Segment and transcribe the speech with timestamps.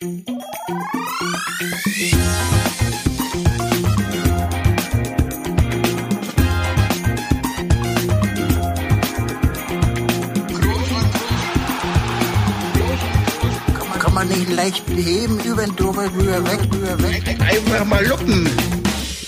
[0.00, 0.14] Kann
[14.14, 17.36] man nicht leicht heben, über den drüber, rüber, weg, rüber, weg.
[17.40, 18.48] Einfach mal luppen.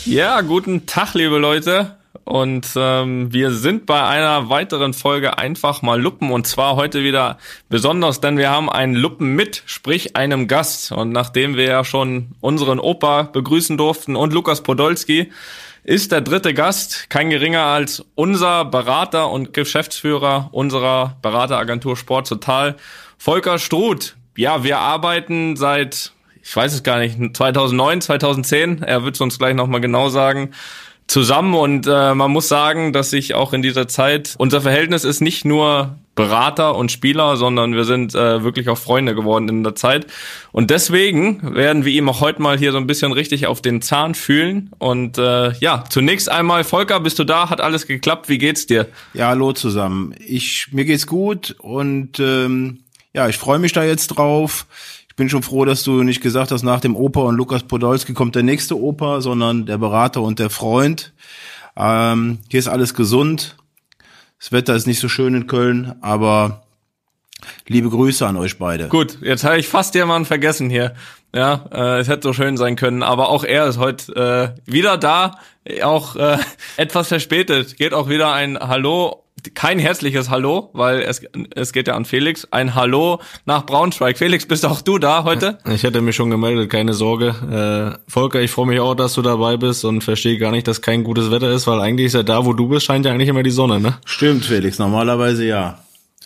[0.05, 1.97] Ja, guten Tag, liebe Leute.
[2.25, 7.39] Und ähm, wir sind bei einer weiteren Folge einfach mal Luppen und zwar heute wieder
[7.69, 10.93] besonders, denn wir haben einen Luppen mit, sprich einem Gast.
[10.93, 15.31] Und nachdem wir ja schon unseren Opa begrüßen durften und Lukas Podolski,
[15.83, 22.77] ist der dritte Gast kein geringer als unser Berater und Geschäftsführer unserer Berateragentur Sport Total,
[23.19, 24.17] Volker Struth.
[24.37, 29.39] Ja, wir arbeiten seit, ich weiß es gar nicht, 2009, 2010, er wird es uns
[29.39, 30.51] gleich nochmal genau sagen,
[31.11, 35.21] zusammen und äh, man muss sagen, dass sich auch in dieser Zeit unser Verhältnis ist
[35.21, 39.75] nicht nur Berater und Spieler, sondern wir sind äh, wirklich auch Freunde geworden in der
[39.75, 40.07] Zeit
[40.53, 43.83] und deswegen werden wir ihm auch heute mal hier so ein bisschen richtig auf den
[43.83, 47.51] Zahn fühlen und äh, ja, zunächst einmal Volker, bist du da?
[47.51, 48.29] Hat alles geklappt?
[48.29, 48.87] Wie geht's dir?
[49.13, 50.15] Ja, hallo zusammen.
[50.25, 54.67] Ich mir geht's gut und ähm, ja, ich freue mich da jetzt drauf.
[55.21, 58.37] Bin schon froh, dass du nicht gesagt hast, nach dem Opa und Lukas Podolski kommt
[58.37, 61.13] der nächste Opa, sondern der Berater und der Freund.
[61.77, 63.59] Ähm, hier ist alles gesund.
[64.39, 66.63] Das Wetter ist nicht so schön in Köln, aber
[67.69, 68.89] liebe Grüße an euch beide.
[68.89, 70.95] Gut, jetzt habe ich fast jemanden vergessen hier.
[71.35, 74.97] Ja, äh, es hätte so schön sein können, aber auch er ist heute äh, wieder
[74.97, 75.37] da,
[75.83, 76.39] auch äh,
[76.79, 77.77] etwas verspätet.
[77.77, 79.25] Geht auch wieder ein Hallo
[79.55, 81.23] kein herzliches Hallo, weil es,
[81.55, 82.47] es geht ja an Felix.
[82.51, 84.19] Ein Hallo nach Braunschweig.
[84.19, 85.59] Felix, bist auch du da heute?
[85.73, 87.99] Ich hätte mich schon gemeldet, keine Sorge.
[88.07, 90.83] Äh, Volker, ich freue mich auch, dass du dabei bist und verstehe gar nicht, dass
[90.83, 93.29] kein gutes Wetter ist, weil eigentlich ist ja da, wo du bist, scheint ja eigentlich
[93.29, 93.99] immer die Sonne, ne?
[94.05, 95.79] Stimmt, Felix, normalerweise ja.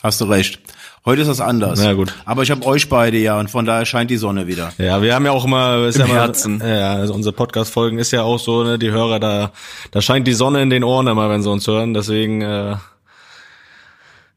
[0.02, 0.60] Hast du recht.
[1.06, 1.80] Heute ist das anders.
[1.82, 2.14] Na gut.
[2.24, 4.72] Aber ich habe euch beide ja und von daher scheint die Sonne wieder.
[4.78, 6.62] Ja, wir haben ja auch immer, ist Im ja immer, Herzen.
[6.66, 9.52] Ja, also unsere Podcast-Folgen ist ja auch so, ne, die Hörer, da,
[9.90, 11.92] da scheint die Sonne in den Ohren immer, wenn sie uns hören.
[11.92, 12.76] Deswegen äh,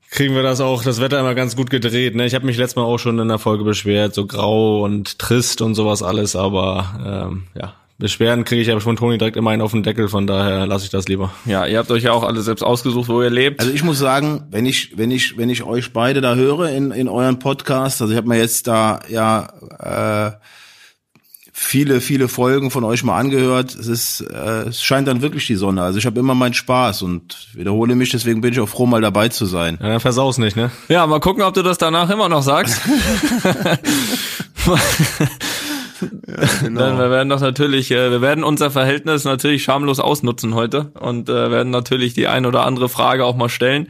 [0.10, 2.16] kriegen wir das auch, das Wetter immer ganz gut gedreht.
[2.16, 2.26] Ne?
[2.26, 5.62] Ich habe mich letztes Mal auch schon in der Folge beschwert, so grau und trist
[5.62, 9.64] und sowas alles, aber ähm, ja, Beschwerden kriege ich aber von Toni direkt immer einen
[9.64, 11.34] auf den Deckel, von daher lasse ich das lieber.
[11.46, 13.60] Ja, ihr habt euch ja auch alle selbst ausgesucht, wo ihr lebt.
[13.60, 16.92] Also ich muss sagen, wenn ich wenn ich wenn ich euch beide da höre in
[16.92, 19.48] in euren Podcast, also ich habe mir jetzt da ja
[19.80, 20.38] äh,
[21.60, 23.74] viele viele Folgen von euch mal angehört.
[23.74, 25.82] Es ist äh, es scheint dann wirklich die Sonne.
[25.82, 29.02] Also ich habe immer meinen Spaß und wiederhole mich, deswegen bin ich auch froh mal
[29.02, 29.80] dabei zu sein.
[29.82, 30.70] Ja, dann versaus nicht, ne?
[30.88, 32.80] Ja, mal gucken, ob du das danach immer noch sagst.
[36.62, 36.82] genau.
[36.82, 41.30] Denn wir werden das natürlich, äh, wir werden unser Verhältnis natürlich schamlos ausnutzen heute und
[41.30, 43.90] äh, werden natürlich die ein oder andere Frage auch mal stellen,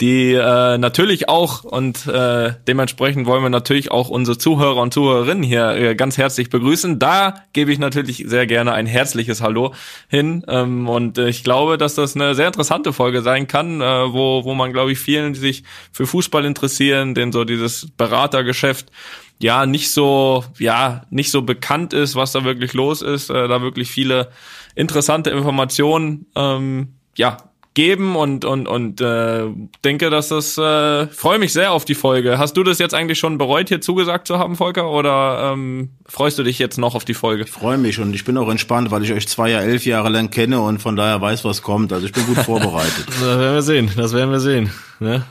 [0.00, 5.44] die äh, natürlich auch und äh, dementsprechend wollen wir natürlich auch unsere Zuhörer und Zuhörerinnen
[5.44, 6.98] hier äh, ganz herzlich begrüßen.
[6.98, 9.72] Da gebe ich natürlich sehr gerne ein herzliches Hallo
[10.08, 14.12] hin ähm, und äh, ich glaube, dass das eine sehr interessante Folge sein kann, äh,
[14.12, 15.62] wo wo man glaube ich vielen, die sich
[15.92, 18.90] für Fußball interessieren, den so dieses Beratergeschäft
[19.38, 23.62] ja nicht so ja nicht so bekannt ist, was da wirklich los ist, äh, da
[23.62, 24.30] wirklich viele
[24.74, 27.36] interessante Informationen ähm, ja
[27.74, 29.44] geben und und und äh,
[29.84, 32.38] denke, dass das äh, freue mich sehr auf die Folge.
[32.38, 36.38] Hast du das jetzt eigentlich schon bereut, hier zugesagt zu haben, Volker, oder ähm, freust
[36.38, 37.42] du dich jetzt noch auf die Folge?
[37.44, 40.08] Ich freue mich und ich bin auch entspannt, weil ich euch zwei ja elf Jahre
[40.08, 41.92] lang kenne und von daher weiß, was kommt.
[41.92, 43.06] Also ich bin gut vorbereitet.
[43.20, 44.70] Das werden wir sehen, das werden wir sehen.
[45.00, 45.24] Ne?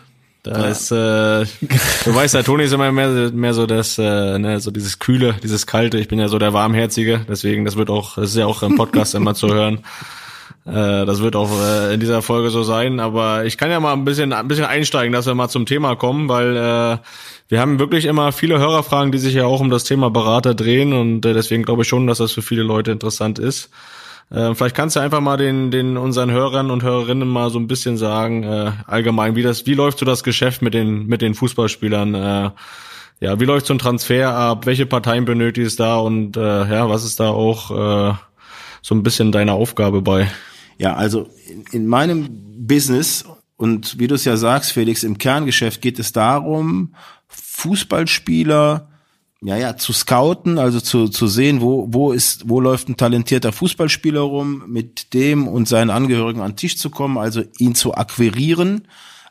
[0.44, 0.68] Da Ja.
[0.68, 1.46] ist, äh,
[2.04, 5.36] du weißt ja, Toni ist immer mehr, mehr so das, äh, ne, so dieses Kühle,
[5.42, 5.98] dieses Kalte.
[6.00, 8.76] Ich bin ja so der Warmherzige, deswegen, das wird auch, das ist ja auch im
[8.76, 9.80] Podcast immer zu hören.
[10.66, 13.94] Äh, das wird auch äh, in dieser Folge so sein, aber ich kann ja mal
[13.94, 16.98] ein bisschen, ein bisschen einsteigen, dass wir mal zum Thema kommen, weil äh,
[17.50, 20.94] wir haben wirklich immer viele Hörerfragen, die sich ja auch um das Thema Berater drehen
[20.94, 23.72] und äh, deswegen glaube ich schon, dass das für viele Leute interessant ist.
[24.32, 27.68] Äh, vielleicht kannst du einfach mal den, den unseren Hörern und Hörerinnen mal so ein
[27.68, 28.46] bisschen sagen,
[28.88, 32.54] allgemein, wie das, wie läuft so das Geschäft mit den, mit den Fußballspielern?
[33.20, 34.66] Ja, wie läuft so ein Transfer ab?
[34.66, 38.18] Welche Parteien benötigst du da und ja, was ist da auch
[38.82, 40.30] so ein bisschen deine Aufgabe bei?
[40.78, 42.28] Ja, also in, in meinem
[42.68, 43.26] Business
[43.58, 46.96] und wie du es ja sagst, Felix, im Kerngeschäft geht es darum,
[47.28, 48.90] Fußballspieler
[49.46, 53.52] ja, ja, zu scouten, also zu, zu sehen, wo, wo ist, wo läuft ein talentierter
[53.52, 57.94] Fußballspieler rum, mit dem und seinen Angehörigen an den Tisch zu kommen, also ihn zu
[57.94, 58.88] akquirieren,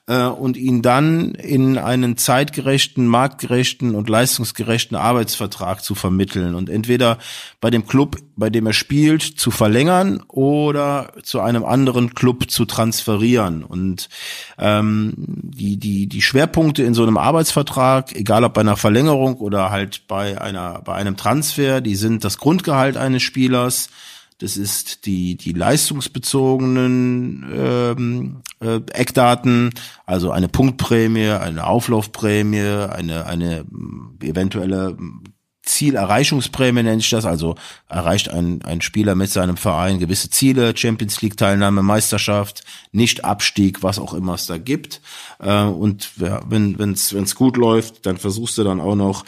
[0.09, 7.19] äh, und ihn dann in einen zeitgerechten, marktgerechten und leistungsgerechten Arbeitsvertrag zu vermitteln und entweder
[7.61, 12.65] bei dem Club, bei dem er spielt, zu verlängern oder zu einem anderen Club zu
[12.65, 13.63] transferieren.
[13.63, 14.09] Und
[14.59, 19.71] ähm, die, die, die Schwerpunkte in so einem Arbeitsvertrag, egal ob bei einer Verlängerung oder
[19.71, 23.89] halt bei einer, bei einem Transfer, die sind das Grundgehalt eines Spielers,
[24.43, 29.71] das ist die, die leistungsbezogenen ähm, äh, Eckdaten,
[30.05, 33.65] also eine Punktprämie, eine Auflaufprämie, eine, eine
[34.21, 34.97] eventuelle
[35.63, 37.55] Zielerreichungsprämie nenne ich das, also
[37.89, 43.85] erreicht ein, ein Spieler mit seinem Verein gewisse Ziele, Champions League Teilnahme, Meisterschaft, nicht Abstieg,
[43.85, 45.01] was auch immer es da gibt.
[45.39, 49.25] Äh, und wenn es wenn's gut läuft, dann versuchst du dann auch noch,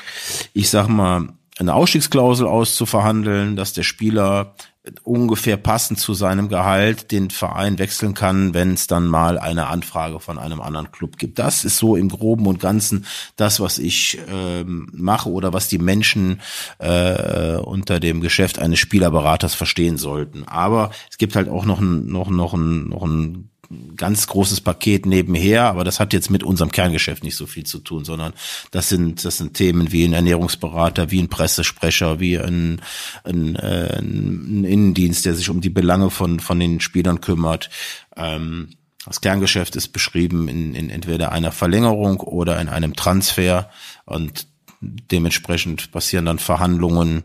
[0.55, 4.57] ich sag mal, eine Ausstiegsklausel auszuverhandeln, dass der Spieler
[5.03, 10.21] ungefähr passend zu seinem Gehalt den Verein wechseln kann, wenn es dann mal eine Anfrage
[10.21, 11.39] von einem anderen Club gibt.
[11.39, 15.79] Das ist so im Groben und Ganzen das, was ich ähm, mache oder was die
[15.79, 16.43] Menschen
[16.79, 20.45] äh, unter dem Geschäft eines Spielerberaters verstehen sollten.
[20.45, 23.49] Aber es gibt halt auch noch ein, noch, noch ein, noch ein
[23.97, 27.79] ganz großes Paket nebenher, aber das hat jetzt mit unserem Kerngeschäft nicht so viel zu
[27.79, 28.33] tun, sondern
[28.71, 32.81] das sind das sind Themen wie ein Ernährungsberater, wie ein Pressesprecher, wie ein,
[33.25, 37.71] ein, äh, ein Innendienst, der sich um die Belange von von den Spielern kümmert.
[38.17, 38.71] Ähm,
[39.07, 43.71] das Kerngeschäft ist beschrieben in, in entweder einer Verlängerung oder in einem Transfer
[44.07, 44.47] und
[44.81, 47.25] dementsprechend passieren dann Verhandlungen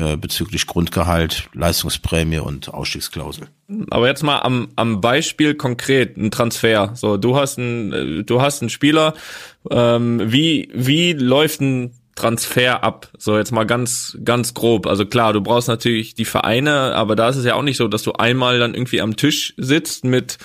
[0.00, 3.48] äh, bezüglich Grundgehalt, Leistungsprämie und Ausstiegsklausel.
[3.90, 6.92] Aber jetzt mal am, am Beispiel konkret ein Transfer.
[6.94, 9.14] So, du hast einen, äh, du hast einen Spieler.
[9.70, 13.08] Ähm, wie wie läuft ein Transfer ab?
[13.18, 14.86] So jetzt mal ganz ganz grob.
[14.86, 17.88] Also klar, du brauchst natürlich die Vereine, aber da ist es ja auch nicht so,
[17.88, 20.38] dass du einmal dann irgendwie am Tisch sitzt mit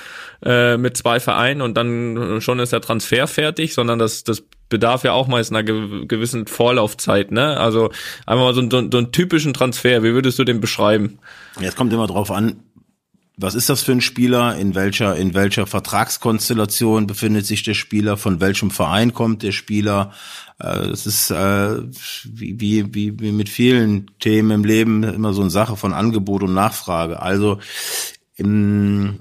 [0.43, 5.03] äh, mit zwei Vereinen und dann schon ist der Transfer fertig, sondern das das bedarf
[5.03, 7.57] ja auch meist einer gewissen Vorlaufzeit, ne?
[7.57, 7.91] Also
[8.25, 11.19] einmal mal so, so, so einen typischen Transfer, wie würdest du den beschreiben?
[11.59, 12.63] Ja, es kommt immer drauf an,
[13.37, 14.55] was ist das für ein Spieler?
[14.55, 18.17] In welcher, in welcher Vertragskonstellation befindet sich der Spieler?
[18.17, 20.13] Von welchem Verein kommt der Spieler?
[20.59, 21.77] Äh, das ist äh,
[22.25, 26.53] wie, wie, wie mit vielen Themen im Leben immer so eine Sache von Angebot und
[26.53, 27.21] Nachfrage.
[27.21, 27.59] Also
[28.37, 29.19] im,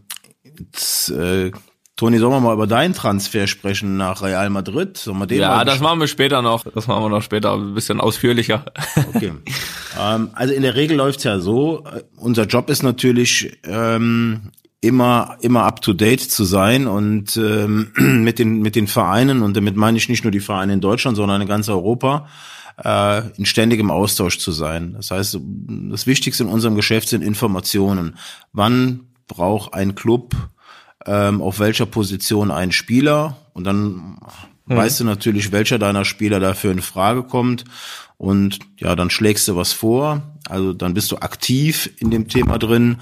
[1.11, 1.51] äh,
[1.96, 4.96] Toni, sollen wir mal über deinen Transfer sprechen nach Real Madrid?
[4.96, 6.64] Sollen wir den ja, das machen wir später noch.
[6.75, 8.64] Das machen wir noch später, ein bisschen ausführlicher.
[9.14, 9.32] Okay.
[10.00, 11.85] ähm, also in der Regel läuft's ja so.
[11.85, 14.50] Äh, unser Job ist natürlich ähm,
[14.81, 19.56] immer immer up to date zu sein und ähm, mit den mit den Vereinen und
[19.56, 22.26] damit meine ich nicht nur die Vereine in Deutschland, sondern in ganz Europa
[22.82, 24.94] äh, in ständigem Austausch zu sein.
[24.94, 25.38] Das heißt,
[25.91, 28.17] das Wichtigste in unserem Geschäft sind Informationen.
[28.52, 30.35] Wann braucht ein Club
[31.06, 33.37] ähm, auf welcher Position ein Spieler?
[33.53, 34.19] Und dann mhm.
[34.67, 37.65] weißt du natürlich, welcher deiner Spieler dafür in Frage kommt.
[38.17, 42.59] Und ja, dann schlägst du was vor, also dann bist du aktiv in dem Thema
[42.59, 42.99] drin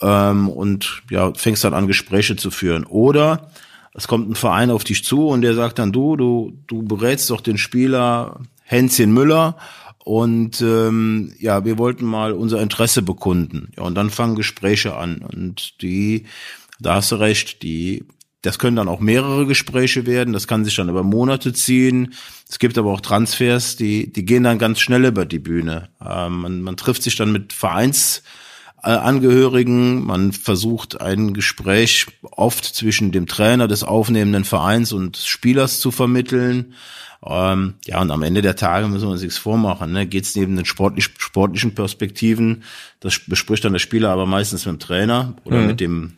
[0.00, 2.84] ähm, und ja, fängst dann an Gespräche zu führen.
[2.84, 3.50] Oder
[3.94, 7.30] es kommt ein Verein auf dich zu und der sagt dann, du, du, du berätst
[7.30, 9.56] doch den Spieler Hänschen Müller.
[10.04, 13.72] Und ähm, ja, wir wollten mal unser Interesse bekunden.
[13.76, 15.18] Ja, und dann fangen Gespräche an.
[15.18, 16.26] Und die
[16.80, 18.04] da hast du recht, die,
[18.42, 22.14] das können dann auch mehrere Gespräche werden, das kann sich dann über Monate ziehen.
[22.48, 25.88] Es gibt aber auch Transfers, die, die gehen dann ganz schnell über die Bühne.
[26.00, 33.26] Ähm, man, man trifft sich dann mit Vereinsangehörigen, man versucht ein Gespräch oft zwischen dem
[33.26, 36.74] Trainer des aufnehmenden Vereins und Spielers zu vermitteln.
[37.24, 39.90] Ähm, ja, und am Ende der Tage müssen wir uns nichts vormachen.
[39.92, 40.06] Ne?
[40.06, 42.62] Geht es neben den sportlich, sportlichen Perspektiven,
[43.00, 45.66] das bespricht dann der Spieler aber meistens mit dem Trainer oder mhm.
[45.66, 46.12] mit dem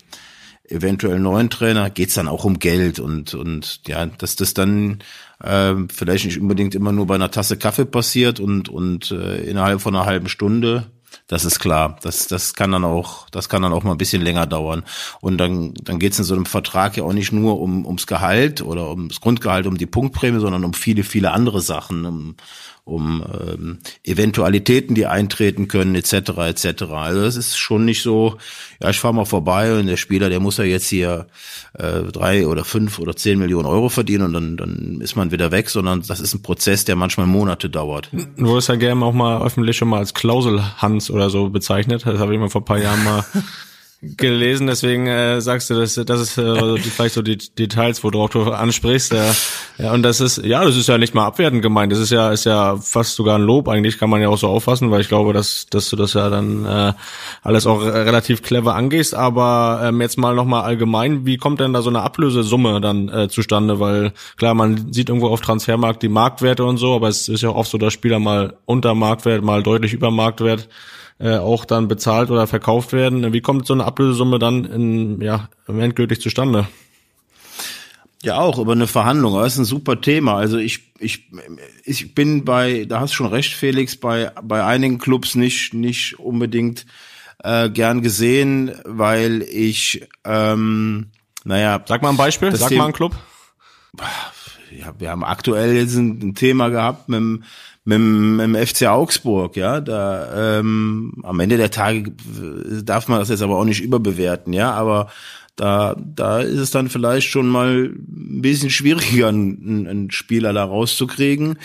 [0.70, 4.98] eventuell neuen Trainer, geht's dann auch um Geld und und ja, dass das dann
[5.42, 9.80] äh, vielleicht nicht unbedingt immer nur bei einer Tasse Kaffee passiert und und äh, innerhalb
[9.80, 10.86] von einer halben Stunde,
[11.26, 11.98] das ist klar.
[12.02, 14.84] Das das kann dann auch das kann dann auch mal ein bisschen länger dauern
[15.20, 18.62] und dann dann geht's in so einem Vertrag ja auch nicht nur um ums Gehalt
[18.62, 22.36] oder ums Grundgehalt, um die Punktprämie, sondern um viele viele andere Sachen, um
[22.88, 26.12] um ähm, Eventualitäten, die eintreten können, etc.
[26.12, 26.82] etc.
[26.90, 28.38] Also das ist schon nicht so,
[28.80, 31.26] ja, ich fahre mal vorbei und der Spieler, der muss ja jetzt hier
[31.74, 35.50] äh, drei oder fünf oder zehn Millionen Euro verdienen und dann, dann ist man wieder
[35.50, 38.10] weg, sondern das ist ein Prozess, der manchmal Monate dauert.
[38.12, 42.06] Du wurdest ja gerne auch mal öffentlich schon mal als Klausel Hans oder so bezeichnet.
[42.06, 43.24] Das habe ich mal vor ein paar Jahren mal
[44.00, 48.44] gelesen, deswegen äh, sagst du, dass das ist äh, vielleicht so die Details, worauf du
[48.44, 49.12] ansprichst.
[49.12, 49.34] Ja.
[49.78, 51.90] ja, und das ist, ja, das ist ja nicht mal abwertend gemeint.
[51.90, 54.46] Das ist ja, ist ja fast sogar ein Lob eigentlich, kann man ja auch so
[54.46, 56.92] auffassen, weil ich glaube, dass, dass du das ja dann äh,
[57.42, 59.14] alles auch relativ clever angehst.
[59.14, 63.28] Aber ähm, jetzt mal nochmal allgemein, wie kommt denn da so eine Ablösesumme dann äh,
[63.28, 63.80] zustande?
[63.80, 67.48] Weil klar, man sieht irgendwo auf Transfermarkt die Marktwerte und so, aber es ist ja
[67.48, 70.68] auch oft so, dass Spieler mal unter Marktwert, mal deutlich über Marktwert
[71.18, 73.32] äh, auch dann bezahlt oder verkauft werden.
[73.32, 76.66] Wie kommt so eine Ablösesumme dann in, ja, endgültig zustande?
[78.22, 79.34] Ja, auch über eine Verhandlung.
[79.34, 80.36] Das ist ein super Thema.
[80.36, 81.30] Also ich, ich,
[81.84, 86.18] ich bin bei, da hast du schon recht, Felix, bei, bei einigen Clubs nicht, nicht
[86.18, 86.84] unbedingt
[87.44, 91.10] äh, gern gesehen, weil ich, ähm,
[91.44, 91.80] naja.
[91.86, 93.14] Sag mal ein Beispiel, sag Thema, mal einen Club.
[94.70, 97.44] Ja, wir haben aktuell jetzt ein, ein Thema gehabt mit dem,
[97.84, 102.12] mit, mit dem FC Augsburg, ja, da ähm, am Ende der Tage
[102.82, 105.08] darf man das jetzt aber auch nicht überbewerten, ja, aber
[105.58, 110.64] da, da ist es dann vielleicht schon mal ein bisschen schwieriger, einen, einen Spieler da
[110.64, 111.58] rauszukriegen.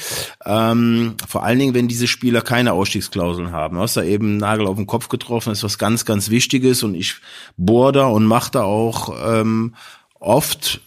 [0.45, 3.75] Ähm, vor allen Dingen, wenn diese Spieler keine Ausstiegsklauseln haben.
[3.75, 6.81] Du hast da eben einen Nagel auf den Kopf getroffen, ist was ganz, ganz Wichtiges
[6.81, 7.17] und ich
[7.55, 9.75] bohr da und mache da auch ähm,
[10.23, 10.81] oft,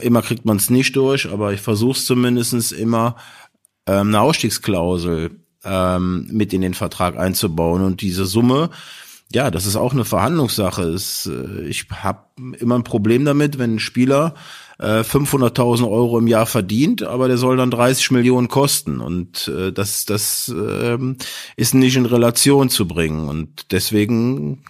[0.00, 3.16] immer kriegt man es nicht durch, aber ich versuche es zumindest immer,
[3.86, 5.30] ähm, eine Ausstiegsklausel
[5.64, 7.82] ähm, mit in den Vertrag einzubauen.
[7.82, 8.70] Und diese Summe,
[9.32, 10.82] ja, das ist auch eine Verhandlungssache.
[10.82, 12.20] Es, äh, ich habe
[12.58, 14.34] immer ein Problem damit, wenn ein Spieler
[14.78, 19.00] äh, 500.000 Euro im Jahr verdient, aber der soll dann 30 Millionen kosten.
[19.00, 20.98] Und äh, das, das äh,
[21.56, 23.28] ist nicht in Relation zu bringen.
[23.28, 24.62] Und deswegen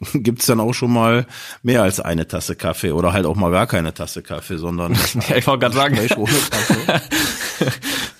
[0.12, 1.26] gibt's dann auch schon mal
[1.62, 4.94] mehr als eine Tasse Kaffee oder halt auch mal gar keine Tasse Kaffee, sondern
[5.28, 5.98] ja, ich wollte gerade sagen,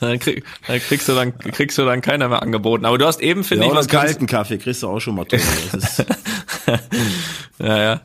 [0.01, 2.85] dann, krieg, dann, kriegst du dann kriegst du dann keiner mehr angeboten.
[2.85, 5.25] Aber du hast eben finde ja, ich was kalten Kaffee kriegst du auch schon mal.
[5.25, 5.41] Toll.
[7.59, 8.01] ja, ja.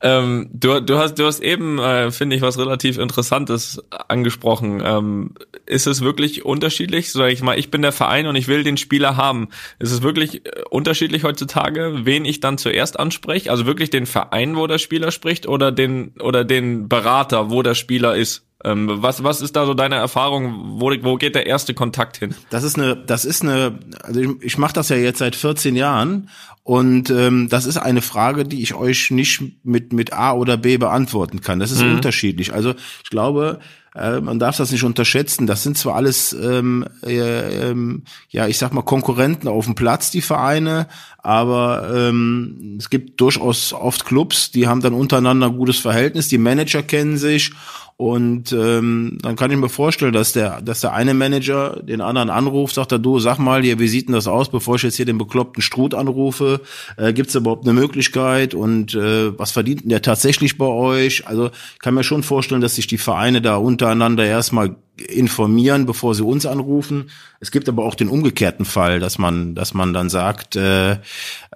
[0.00, 4.82] Ähm, du, du hast, du hast eben, äh, finde ich, was relativ Interessantes angesprochen.
[4.84, 5.34] Ähm,
[5.66, 7.12] ist es wirklich unterschiedlich?
[7.12, 9.48] Sag ich mal, ich bin der Verein und ich will den Spieler haben.
[9.78, 13.50] Ist es wirklich äh, unterschiedlich heutzutage, wen ich dann zuerst anspreche?
[13.50, 17.74] Also wirklich den Verein, wo der Spieler spricht, oder den oder den Berater, wo der
[17.74, 18.47] Spieler ist?
[18.64, 20.80] Ähm, was, was ist da so deine Erfahrung?
[20.80, 22.34] Wo, wo geht der erste Kontakt hin?
[22.50, 25.76] Das ist eine, das ist eine, also ich, ich mache das ja jetzt seit 14
[25.76, 26.28] Jahren
[26.64, 30.76] und ähm, das ist eine Frage, die ich euch nicht mit, mit A oder B
[30.76, 31.60] beantworten kann.
[31.60, 31.94] Das ist mhm.
[31.94, 32.52] unterschiedlich.
[32.52, 32.74] Also
[33.04, 33.60] ich glaube,
[33.94, 35.46] äh, man darf das nicht unterschätzen.
[35.46, 40.10] Das sind zwar alles, ähm, äh, ähm, ja, ich sag mal, Konkurrenten auf dem Platz,
[40.10, 40.88] die Vereine,
[41.28, 46.38] aber ähm, es gibt durchaus oft Clubs, die haben dann untereinander ein gutes Verhältnis, die
[46.38, 47.52] Manager kennen sich
[47.98, 52.30] und ähm, dann kann ich mir vorstellen, dass der, dass der eine Manager den anderen
[52.30, 54.96] anruft, sagt er, du, sag mal hier, wie sieht denn das aus, bevor ich jetzt
[54.96, 56.62] hier den bekloppten Struth anrufe?
[56.96, 58.54] Äh, Gibt es überhaupt eine Möglichkeit?
[58.54, 61.26] Und äh, was verdient denn der tatsächlich bei euch?
[61.26, 66.14] Also ich kann mir schon vorstellen, dass sich die Vereine da untereinander erstmal informieren, bevor
[66.14, 67.10] sie uns anrufen.
[67.40, 70.98] Es gibt aber auch den umgekehrten Fall, dass man, dass man dann sagt, äh,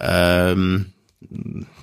[0.01, 0.93] ähm,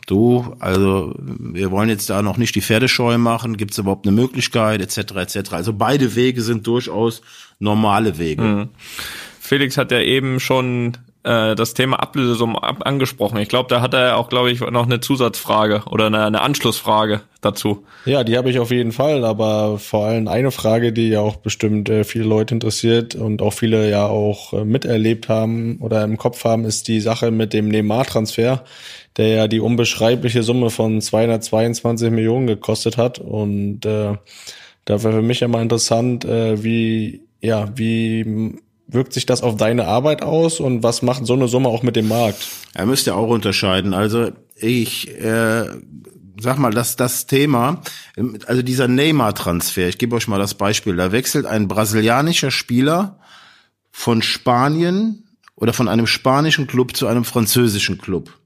[0.07, 4.15] du, also wir wollen jetzt da noch nicht die Pferdescheu machen, gibt es überhaupt eine
[4.15, 5.15] Möglichkeit, etc.
[5.15, 5.53] etc.
[5.53, 7.21] Also beide Wege sind durchaus
[7.59, 8.41] normale Wege.
[8.41, 8.69] Mhm.
[9.39, 13.37] Felix hat ja eben schon äh, das Thema Ablösesummen ab angesprochen.
[13.39, 17.21] Ich glaube, da hat er auch, glaube ich, noch eine Zusatzfrage oder eine, eine Anschlussfrage
[17.41, 17.85] dazu.
[18.05, 21.37] Ja, die habe ich auf jeden Fall, aber vor allem eine Frage, die ja auch
[21.37, 26.17] bestimmt äh, viele Leute interessiert und auch viele ja auch äh, miterlebt haben oder im
[26.17, 28.63] Kopf haben, ist die Sache mit dem Neymar-Transfer
[29.19, 33.19] der ja die unbeschreibliche Summe von 222 Millionen gekostet hat.
[33.19, 34.15] Und äh,
[34.85, 38.55] da wäre für mich ja mal interessant, äh, wie, ja, wie
[38.91, 41.95] wirkt sich das auf deine Arbeit aus und was macht so eine Summe auch mit
[41.95, 42.47] dem Markt?
[42.73, 43.93] Er müsste auch unterscheiden.
[43.93, 45.65] Also ich äh,
[46.39, 47.81] sag mal, dass das Thema,
[48.47, 53.19] also dieser Neymar-Transfer, ich gebe euch mal das Beispiel, da wechselt ein brasilianischer Spieler
[53.91, 58.38] von Spanien oder von einem spanischen Club zu einem französischen Club.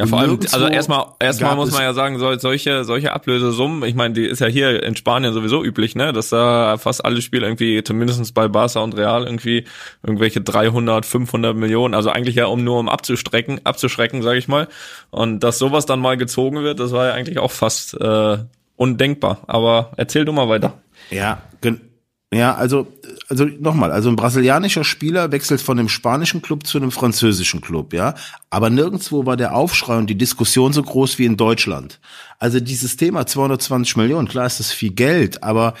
[0.00, 4.14] Ja, vor allem, also erstmal, erstmal muss man ja sagen, solche, solche Ablösesummen, ich meine,
[4.14, 7.84] die ist ja hier in Spanien sowieso üblich, ne, dass da fast alle Spiele irgendwie,
[7.84, 9.66] zumindestens bei Barca und Real irgendwie
[10.02, 14.68] irgendwelche 300, 500 Millionen, also eigentlich ja um nur um abzustrecken, abzuschrecken, sage ich mal.
[15.10, 18.38] Und dass sowas dann mal gezogen wird, das war ja eigentlich auch fast äh,
[18.76, 19.42] undenkbar.
[19.48, 20.80] Aber erzähl du mal weiter.
[21.10, 21.42] Ja,
[22.32, 22.86] ja, also,
[23.28, 27.92] also nochmal, also ein brasilianischer Spieler wechselt von einem spanischen Club zu einem französischen Club,
[27.92, 28.14] ja.
[28.50, 31.98] Aber nirgendwo war der Aufschrei und die Diskussion so groß wie in Deutschland.
[32.38, 35.74] Also dieses Thema 220 Millionen, klar ist das viel Geld, aber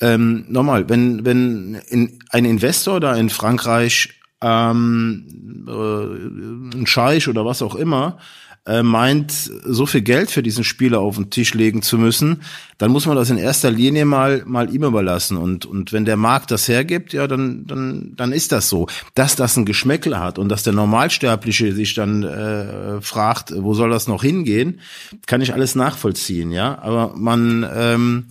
[0.00, 4.08] ähm, nochmal, wenn, wenn in, ein Investor da in Frankreich
[4.40, 8.18] ähm, äh, ein Scheich oder was auch immer
[8.64, 12.42] äh, meint, so viel Geld für diesen Spieler auf den Tisch legen zu müssen,
[12.78, 15.36] dann muss man das in erster Linie mal mal ihm überlassen.
[15.36, 18.86] Und und wenn der Markt das hergibt, ja, dann dann dann ist das so.
[19.14, 23.90] Dass das ein Geschmäckle hat und dass der Normalsterbliche sich dann äh, fragt, wo soll
[23.90, 24.80] das noch hingehen,
[25.26, 26.78] kann ich alles nachvollziehen, ja.
[26.80, 28.26] Aber man ähm,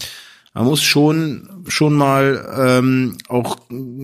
[0.53, 3.57] man muss schon schon mal ähm, auch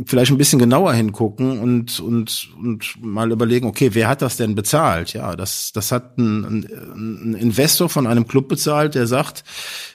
[0.05, 4.55] vielleicht ein bisschen genauer hingucken und und und mal überlegen, okay, wer hat das denn
[4.55, 5.13] bezahlt?
[5.13, 9.43] Ja, das das hat ein, ein Investor von einem Club bezahlt, der sagt,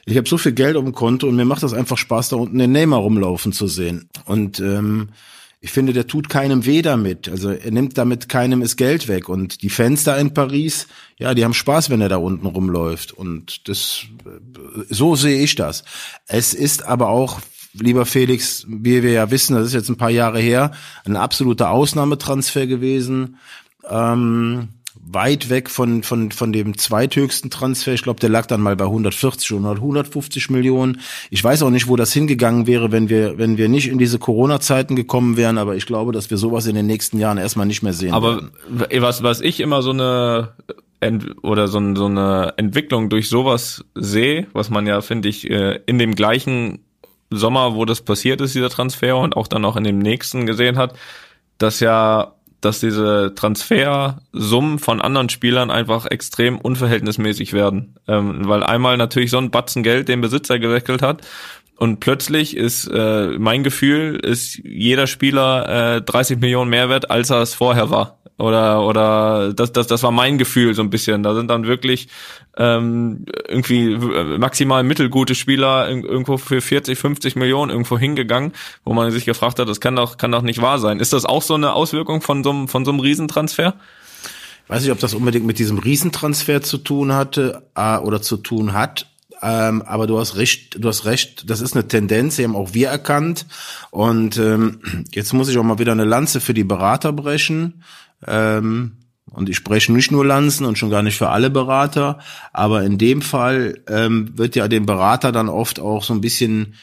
[0.05, 2.37] ich habe so viel Geld auf dem Konto und mir macht das einfach Spaß, da
[2.37, 4.09] unten den Neymar rumlaufen zu sehen.
[4.27, 5.09] Und ähm,
[5.65, 7.29] ich finde, der tut keinem weh damit.
[7.29, 9.29] Also er nimmt damit keinem das Geld weg.
[9.29, 9.71] Und die
[10.03, 10.89] da in Paris,
[11.19, 13.13] ja, die haben Spaß, wenn er da unten rumläuft.
[13.13, 14.03] Und das,
[14.89, 15.85] so sehe ich das.
[16.27, 17.41] Es ist aber auch,
[17.75, 20.73] lieber Felix, wie wir ja wissen, das ist jetzt ein paar Jahre her,
[21.05, 23.37] ein absoluter Ausnahmetransfer gewesen.
[23.89, 24.69] Ähm,
[25.01, 27.93] weit weg von, von, von dem zweithöchsten Transfer.
[27.93, 31.01] Ich glaube, der lag dann mal bei 140 oder 150 Millionen.
[31.31, 34.19] Ich weiß auch nicht, wo das hingegangen wäre, wenn wir, wenn wir nicht in diese
[34.19, 37.83] Corona-Zeiten gekommen wären, aber ich glaube, dass wir sowas in den nächsten Jahren erstmal nicht
[37.83, 39.03] mehr sehen aber werden.
[39.03, 40.53] was, was ich immer so eine
[41.43, 45.99] oder so, so eine Entwicklung durch sowas sehe, was man ja, finde ich, äh, in
[45.99, 46.85] dem gleichen
[47.31, 50.79] Sommer, wo das passiert ist, dieser Transfer und auch dann auch in dem nächsten gesehen
[50.79, 50.95] hat,
[51.59, 57.97] dass ja dass diese Transfersummen von anderen Spielern einfach extrem unverhältnismäßig werden.
[58.09, 61.23] Ähm, weil einmal natürlich so ein Batzen Geld den Besitzer gewechselt hat
[61.83, 67.31] und plötzlich ist äh, mein Gefühl, ist jeder Spieler äh, 30 Millionen mehr wert, als
[67.31, 68.19] er es vorher war.
[68.39, 71.25] Oder oder das, das, das war mein Gefühl so ein bisschen.
[71.25, 72.07] Da sind dann wirklich
[72.57, 73.97] ähm, irgendwie
[74.39, 78.53] maximal mittelgute Spieler irgendwo für 40, 50 Millionen irgendwo hingegangen,
[78.85, 81.01] wo man sich gefragt hat, das kann doch, kann doch nicht wahr sein.
[81.01, 83.75] Ist das auch so eine Auswirkung von so einem, von so einem Riesentransfer?
[84.67, 88.37] Ich weiß nicht, ob das unbedingt mit diesem Riesentransfer zu tun hatte äh, oder zu
[88.37, 89.09] tun hat.
[89.43, 92.75] Ähm, aber du hast recht, du hast recht, das ist eine Tendenz, die haben auch
[92.75, 93.47] wir erkannt.
[93.91, 94.81] Und ähm,
[95.13, 97.83] jetzt muss ich auch mal wieder eine Lanze für die Berater brechen.
[98.27, 98.93] Ähm,
[99.33, 102.19] und ich spreche nicht nur Lanzen und schon gar nicht für alle Berater,
[102.53, 106.75] aber in dem Fall ähm, wird ja dem Berater dann oft auch so ein bisschen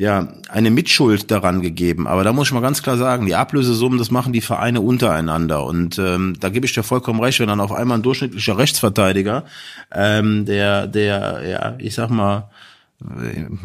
[0.00, 2.06] ja eine Mitschuld daran gegeben.
[2.06, 5.62] Aber da muss ich mal ganz klar sagen, die Ablösesummen, das machen die Vereine untereinander.
[5.64, 9.44] Und ähm, da gebe ich dir vollkommen recht, wenn dann auf einmal ein durchschnittlicher Rechtsverteidiger,
[9.92, 12.48] ähm, der, der, ja, ich sag mal,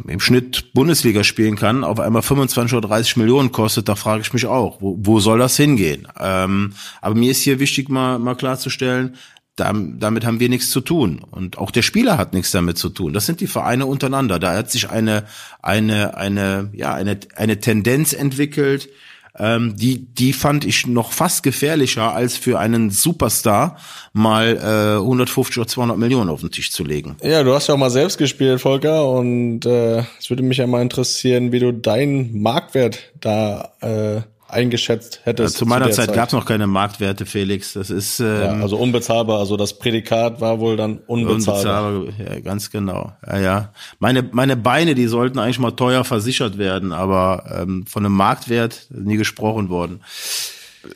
[0.08, 4.32] im Schnitt Bundesliga spielen kann, auf einmal 25 oder 30 Millionen kostet, da frage ich
[4.32, 6.08] mich auch, wo, wo soll das hingehen?
[6.20, 9.16] Ähm, aber mir ist hier wichtig, mal, mal klarzustellen,
[9.56, 11.22] damit haben wir nichts zu tun.
[11.32, 13.14] Und auch der Spieler hat nichts damit zu tun.
[13.14, 14.40] Das sind die Vereine untereinander.
[14.40, 15.24] Da hat sich eine,
[15.62, 18.90] eine, eine, ja, eine, eine Tendenz entwickelt,
[19.38, 23.78] ähm, die, die fand ich noch fast gefährlicher, als für einen Superstar
[24.14, 27.18] mal äh, 150 oder 200 Millionen auf den Tisch zu legen.
[27.22, 30.68] Ja, du hast ja auch mal selbst gespielt, Volker, und äh, es würde mich ja
[30.68, 35.56] mal interessieren, wie du deinen Marktwert da äh, eingeschätzt hättest.
[35.56, 36.16] Ja, zu meiner zu Zeit, Zeit.
[36.16, 37.74] gab es noch keine Marktwerte, Felix.
[37.74, 39.40] Das ist ähm, ja, also unbezahlbar.
[39.40, 41.94] Also das Prädikat war wohl dann unbezahlbar.
[41.94, 42.34] unbezahlbar.
[42.36, 43.14] Ja, ganz genau.
[43.26, 43.74] Ja, ja.
[44.00, 48.88] Meine meine Beine, die sollten eigentlich mal teuer versichert werden, aber ähm, von einem Marktwert
[48.90, 50.02] nie gesprochen worden.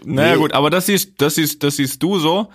[0.03, 0.37] Naja nee.
[0.37, 2.49] gut, aber das siehst, das siehst, das siehst du so.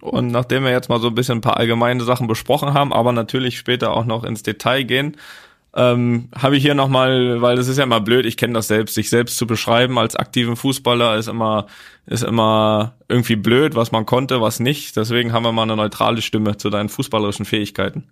[0.00, 3.12] Und nachdem wir jetzt mal so ein bisschen ein paar allgemeine Sachen besprochen haben, aber
[3.12, 5.16] natürlich später auch noch ins Detail gehen,
[5.74, 8.94] ähm, habe ich hier nochmal, weil das ist ja immer blöd, ich kenne das selbst,
[8.94, 11.66] sich selbst zu beschreiben als aktiven Fußballer ist immer,
[12.06, 14.96] ist immer irgendwie blöd, was man konnte, was nicht.
[14.96, 18.04] Deswegen haben wir mal eine neutrale Stimme zu deinen fußballerischen Fähigkeiten.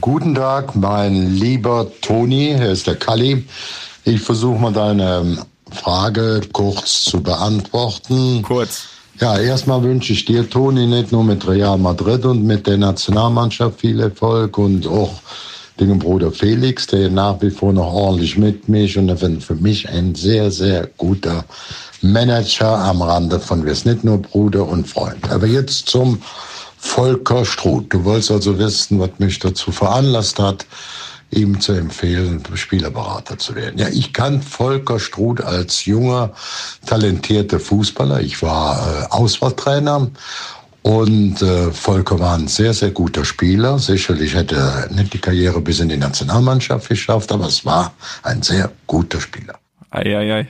[0.00, 3.44] Guten Tag, mein lieber Toni, hier ist der Kalli.
[4.04, 5.38] Ich versuche mal deine
[5.72, 8.42] Frage kurz zu beantworten.
[8.42, 8.88] Kurz.
[9.20, 13.80] Ja, erstmal wünsche ich dir, Toni, nicht nur mit Real Madrid und mit der Nationalmannschaft
[13.80, 15.20] viel Erfolg und auch
[15.86, 20.50] den Bruder Felix, der nach wie vor noch ordentlich mitmischt und für mich ein sehr,
[20.50, 21.44] sehr guter
[22.02, 25.30] Manager am Rande von wir sind nicht nur Bruder und Freund.
[25.30, 26.20] Aber jetzt zum
[26.78, 27.92] Volker Struth.
[27.92, 30.66] Du wolltest also wissen, was mich dazu veranlasst hat,
[31.30, 33.78] ihm zu empfehlen, Spielerberater zu werden.
[33.78, 36.32] Ja, ich kann Volker Struth als junger,
[36.86, 38.20] talentierter Fußballer.
[38.20, 40.10] Ich war äh, Auswahltrainer
[40.82, 43.78] und äh, Volker war ein sehr, sehr guter Spieler.
[43.78, 48.42] Sicherlich hätte er nicht die Karriere bis in die Nationalmannschaft geschafft, aber es war ein
[48.42, 49.58] sehr guter Spieler.
[49.90, 50.48] Eieiei.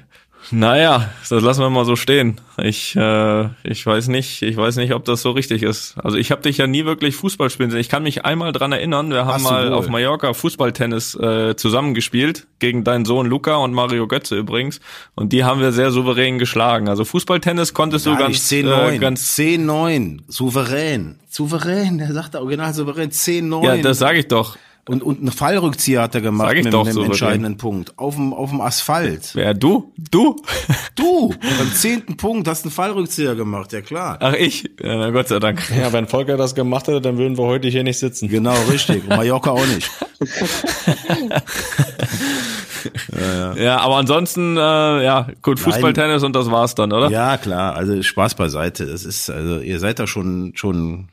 [0.50, 2.40] Naja, das lassen wir mal so stehen.
[2.62, 5.94] Ich, äh, ich weiß nicht, ich weiß nicht, ob das so richtig ist.
[6.02, 7.78] Also ich habe dich ja nie wirklich Fußball spielen sehen.
[7.80, 9.74] Ich kann mich einmal dran erinnern, wir haben du mal wohl.
[9.74, 14.80] auf Mallorca Fußballtennis äh, zusammengespielt, gegen deinen Sohn Luca und Mario Götze übrigens.
[15.14, 16.88] Und die haben wir sehr souverän geschlagen.
[16.88, 18.90] Also Fußballtennis konntest du Gar ganz, nicht 10-9.
[18.92, 20.18] äh, ganz 10-9.
[20.28, 21.20] Souverän.
[21.28, 21.98] Souverän.
[21.98, 23.10] Der sagt original souverän.
[23.10, 23.64] 10-9.
[23.64, 24.56] ja, das sage ich doch.
[24.90, 27.10] Und, und einen Fallrückzieher hat er gemacht mit doch, einem souverän.
[27.12, 27.96] entscheidenden Punkt.
[27.96, 29.30] Auf dem, auf dem Asphalt.
[29.34, 29.92] Wer, du?
[30.10, 30.34] Du?
[30.96, 34.18] Du, beim zehnten Punkt hast einen Fallrückzieher gemacht, ja klar.
[34.20, 34.64] Ach, ich?
[34.82, 35.62] Ja, na Gott sei Dank.
[35.70, 38.28] Ja, wenn Volker das gemacht hätte, dann würden wir heute hier nicht sitzen.
[38.28, 39.04] Genau, richtig.
[39.04, 39.88] Und Mallorca auch nicht.
[43.56, 47.10] Ja, aber ansonsten, äh, ja, gut, Fußballtennis und das war's dann, oder?
[47.10, 47.76] Ja, klar.
[47.76, 48.86] Also Spaß beiseite.
[48.86, 51.08] Das ist, also ihr seid da schon, schon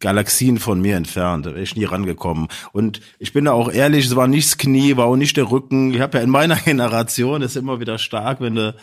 [0.00, 1.46] Galaxien von mir entfernt.
[1.46, 2.48] Da wäre ich nie rangekommen.
[2.72, 5.50] Und ich bin da auch ehrlich, es war nicht das Knie, war auch nicht der
[5.50, 5.94] Rücken.
[5.94, 8.74] Ich habe ja in meiner Generation, das ist immer wieder stark, wenn du,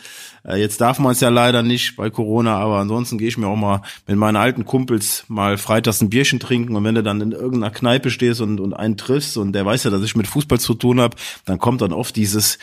[0.44, 3.48] äh, jetzt darf man es ja leider nicht bei Corona, aber ansonsten gehe ich mir
[3.48, 7.20] auch mal mit meinen alten Kumpels mal freitags ein Bierchen trinken und wenn du dann
[7.20, 10.28] in irgendeiner Kneipe stehst und, und einen triffst und der weiß ja, dass ich mit
[10.28, 12.58] Fußball zu tun habe, dann kommt dann oft dieses,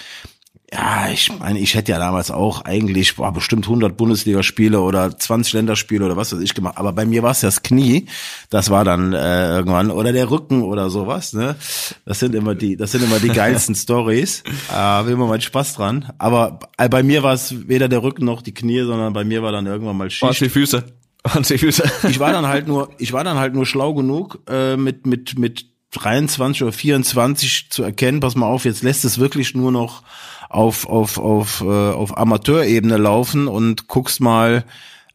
[0.76, 5.54] ja, ich meine, ich hätte ja damals auch eigentlich boah, bestimmt 100 Bundesligaspiele oder 20
[5.54, 6.78] Länderspiele oder was weiß ich gemacht.
[6.78, 8.08] Aber bei mir war es ja das Knie.
[8.50, 11.34] Das war dann äh, irgendwann oder der Rücken oder sowas.
[11.34, 11.56] Ne,
[12.06, 14.44] das sind immer die, das sind immer die geilsten Stories.
[14.70, 16.12] Äh, will immer mal Spaß dran.
[16.18, 19.44] Aber äh, bei mir war es weder der Rücken noch die Knie, sondern bei mir
[19.44, 20.42] war dann irgendwann mal Schicht.
[20.42, 20.84] die Füße?
[21.50, 21.84] Die Füße?
[22.10, 25.40] Ich war dann halt nur, ich war dann halt nur schlau genug äh, mit mit
[25.40, 30.04] mit 23 oder 24 zu erkennen, pass mal auf, jetzt lässt es wirklich nur noch
[30.50, 34.64] auf auf auf äh, auf Amateurebene laufen und guckst mal,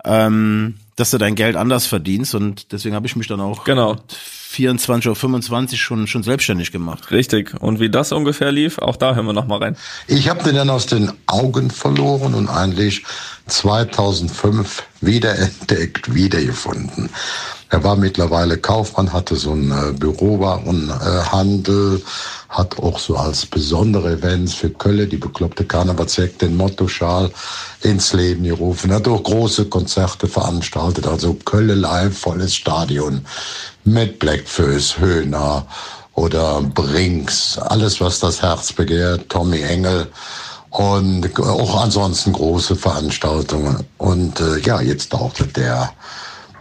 [0.04, 3.94] ähm, dass du dein Geld anders verdienst und deswegen habe ich mich dann auch Genau.
[3.94, 7.10] mit 24 oder 25 schon schon selbstständig gemacht.
[7.12, 7.54] Richtig.
[7.60, 9.76] Und wie das ungefähr lief, auch da hören wir noch mal rein.
[10.08, 13.04] Ich habe den dann aus den Augen verloren und eigentlich
[13.46, 17.10] 2005 wiederentdeckt, wiedergefunden.
[17.72, 22.02] Er war mittlerweile Kaufmann, hatte so ein äh, Bürowarenhandel,
[22.48, 27.30] hat auch so als besondere Events für Kölle, die bekloppte Karnevalsjagd, den Mottoschal
[27.82, 33.24] ins Leben gerufen, hat auch große Konzerte veranstaltet, also Kölle live, volles Stadion
[33.84, 35.64] mit Blackfoes, Höhner
[36.14, 40.08] oder Brinks, alles was das Herz begehrt, Tommy Engel
[40.70, 43.86] und auch ansonsten große Veranstaltungen.
[43.98, 45.92] Und äh, ja, jetzt tauchte der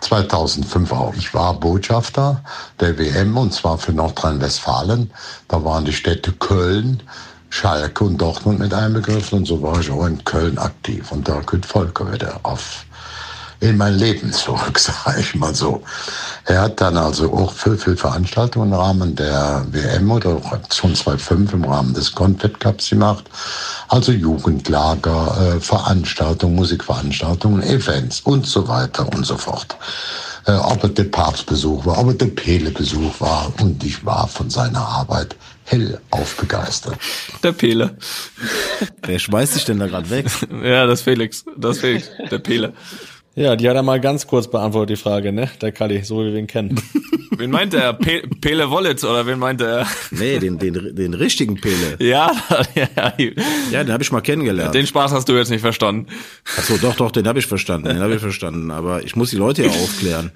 [0.01, 1.17] 2005 auf.
[1.17, 2.43] Ich war Botschafter
[2.79, 5.11] der WM und zwar für Nordrhein-Westfalen.
[5.47, 7.01] Da waren die Städte Köln,
[7.49, 11.11] Schalke und Dortmund mit einbegriffen und so war ich auch in Köln aktiv.
[11.11, 12.85] Und da kommt Volker wieder auf
[13.61, 15.83] in mein Leben zurück, sage ich mal so.
[16.45, 20.95] Er hat dann also auch viel, viel Veranstaltungen im Rahmen der WM oder auch schon
[20.95, 23.25] 2005 im Rahmen des Confed Cups gemacht.
[23.87, 29.77] Also Jugendlager, äh, Veranstaltungen, Musikveranstaltungen, Events und so weiter und so fort.
[30.45, 33.51] Äh, ob es der Papstbesuch war, ob es der Pele-Besuch war.
[33.59, 36.97] Und ich war von seiner Arbeit hellauf begeistert.
[37.43, 37.95] Der Pele.
[39.03, 40.25] Wer schmeißt sich denn da gerade weg?
[40.63, 41.45] Ja, das Felix.
[41.57, 42.09] Das Felix.
[42.31, 42.73] Der Pele.
[43.39, 45.49] Ja, die hat er mal ganz kurz beantwortet, die Frage, ne?
[45.61, 46.75] Der Kali, so wie wir ihn kennen.
[47.37, 47.93] Wen meint er?
[47.93, 49.87] Pe Pele Wollitz oder wen meint er?
[50.11, 51.95] Nee, den den den richtigen Pele.
[51.99, 52.31] Ja,
[52.75, 53.13] ja,
[53.71, 54.75] Ja, den habe ich mal kennengelernt.
[54.75, 56.07] den Spaß hast du jetzt nicht verstanden.
[56.57, 58.71] Ach so, doch, doch, den habe ich verstanden, den habe ich verstanden.
[58.71, 60.31] Aber ich muss die Leute ja aufklären.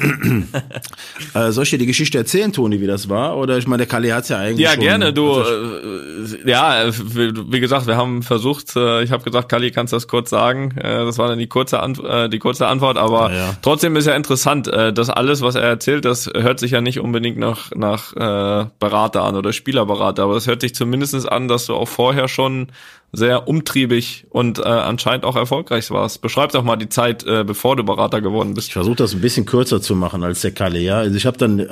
[1.34, 3.36] äh, soll ich dir die Geschichte erzählen, Toni, wie das war?
[3.36, 4.80] Oder ich meine, der Kalle hat's ja eigentlich Ja, schon.
[4.82, 5.12] gerne.
[5.12, 8.74] Du, Also, äh, ja, wie, wie gesagt, wir haben versucht.
[8.74, 10.72] Äh, ich habe gesagt, Kali, kannst du das kurz sagen?
[10.78, 12.98] Äh, das war dann die kurze, Ant äh, die kurze Antwort.
[12.98, 13.56] Aber Ja, ja.
[13.62, 17.00] trotzdem ist ja interessant, äh, dass alles, was er erzählt, das hört sich ja nicht
[17.00, 21.66] unbedingt nach nach äh, Berater an oder Spielerberater, aber es hört sich zumindestens an, dass
[21.66, 22.68] du auch vorher schon
[23.12, 26.22] sehr umtriebig und äh, anscheinend auch erfolgreich warst.
[26.22, 28.68] Beschreib doch mal die Zeit, äh, bevor du Berater geworden bist.
[28.68, 30.98] ich versuche das ein bisschen kürzer zu machen als der Kalle, ja.
[30.98, 31.66] Also ich habe dann,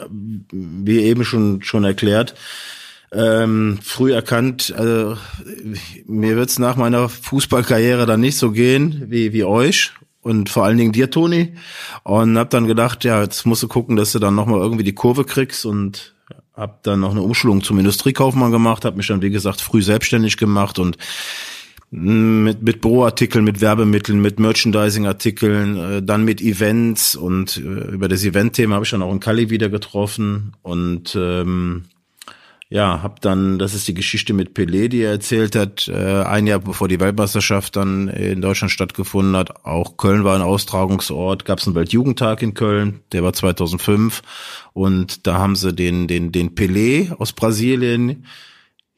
[0.50, 2.34] wie eben schon schon erklärt,
[3.12, 5.16] ähm, früh erkannt, also
[6.06, 9.92] mir wird's nach meiner Fußballkarriere dann nicht so gehen wie wie euch
[10.28, 11.54] und vor allen Dingen dir, Toni.
[12.04, 14.94] Und hab dann gedacht, ja, jetzt musst du gucken, dass du dann nochmal irgendwie die
[14.94, 15.66] Kurve kriegst.
[15.66, 16.14] Und
[16.54, 20.36] hab dann noch eine Umschulung zum Industriekaufmann gemacht, hab mich dann wie gesagt früh selbstständig
[20.36, 20.98] gemacht und
[21.90, 27.16] mit, mit Büroartikeln, mit Werbemitteln, mit Merchandising-Artikeln, äh, dann mit Events.
[27.16, 30.52] Und äh, über das Event-Thema habe ich dann auch in Cali wieder getroffen.
[30.62, 31.84] Und ähm,
[32.70, 36.46] ja, hab dann, das ist die Geschichte mit Pelé, die er erzählt hat, äh, ein
[36.46, 39.64] Jahr bevor die Weltmeisterschaft dann in Deutschland stattgefunden hat.
[39.64, 44.22] Auch Köln war ein Austragungsort, gab es einen Weltjugendtag in Köln, der war 2005
[44.74, 48.26] und da haben sie den den den Pelé aus Brasilien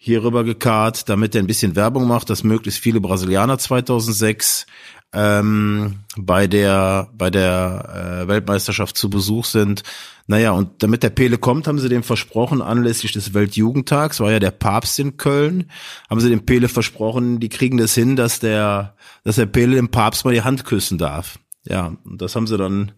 [0.02, 4.66] hier rüber gekarrt, damit er ein bisschen Werbung macht, dass möglichst viele Brasilianer 2006
[5.12, 9.82] ähm, bei der bei der äh, Weltmeisterschaft zu Besuch sind.
[10.26, 14.38] Naja, und damit der Pele kommt, haben sie dem versprochen, anlässlich des Weltjugendtags, war ja
[14.38, 15.68] der Papst in Köln,
[16.08, 18.94] haben sie dem Pele versprochen, die kriegen das hin, dass der,
[19.24, 21.40] dass der Pele dem Papst mal die Hand küssen darf.
[21.68, 22.92] Ja, und das haben sie dann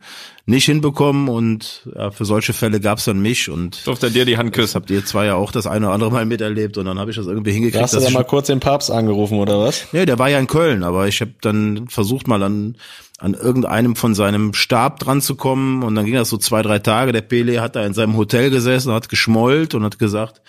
[0.47, 4.39] nicht hinbekommen und ja, für solche Fälle gab's dann mich und Durfte er dir die
[4.39, 4.77] Hand küssen?
[4.77, 7.17] habt ihr zwei ja auch das eine oder andere Mal miterlebt und dann habe ich
[7.17, 7.83] das irgendwie hingekriegt.
[7.83, 9.89] Hast du dass da mal kurz den Papst angerufen oder was?
[9.93, 12.77] Nee, der war ja in Köln, aber ich habe dann versucht mal an,
[13.19, 16.79] an irgendeinem von seinem Stab dran zu kommen und dann ging das so zwei, drei
[16.79, 17.11] Tage.
[17.11, 20.41] Der Pele hat da in seinem Hotel gesessen, hat geschmollt und hat gesagt,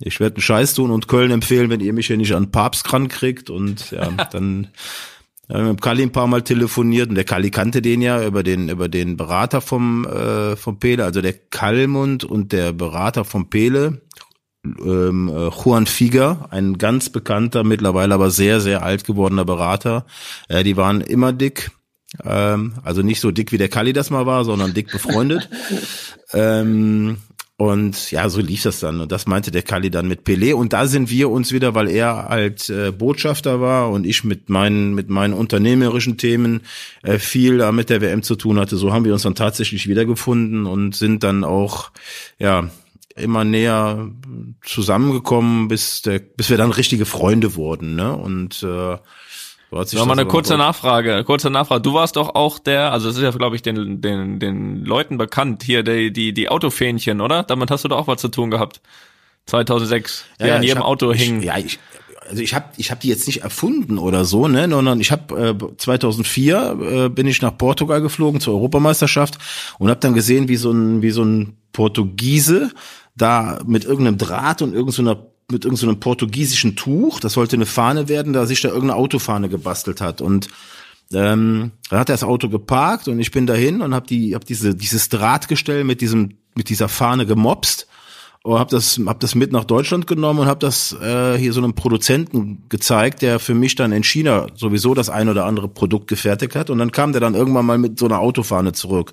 [0.00, 2.82] ich werde einen Scheiß tun und Köln empfehlen, wenn ihr mich hier nicht an Papst
[2.82, 4.68] krank kriegt und ja, dann
[5.48, 8.24] ja, wir haben mit Kali ein paar Mal telefoniert und der Kali kannte den ja
[8.24, 13.24] über den über den Berater vom äh, vom Pele, also der Kalmund und der Berater
[13.24, 14.02] vom Pele,
[14.64, 20.06] ähm, äh, Juan Figer, ein ganz bekannter, mittlerweile aber sehr, sehr alt gewordener Berater.
[20.48, 21.72] Äh, die waren immer dick.
[22.24, 25.48] Ähm, also nicht so dick wie der Kali das mal war, sondern dick befreundet.
[26.32, 27.18] ähm,
[27.62, 29.00] und ja, so lief das dann.
[29.00, 30.52] Und das meinte der Kali dann mit Pelé.
[30.52, 34.50] Und da sind wir uns wieder, weil er halt äh, Botschafter war und ich mit
[34.50, 36.62] meinen, mit meinen unternehmerischen Themen
[37.04, 38.76] äh, viel da mit der WM zu tun hatte.
[38.76, 41.92] So haben wir uns dann tatsächlich wiedergefunden und sind dann auch,
[42.40, 42.68] ja,
[43.14, 44.10] immer näher
[44.64, 48.16] zusammengekommen, bis der, bis wir dann richtige Freunde wurden, ne?
[48.16, 48.96] Und äh,
[49.72, 51.80] so hat sich Ja, mal das eine kurze Nachfrage, kurze Nachfrage.
[51.80, 55.16] Du warst doch auch der, also es ist ja, glaube ich, den, den, den Leuten
[55.18, 57.42] bekannt, hier die, die, die Autofähnchen, oder?
[57.42, 58.80] Damit hast du doch auch was zu tun gehabt.
[59.46, 61.42] 2006, die an ich jedem hab- Auto ich, hingen.
[61.42, 61.78] Ja, ich,
[62.28, 65.56] also ich habe ich hab die jetzt nicht erfunden oder so, ne, sondern ich habe
[65.60, 69.38] äh, 2004 äh, bin ich nach Portugal geflogen zur Europameisterschaft
[69.78, 72.70] und habe dann gesehen, wie so ein wie so ein Portugiese
[73.16, 75.02] da mit irgendeinem Draht und irgend so
[75.52, 79.48] mit irgendeinem so portugiesischen Tuch, das sollte eine Fahne werden, da sich da irgendeine Autofahne
[79.48, 80.20] gebastelt hat.
[80.20, 80.48] Und
[81.12, 84.44] ähm, dann hat er das Auto geparkt und ich bin dahin und habe die hab
[84.44, 87.86] diese dieses Drahtgestell mit diesem mit dieser Fahne gemopst
[88.44, 91.60] und habe das hab das mit nach Deutschland genommen und habe das äh, hier so
[91.60, 96.08] einem Produzenten gezeigt, der für mich dann in China sowieso das ein oder andere Produkt
[96.08, 99.12] gefertigt hat und dann kam der dann irgendwann mal mit so einer Autofahne zurück.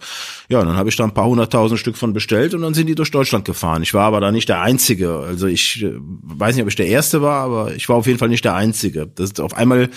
[0.50, 2.88] Ja, und dann habe ich da ein paar hunderttausend Stück von bestellt und dann sind
[2.88, 3.84] die durch Deutschland gefahren.
[3.84, 6.88] Ich war aber da nicht der einzige, also ich äh, weiß nicht, ob ich der
[6.88, 9.06] erste war, aber ich war auf jeden Fall nicht der einzige.
[9.14, 9.90] Das ist auf einmal,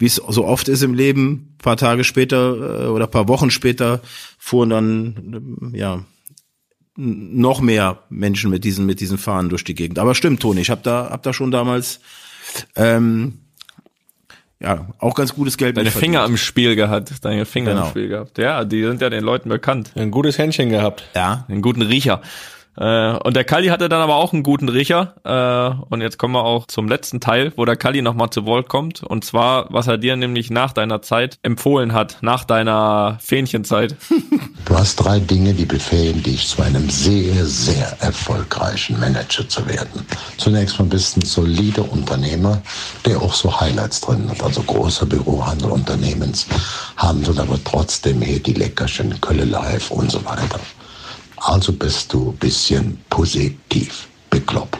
[0.00, 4.00] wie es so oft ist im Leben, paar Tage später äh, oder paar Wochen später
[4.36, 6.04] fuhren dann äh, ja
[7.02, 9.98] noch mehr Menschen mit diesen mit diesen Fahnen durch die Gegend.
[9.98, 12.00] Aber stimmt, Toni, ich habe da hab da schon damals
[12.76, 13.38] ähm,
[14.60, 16.14] ja auch ganz gutes Geld Deine verdient.
[16.14, 17.84] Finger im Spiel gehabt, deine Finger Genau.
[17.84, 18.36] im Spiel gehabt.
[18.38, 19.92] Ja, die sind ja den Leuten bekannt.
[19.94, 21.04] Ein gutes Händchen gehabt.
[21.14, 22.20] Ja, einen guten Riecher.
[22.76, 25.14] Äh, und der Kalli hatte dann aber auch einen guten Riecher.
[25.24, 28.68] Äh, und jetzt kommen wir auch zum letzten Teil, wo der Kalli nochmal zu Wort
[28.68, 29.02] kommt.
[29.02, 33.96] Und zwar, was er dir nämlich nach deiner Zeit empfohlen hat, nach deiner Fähnchenzeit.
[34.66, 40.06] Du hast drei Dinge, die befähigen dich zu einem sehr, sehr erfolgreichen Manager zu werden.
[40.36, 42.62] Zunächst mal bist du ein solider Unternehmer,
[43.04, 44.40] der auch so Highlights drin hat.
[44.44, 50.60] Also großer Bürohandel, Unternehmenshandel, aber trotzdem hier die Leckerchen, Kölle Live und so weiter.
[51.40, 54.78] Also bist du ein bisschen positiv bekloppt.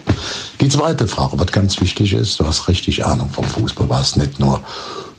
[0.61, 4.39] Die zweite Frage, was ganz wichtig ist, du hast richtig Ahnung vom Fußball, warst nicht
[4.39, 4.63] nur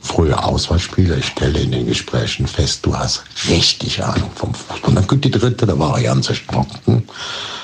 [0.00, 4.90] früher Auswahlspieler, ich stelle in den Gesprächen fest, du hast richtig Ahnung vom Fußball.
[4.90, 7.06] Und dann kommt die dritte, da war Jan Stockton.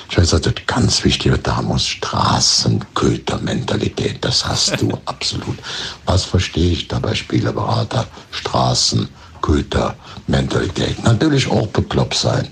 [0.09, 5.57] Ich weiß, das ist ganz wichtig, da muss Straßenköter-Mentalität, das hast du absolut.
[6.05, 9.18] Was verstehe ich dabei, Spielerberater, Straßenköter,
[10.27, 11.03] Mentalität.
[11.03, 12.47] Natürlich auch bekloppt sein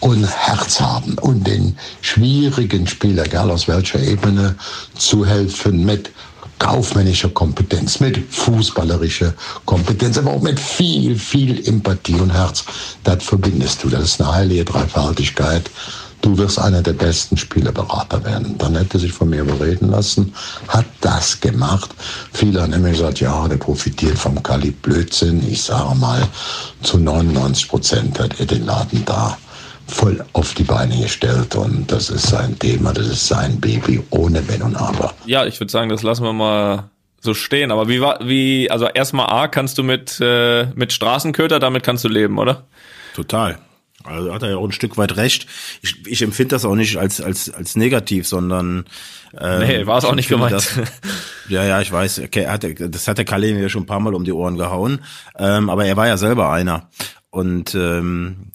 [0.00, 4.54] und Herz haben und den schwierigen Spieler, egal aus welcher Ebene,
[4.96, 6.10] zu helfen mit
[6.58, 12.64] kaufmännischer Kompetenz, mit fußballerischer Kompetenz, aber auch mit viel, viel Empathie und Herz.
[13.02, 13.88] Das verbindest du.
[13.88, 15.68] Das ist eine heilige Dreifaltigkeit.
[16.22, 18.56] Du wirst einer der besten Spielerberater werden.
[18.56, 20.32] Dann hätte sich von mir überreden lassen,
[20.68, 21.90] hat das gemacht.
[22.32, 25.46] Viele haben immer gesagt, ja, der profitiert vom Kali Blödsinn.
[25.46, 26.26] Ich sage mal,
[26.82, 29.36] zu 99 Prozent hat er den Laden da
[29.86, 34.46] voll auf die Beine gestellt und das ist sein Thema, das ist sein Baby ohne
[34.48, 35.12] Wenn und Aber.
[35.26, 36.84] Ja, ich würde sagen, das lassen wir mal
[37.20, 37.70] so stehen.
[37.70, 42.04] Aber wie war, wie, also erstmal A, kannst du mit, äh, mit Straßenköter, damit kannst
[42.04, 42.64] du leben, oder?
[43.14, 43.58] total.
[44.04, 45.46] Also hat er ja auch ein Stück weit recht.
[45.82, 48.84] Ich, ich empfinde das auch nicht als als als negativ, sondern
[49.40, 50.52] ähm, Nee, war es auch ich nicht gemeint.
[50.52, 50.78] Das,
[51.48, 52.20] ja, ja, ich weiß.
[52.20, 55.00] Okay, hat, das hat der Kalle mir schon ein paar Mal um die Ohren gehauen.
[55.38, 56.88] Ähm, aber er war ja selber einer.
[57.30, 58.52] Und ähm,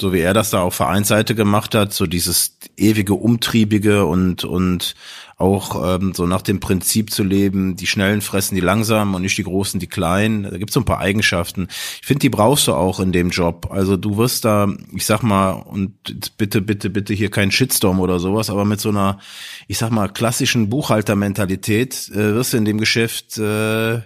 [0.00, 4.94] so wie er das da auf Vereinsseite gemacht hat, so dieses ewige Umtriebige und und
[5.36, 9.36] auch ähm, so nach dem Prinzip zu leben, die Schnellen fressen die Langsamen und nicht
[9.36, 10.44] die Großen die Kleinen.
[10.44, 11.68] Da gibt's so ein paar Eigenschaften.
[12.00, 13.68] Ich finde, die brauchst du auch in dem Job.
[13.70, 15.92] Also du wirst da, ich sag mal, und
[16.38, 19.18] bitte, bitte, bitte hier kein Shitstorm oder sowas, aber mit so einer,
[19.66, 24.00] ich sag mal, klassischen Buchhaltermentalität äh, wirst du in dem Geschäft äh,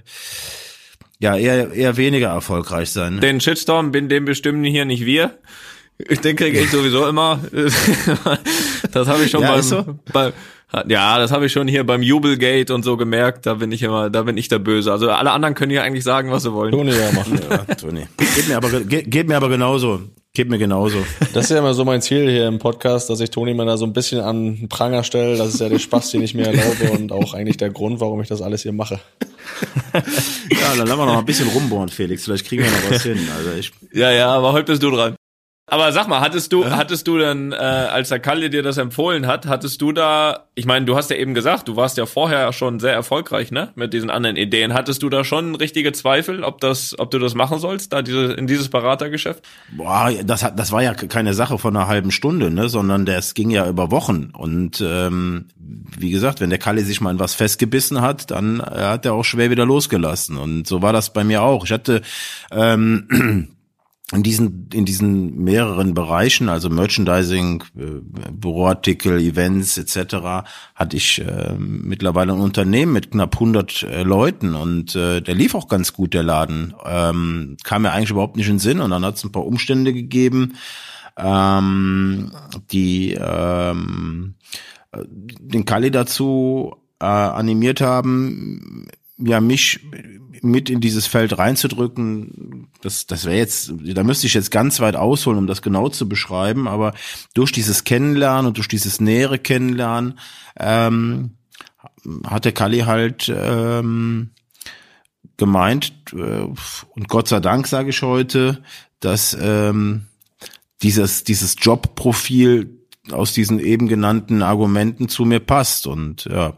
[1.21, 3.21] ja eher eher weniger erfolgreich sein.
[3.21, 5.39] Den Shitstorm bin dem bestimmen hier nicht wir.
[5.99, 7.41] Den kriege ich sowieso immer.
[8.93, 9.99] das habe ich schon Ja, ist so?
[10.13, 10.33] bei,
[10.87, 13.47] ja, das habe ich schon hier beim Jubelgate und so gemerkt.
[13.47, 14.93] Da bin ich immer, da bin ich der Böse.
[14.93, 16.73] Also alle anderen können hier eigentlich sagen, was sie wollen.
[16.73, 17.41] Toni ja machen.
[17.49, 18.07] Ja, Toni.
[18.35, 20.01] Geht mir aber geht, geht mir aber genauso.
[20.35, 20.99] Geht mir genauso.
[21.33, 23.77] Das ist ja immer so mein Ziel hier im Podcast, dass ich Toni mal da
[23.77, 25.37] so ein bisschen an den Pranger stelle.
[25.37, 28.21] Das ist ja der Spaß, den ich mir erlaube und auch eigentlich der Grund, warum
[28.21, 29.01] ich das alles hier mache.
[29.95, 30.03] Ja,
[30.77, 32.25] dann lassen wir noch mal ein bisschen rumbohren, Felix.
[32.25, 33.19] Vielleicht kriegen wir noch was hin.
[33.37, 35.17] Also ich Ja, ja, aber heute bist du dran.
[35.71, 39.27] Aber sag mal, hattest du, hattest du denn, äh, als der Kalle dir das empfohlen
[39.27, 42.53] hat, hattest du da, ich meine, du hast ja eben gesagt, du warst ja vorher
[42.55, 44.73] schon sehr erfolgreich, ne, mit diesen anderen Ideen.
[44.73, 48.33] Hattest du da schon richtige Zweifel, ob das, ob du das machen sollst, da diese,
[48.33, 49.45] in dieses Beratergeschäft?
[49.77, 53.35] Boah, das hat, das war ja keine Sache von einer halben Stunde, ne, sondern das
[53.35, 54.31] ging ja über Wochen.
[54.33, 55.49] Und ähm,
[55.99, 59.13] wie gesagt, wenn der Kalle sich mal in was festgebissen hat, dann äh, hat er
[59.13, 60.39] auch schwer wieder losgelassen.
[60.39, 61.67] Und so war das bei mir auch.
[61.67, 62.01] Ich hatte
[62.51, 63.49] ähm,
[64.13, 71.55] in diesen in diesen mehreren Bereichen, also Merchandising, äh, Büroartikel, Events etc., hatte ich äh,
[71.59, 76.15] mittlerweile ein Unternehmen mit knapp 100 äh, Leuten und äh, der lief auch ganz gut
[76.15, 76.75] der Laden.
[76.87, 79.93] Ähm, kam mir eigentlich überhaupt nicht in Sinn und dann hat es ein paar Umstände
[79.93, 80.55] gegeben,
[81.19, 82.33] ähm,
[82.71, 84.37] die ähm,
[84.93, 88.89] äh, den Kali dazu äh, animiert haben,
[89.19, 89.81] ja mich
[90.43, 94.97] mit in dieses Feld reinzudrücken, das, das wäre jetzt, da müsste ich jetzt ganz weit
[94.97, 96.95] ausholen, um das genau zu beschreiben, aber
[97.35, 100.19] durch dieses Kennenlernen und durch dieses nähere Kennenlernen
[100.59, 101.37] ähm,
[102.27, 104.31] hat der Kali halt ähm,
[105.37, 108.63] gemeint, äh, und Gott sei Dank sage ich heute,
[109.01, 110.07] dass ähm,
[110.83, 112.79] dieses, dieses Jobprofil
[113.11, 115.87] aus diesen eben genannten Argumenten zu mir passt.
[115.87, 116.55] Und ja,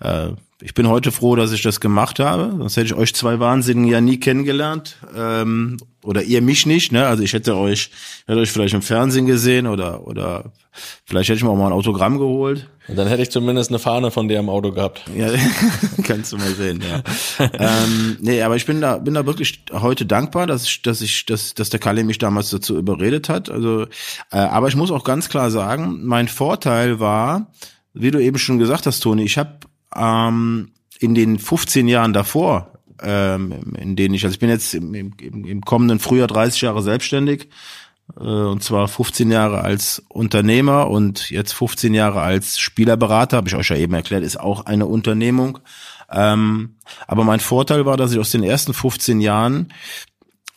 [0.00, 2.54] äh, ich bin heute froh, dass ich das gemacht habe.
[2.56, 4.96] Sonst hätte ich euch zwei Wahnsinnigen ja nie kennengelernt.
[5.16, 7.06] Ähm, oder ihr mich nicht, ne?
[7.06, 7.90] Also ich hätte euch,
[8.26, 10.52] hätte euch vielleicht im Fernsehen gesehen oder oder
[11.04, 12.68] vielleicht hätte ich mir auch mal ein Autogramm geholt.
[12.86, 15.02] Und dann hätte ich zumindest eine Fahne von dir im Auto gehabt.
[15.16, 15.28] Ja,
[16.04, 17.02] kannst du mal sehen, ja.
[17.38, 21.24] ähm, nee, aber ich bin da, bin da wirklich heute dankbar, dass ich, dass ich,
[21.26, 23.50] dass, dass der Kalle mich damals dazu überredet hat.
[23.50, 23.86] Also,
[24.30, 27.50] äh, aber ich muss auch ganz klar sagen, mein Vorteil war,
[27.94, 29.60] wie du eben schon gesagt hast, Toni, ich habe
[29.96, 34.94] ähm, in den 15 Jahren davor, ähm, in denen ich, also ich bin jetzt im,
[34.94, 37.48] im, im kommenden Frühjahr 30 Jahre selbstständig,
[38.16, 43.56] äh, und zwar 15 Jahre als Unternehmer und jetzt 15 Jahre als Spielerberater, habe ich
[43.56, 45.58] euch ja eben erklärt, ist auch eine Unternehmung.
[46.10, 46.76] Ähm,
[47.06, 49.72] aber mein Vorteil war, dass ich aus den ersten 15 Jahren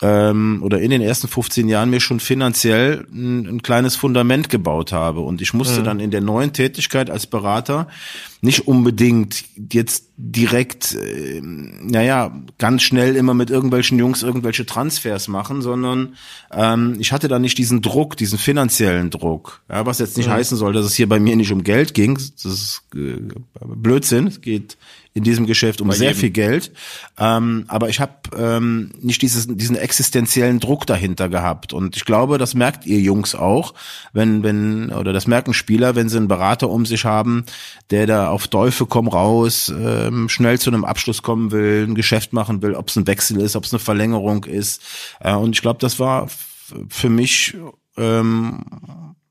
[0.01, 4.91] ähm, oder in den ersten 15 Jahren mir schon finanziell ein, ein kleines Fundament gebaut
[4.91, 5.21] habe.
[5.21, 7.87] Und ich musste dann in der neuen Tätigkeit als Berater
[8.41, 15.63] nicht unbedingt jetzt direkt, äh, naja, ganz schnell immer mit irgendwelchen Jungs irgendwelche Transfers machen,
[15.63, 16.15] sondern
[16.51, 19.61] ähm, ich hatte da nicht diesen Druck, diesen finanziellen Druck.
[19.67, 22.13] Ja, was jetzt nicht heißen soll, dass es hier bei mir nicht um Geld ging.
[22.13, 23.17] Das ist äh,
[23.65, 24.27] Blödsinn.
[24.27, 24.77] Es geht
[25.17, 26.71] in diesem Geschäft um sehr viel Geld.
[27.17, 31.73] Ähm, aber ich habe ähm, nicht dieses, diesen existenziellen Druck dahinter gehabt.
[31.73, 33.73] Und ich glaube, das merkt ihr Jungs auch,
[34.13, 37.45] wenn, wenn, oder das merken Spieler, wenn sie einen Berater um sich haben,
[37.89, 42.31] der da auf Teufel komm raus, ähm, schnell zu einem Abschluss kommen will, ein Geschäft
[42.31, 44.83] machen will, ob es ein Wechsel ist, ob es eine Verlängerung ist.
[45.19, 46.27] Äh, und ich glaube, das war
[46.89, 47.57] für mich
[47.97, 48.59] ähm,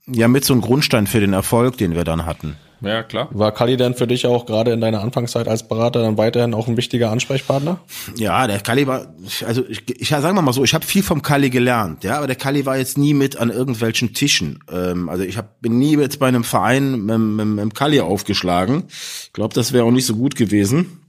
[0.09, 2.57] ja mit so ein Grundstein für den Erfolg, den wir dann hatten.
[2.81, 3.29] Ja, klar.
[3.33, 6.69] War Kali denn für dich auch gerade in deiner Anfangszeit als Berater dann weiterhin auch
[6.69, 7.81] ein wichtiger Ansprechpartner?
[8.17, 9.15] Ja, der Kali war,
[9.47, 12.27] also ich, ich sagen wir mal so, ich habe viel vom Kali gelernt, ja, aber
[12.27, 14.59] der Kali war jetzt nie mit an irgendwelchen Tischen.
[14.71, 18.01] Ähm, also ich hab, bin nie jetzt bei einem Verein mit, mit, mit dem Kali
[18.01, 18.85] aufgeschlagen.
[18.89, 21.01] Ich glaube, das wäre auch nicht so gut gewesen.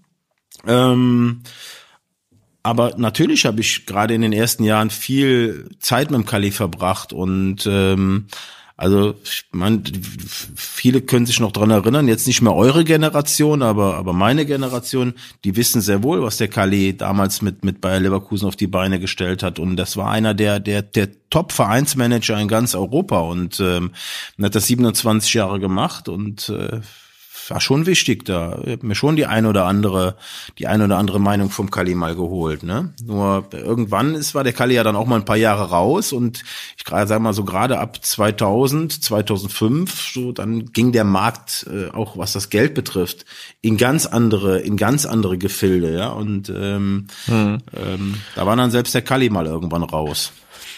[0.65, 1.41] Ähm,
[2.63, 7.13] aber natürlich habe ich gerade in den ersten Jahren viel Zeit mit dem Kali verbracht
[7.13, 8.27] und ähm,
[8.77, 9.83] also ich mein,
[10.55, 15.15] viele können sich noch dran erinnern, jetzt nicht mehr eure Generation, aber aber meine Generation,
[15.43, 18.99] die wissen sehr wohl, was der Kali damals mit mit Bayer Leverkusen auf die Beine
[18.99, 19.57] gestellt hat.
[19.57, 23.19] Und das war einer der der der Top Vereinsmanager in ganz Europa.
[23.21, 23.93] Und ähm,
[24.39, 26.81] hat das 27 Jahre gemacht und äh,
[27.51, 28.59] war schon wichtig da.
[28.65, 30.15] Ich hab mir schon die eine oder andere,
[30.57, 32.93] die eine oder andere Meinung vom Kali mal geholt, ne?
[33.03, 36.43] Nur irgendwann ist, war der Kali ja dann auch mal ein paar Jahre raus und
[36.77, 41.89] ich gerade sag mal so gerade ab 2000, 2005, so dann ging der Markt äh,
[41.91, 43.25] auch was das Geld betrifft
[43.61, 47.59] in ganz andere, in ganz andere Gefilde, ja und ähm, Hm.
[47.75, 50.31] ähm, da war dann selbst der Kali mal irgendwann raus.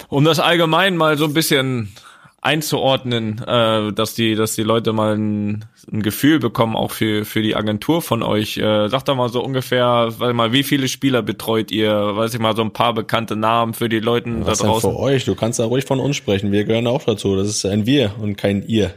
[0.07, 1.93] Um das allgemein mal so ein bisschen
[2.41, 7.41] einzuordnen, äh, dass die, dass die Leute mal ein, ein Gefühl bekommen, auch für, für
[7.41, 8.57] die Agentur von euch.
[8.57, 11.91] Äh, sagt doch mal so ungefähr, weil mal, wie viele Spieler betreut ihr?
[12.15, 14.91] Weiß ich mal, so ein paar bekannte Namen für die Leute da Was denn draußen.
[14.91, 15.25] für euch?
[15.25, 16.51] Du kannst da ruhig von uns sprechen.
[16.51, 17.35] Wir gehören auch dazu.
[17.35, 18.93] Das ist ein Wir und kein Ihr.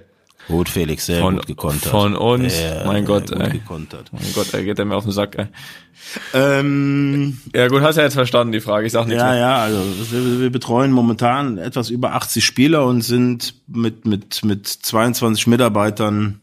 [0.48, 1.90] Gut, Felix, sehr Von- gut gekontert.
[1.90, 2.60] von uns?
[2.60, 3.50] Ja, Mein Gott, gut ey.
[3.52, 4.12] gekontert.
[4.12, 5.46] Mein Gott, er geht er mir auf den Sack, ey.
[6.34, 8.86] Ähm, Ja gut, hast ja jetzt verstanden, die Frage.
[8.86, 9.38] Ich sag nichts Ja, mehr.
[9.38, 9.78] ja, also
[10.10, 16.40] wir, wir betreuen momentan etwas über 80 Spieler und sind mit, mit, mit 22 Mitarbeitern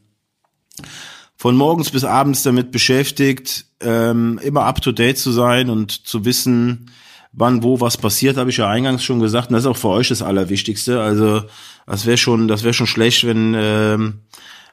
[1.35, 6.25] von morgens bis abends damit beschäftigt, ähm, immer up to date zu sein und zu
[6.25, 6.91] wissen,
[7.31, 9.49] wann wo was passiert, habe ich ja eingangs schon gesagt.
[9.49, 11.01] Und das ist auch für euch das Allerwichtigste.
[11.01, 11.43] Also
[11.85, 14.21] das wäre schon, das wäre schon schlecht, wenn ähm,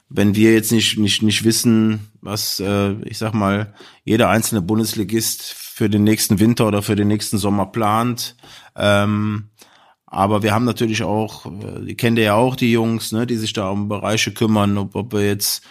[0.09, 5.53] wenn wir jetzt nicht nicht nicht wissen, was äh, ich sag mal jeder einzelne Bundesligist
[5.53, 8.37] für den nächsten Winter oder für den nächsten Sommer plant.
[8.77, 9.51] Ähm,
[10.07, 13.37] aber wir haben natürlich auch, äh, die kennt ihr ja auch, die Jungs, ne, die
[13.37, 15.63] sich da um Bereiche kümmern, ob, ob wir jetzt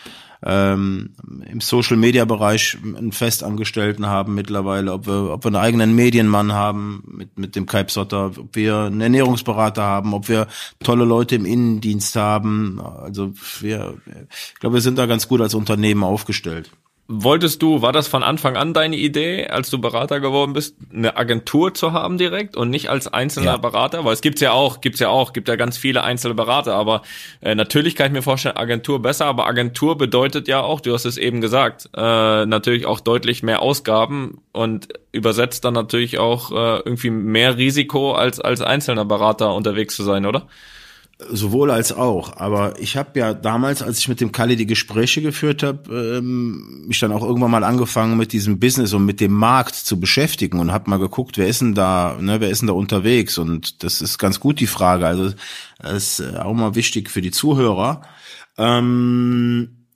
[0.45, 1.09] ähm,
[1.49, 6.53] im Social Media Bereich einen Festangestellten haben mittlerweile, ob wir, ob wir einen eigenen Medienmann
[6.53, 10.47] haben mit, mit dem Kai Sotter, ob wir einen Ernährungsberater haben, ob wir
[10.83, 12.79] tolle Leute im Innendienst haben.
[12.79, 13.95] Also wir,
[14.53, 16.69] ich glaube, wir sind da ganz gut als Unternehmen aufgestellt.
[17.07, 21.15] Wolltest du, war das von Anfang an deine Idee, als du Berater geworden bist, eine
[21.17, 23.57] Agentur zu haben direkt und nicht als einzelner Ja.
[23.57, 24.03] Berater?
[24.05, 27.03] Weil es gibt's ja auch, gibt's ja auch, gibt ja ganz viele einzelne Berater, aber
[27.41, 31.05] äh, natürlich kann ich mir vorstellen, Agentur besser, aber Agentur bedeutet ja auch, du hast
[31.05, 36.79] es eben gesagt, äh, natürlich auch deutlich mehr Ausgaben und übersetzt dann natürlich auch äh,
[36.85, 40.47] irgendwie mehr Risiko als als einzelner Berater unterwegs zu sein, oder?
[41.17, 42.35] Sowohl als auch.
[42.35, 46.85] Aber ich habe ja damals, als ich mit dem Kalle die Gespräche geführt habe, ähm,
[46.87, 50.59] mich dann auch irgendwann mal angefangen mit diesem Business und mit dem Markt zu beschäftigen
[50.59, 53.37] und habe mal geguckt, wer ist denn da, ne, wer ist denn da unterwegs?
[53.37, 55.07] Und das ist ganz gut die Frage.
[55.07, 55.33] Also
[55.79, 58.01] das ist äh, auch mal wichtig für die Zuhörer.
[58.57, 59.87] Ähm,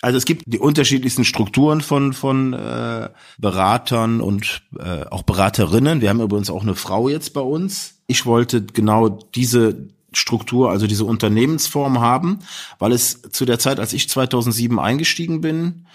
[0.00, 3.08] also es gibt die unterschiedlichsten Strukturen von von äh,
[3.38, 6.00] Beratern und äh, auch Beraterinnen.
[6.00, 7.96] Wir haben übrigens auch eine Frau jetzt bei uns.
[8.06, 12.40] Ich wollte genau diese Struktur, also diese Unternehmensform haben,
[12.78, 15.86] weil es zu der Zeit, als ich 2007 eingestiegen bin,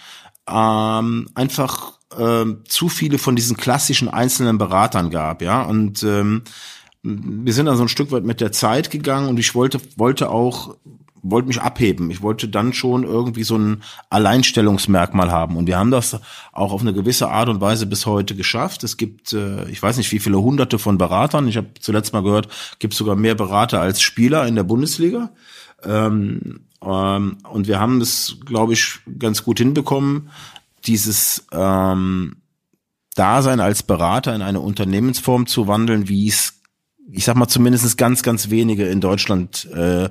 [0.48, 5.64] ähm, einfach ähm, zu viele von diesen klassischen einzelnen Beratern gab, ja.
[5.64, 6.44] Und ähm,
[7.02, 10.30] wir sind dann so ein Stück weit mit der Zeit gegangen und ich wollte wollte
[10.30, 10.76] auch
[11.24, 12.12] wollte mich abheben.
[12.12, 15.56] Ich wollte dann schon irgendwie so ein Alleinstellungsmerkmal haben.
[15.56, 16.20] Und wir haben das
[16.52, 18.84] auch auf eine gewisse Art und Weise bis heute geschafft.
[18.84, 21.48] Es gibt, äh, ich weiß nicht, wie viele hunderte von Beratern.
[21.48, 22.50] Ich habe zuletzt mal gehört,
[22.80, 25.32] gibt sogar mehr Berater als Spieler in der Bundesliga.
[25.84, 30.30] Ähm, ähm, und wir haben das, glaube ich, ganz gut hinbekommen,
[30.86, 32.36] dieses ähm,
[33.16, 36.63] Dasein als Berater in eine Unternehmensform zu wandeln, wie es
[37.12, 40.10] ich sag mal zumindest ganz, ganz wenige in Deutschland äh,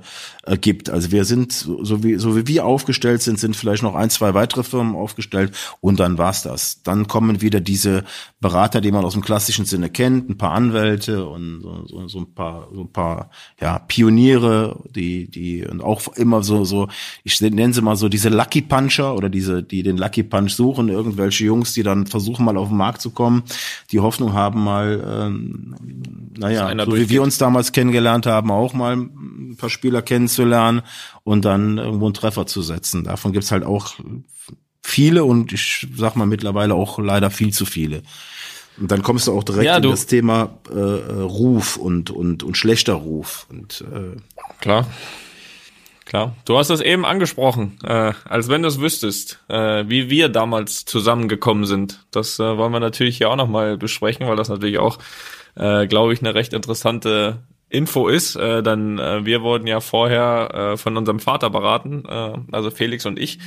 [0.60, 0.90] gibt.
[0.90, 4.10] Also wir sind, so, so wie so wie wir aufgestellt sind, sind vielleicht noch ein,
[4.10, 6.82] zwei weitere Firmen aufgestellt und dann war's das.
[6.82, 8.04] Dann kommen wieder diese
[8.40, 12.18] Berater, die man aus dem klassischen Sinne kennt, ein paar Anwälte und so, so, so
[12.20, 13.30] ein paar, so ein paar
[13.60, 16.88] ja, Pioniere, die, die und auch immer so, so,
[17.24, 20.88] ich nenne sie mal so diese Lucky Puncher oder diese, die den Lucky Punch suchen,
[20.88, 23.44] irgendwelche Jungs, die dann versuchen mal auf den Markt zu kommen,
[23.92, 25.74] die Hoffnung haben mal, ähm,
[26.36, 30.82] naja, so wie wir uns damals kennengelernt haben, auch mal ein paar Spieler kennenzulernen
[31.24, 33.04] und dann irgendwo einen Treffer zu setzen.
[33.04, 33.94] Davon gibt's halt auch
[34.82, 38.02] viele und ich sag mal mittlerweile auch leider viel zu viele.
[38.78, 42.10] Und dann kommst du auch direkt Ja, in du- das Thema äh, äh, Ruf und
[42.10, 44.16] und und schlechter Ruf und äh,
[44.60, 44.86] Klar.
[46.04, 46.34] Klar.
[46.44, 50.84] Du hast das eben angesprochen, äh, als wenn du es wüsstest, äh, wie wir damals
[50.84, 52.04] zusammengekommen sind.
[52.10, 54.98] Das äh, wollen wir natürlich hier auch nochmal besprechen, weil das natürlich auch,
[55.54, 58.36] äh, glaube ich, eine recht interessante Info ist.
[58.36, 63.06] Äh, dann äh, wir wurden ja vorher äh, von unserem Vater beraten, äh, also Felix
[63.06, 63.38] und ich.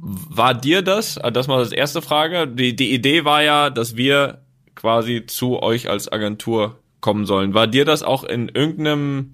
[0.00, 3.96] War dir das, äh, das war das erste Frage, die, die Idee war ja, dass
[3.96, 4.42] wir
[4.74, 7.54] quasi zu euch als Agentur kommen sollen.
[7.54, 9.32] War dir das auch in irgendeinem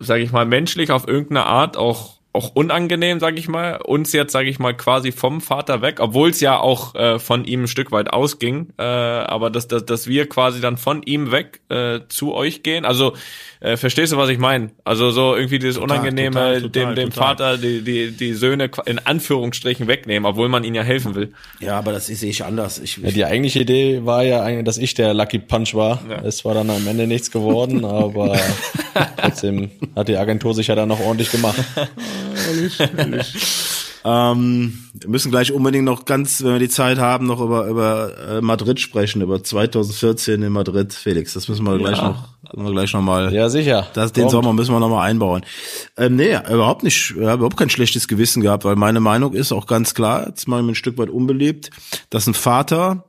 [0.00, 4.32] sage ich mal, menschlich auf irgendeine Art auch auch unangenehm, sage ich mal, uns jetzt,
[4.32, 7.68] sage ich mal, quasi vom Vater weg, obwohl es ja auch äh, von ihm ein
[7.68, 12.00] Stück weit ausging, äh, aber dass, dass, dass wir quasi dann von ihm weg äh,
[12.08, 12.84] zu euch gehen.
[12.84, 13.14] Also
[13.58, 14.70] äh, verstehst du, was ich meine?
[14.84, 17.28] Also so irgendwie dieses Unangenehme, total, total, dem, dem total.
[17.28, 21.32] Vater die, die, die Söhne in Anführungsstrichen wegnehmen, obwohl man ihnen ja helfen will.
[21.58, 22.78] Ja, aber das sehe ich anders.
[22.78, 26.00] Ich, Ja, die eigentliche Idee war ja eigentlich, dass ich der Lucky Punch war.
[26.22, 28.38] Es war dann am Ende nichts geworden, aber
[29.16, 31.58] trotzdem hat die Agentur sich ja dann noch ordentlich gemacht.
[34.04, 38.12] Ähm, wir müssen gleich unbedingt noch ganz, wenn wir die Zeit haben, noch über, über
[38.28, 41.34] äh, Madrid sprechen, über 2014 in Madrid, Felix.
[41.34, 43.32] Das müssen wir gleich noch, müssen wir gleich noch mal.
[43.32, 43.88] Ja, sicher.
[43.92, 44.32] Das, den Kommt.
[44.32, 45.44] Sommer müssen wir noch mal einbauen.
[45.98, 49.52] Ähm, nee, überhaupt nicht, ich habe überhaupt kein schlechtes Gewissen gehabt, weil meine Meinung ist
[49.52, 51.70] auch ganz klar, jetzt mal ein Stück weit unbeliebt,
[52.08, 53.04] dass ein Vater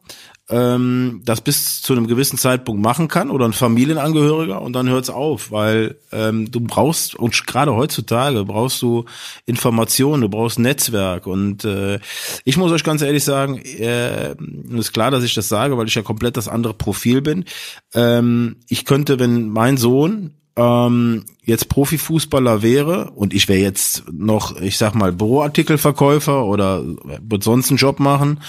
[0.52, 5.10] ähm, das bis zu einem gewissen Zeitpunkt machen kann oder ein Familienangehöriger und dann hört's
[5.10, 9.06] auf, weil ähm, du brauchst und gerade heutzutage brauchst du
[9.46, 12.00] Informationen, du brauchst Netzwerk und äh,
[12.44, 14.36] ich muss euch ganz ehrlich sagen, äh,
[14.78, 17.46] ist klar, dass ich das sage, weil ich ja komplett das andere Profil bin.
[17.94, 24.60] Ähm, ich könnte, wenn mein Sohn ähm, jetzt Profifußballer wäre und ich wäre jetzt noch,
[24.62, 28.42] ich sag mal, Büroartikelverkäufer oder würde sonst einen Job machen,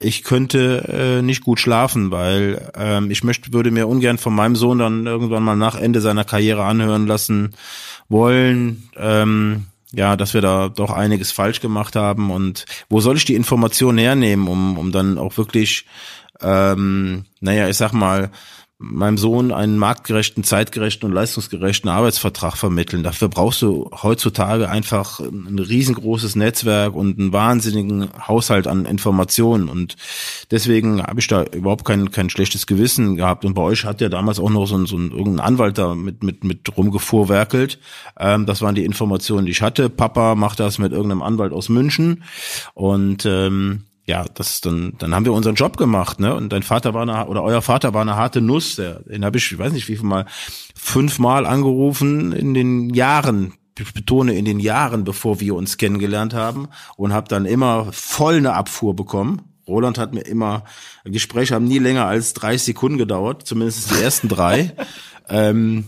[0.00, 4.56] ich könnte äh, nicht gut schlafen, weil ähm, ich möchte, würde mir ungern von meinem
[4.56, 7.54] Sohn dann irgendwann mal nach Ende seiner Karriere anhören lassen
[8.08, 13.24] wollen, ähm, ja, dass wir da doch einiges falsch gemacht haben und wo soll ich
[13.24, 15.86] die Information hernehmen, um, um dann auch wirklich,
[16.40, 18.30] ähm, naja, ich sag mal,
[18.82, 23.02] meinem Sohn einen marktgerechten, zeitgerechten und leistungsgerechten Arbeitsvertrag vermitteln.
[23.02, 29.68] Dafür brauchst du heutzutage einfach ein riesengroßes Netzwerk und einen wahnsinnigen Haushalt an Informationen.
[29.68, 29.96] Und
[30.50, 33.44] deswegen habe ich da überhaupt kein, kein schlechtes Gewissen gehabt.
[33.44, 35.94] Und bei euch hat ja damals auch noch so ein, so ein irgendein Anwalt da
[35.94, 37.78] mit, mit, mit rumgefuhrwerkelt.
[38.18, 39.90] Ähm, das waren die Informationen, die ich hatte.
[39.90, 42.24] Papa macht das mit irgendeinem Anwalt aus München.
[42.72, 46.34] Und ähm, ja, das dann, dann haben wir unseren Job gemacht, ne?
[46.34, 48.74] Und dein Vater war eine, oder euer Vater war eine harte Nuss.
[48.74, 50.26] Der, den habe ich, ich weiß nicht wie viel mal,
[50.74, 53.54] fünfmal angerufen in den Jahren.
[53.78, 58.34] Ich betone in den Jahren, bevor wir uns kennengelernt haben und habe dann immer voll
[58.34, 59.42] eine Abfuhr bekommen.
[59.68, 60.64] Roland hat mir immer,
[61.04, 64.74] Gespräche haben nie länger als 30 Sekunden gedauert, zumindest die ersten drei.
[65.28, 65.84] ähm,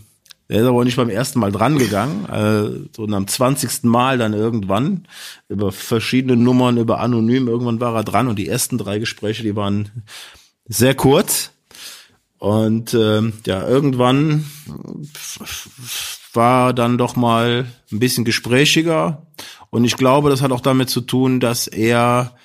[0.53, 3.85] der ist aber nicht beim ersten Mal dran gegangen, äh, so am 20.
[3.85, 5.09] Mal dann irgendwann
[5.49, 9.57] über verschiedene Nummern, über anonym, irgendwann war er dran und die ersten drei Gespräche, die
[9.57, 9.89] waren
[10.67, 11.53] sehr kurz.
[12.37, 14.45] Und ähm, ja, irgendwann
[16.35, 19.27] war dann doch mal ein bisschen gesprächiger.
[19.71, 22.37] Und ich glaube, das hat auch damit zu tun, dass er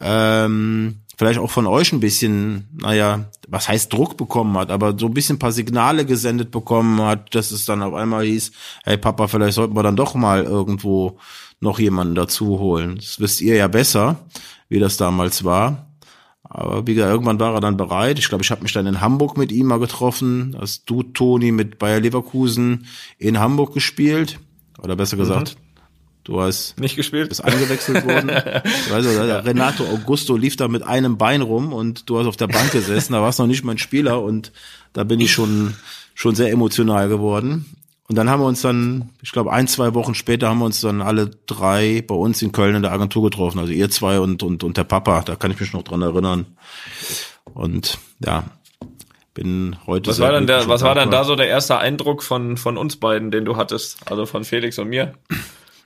[0.00, 5.04] ähm, vielleicht auch von euch ein bisschen, naja, was heißt Druck bekommen hat, aber so
[5.04, 8.52] ein bisschen ein paar Signale gesendet bekommen hat, dass es dann auf einmal hieß,
[8.84, 11.18] hey Papa, vielleicht sollten wir dann doch mal irgendwo
[11.60, 12.96] noch jemanden dazu holen.
[12.96, 14.16] Das wisst ihr ja besser,
[14.70, 15.90] wie das damals war.
[16.42, 18.18] Aber wie gesagt, irgendwann war er dann bereit.
[18.18, 20.56] Ich glaube, ich habe mich dann in Hamburg mit ihm mal getroffen.
[20.58, 22.86] Hast du, Toni, mit Bayer Leverkusen
[23.18, 24.40] in Hamburg gespielt.
[24.78, 25.58] Oder besser gesagt,
[26.24, 27.28] du hast Nicht gespielt?
[27.28, 28.28] bist eingewechselt worden.
[28.90, 29.38] Weißt, ja.
[29.40, 33.12] Renato Augusto lief da mit einem Bein rum und du hast auf der Bank gesessen.
[33.12, 34.52] Da warst noch nicht mein Spieler und
[34.92, 35.74] da bin ich schon
[36.14, 37.64] schon sehr emotional geworden.
[38.10, 40.80] Und dann haben wir uns dann, ich glaube, ein, zwei Wochen später haben wir uns
[40.80, 43.60] dann alle drei bei uns in Köln in der Agentur getroffen.
[43.60, 46.46] Also ihr zwei und, und, und der Papa, da kann ich mich noch dran erinnern.
[47.54, 48.44] Und ja,
[49.32, 52.56] bin heute Was war denn der, was war denn da so der erste Eindruck von,
[52.56, 54.10] von uns beiden, den du hattest?
[54.10, 55.14] Also von Felix und mir?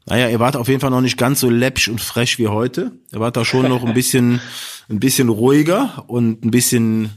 [0.06, 2.92] Naja, ihr wart auf jeden Fall noch nicht ganz so läppsch und frech wie heute.
[3.12, 4.40] Ihr wart da schon noch ein bisschen,
[4.88, 7.10] ein bisschen ruhiger und ein bisschen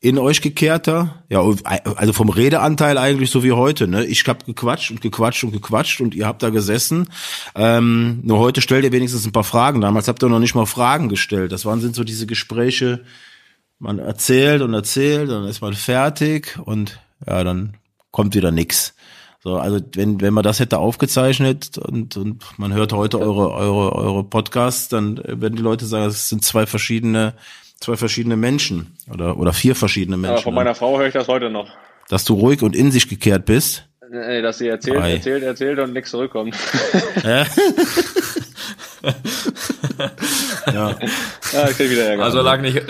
[0.00, 1.22] in euch gekehrter.
[1.28, 1.40] Ja,
[1.96, 3.86] also vom Redeanteil eigentlich so wie heute.
[3.86, 4.04] Ne?
[4.04, 7.08] Ich hab gequatscht und gequatscht und gequatscht und ihr habt da gesessen.
[7.54, 9.80] Ähm, nur heute stellt ihr wenigstens ein paar Fragen.
[9.80, 11.52] Damals habt ihr noch nicht mal Fragen gestellt.
[11.52, 13.04] Das waren sind so diese Gespräche.
[13.78, 17.74] Man erzählt und erzählt, dann ist man fertig und ja, dann
[18.10, 18.94] kommt wieder nix.
[19.42, 23.92] So, also wenn wenn man das hätte aufgezeichnet und und man hört heute eure eure
[23.92, 27.34] eure Podcasts, dann werden die Leute sagen, es sind zwei verschiedene
[27.80, 30.44] zwei verschiedene Menschen oder oder vier verschiedene Aber Menschen.
[30.44, 30.60] von ne?
[30.60, 31.68] meiner Frau höre ich das heute noch.
[32.08, 33.88] Dass du ruhig und in sich gekehrt bist.
[34.10, 35.14] Nee, dass sie erzählt, Ei.
[35.14, 36.54] erzählt, erzählt und nichts zurückkommt.
[40.66, 40.96] Ja.
[41.52, 42.22] Ja, ich krieg wieder Ärger.
[42.24, 42.82] Also lag nicht,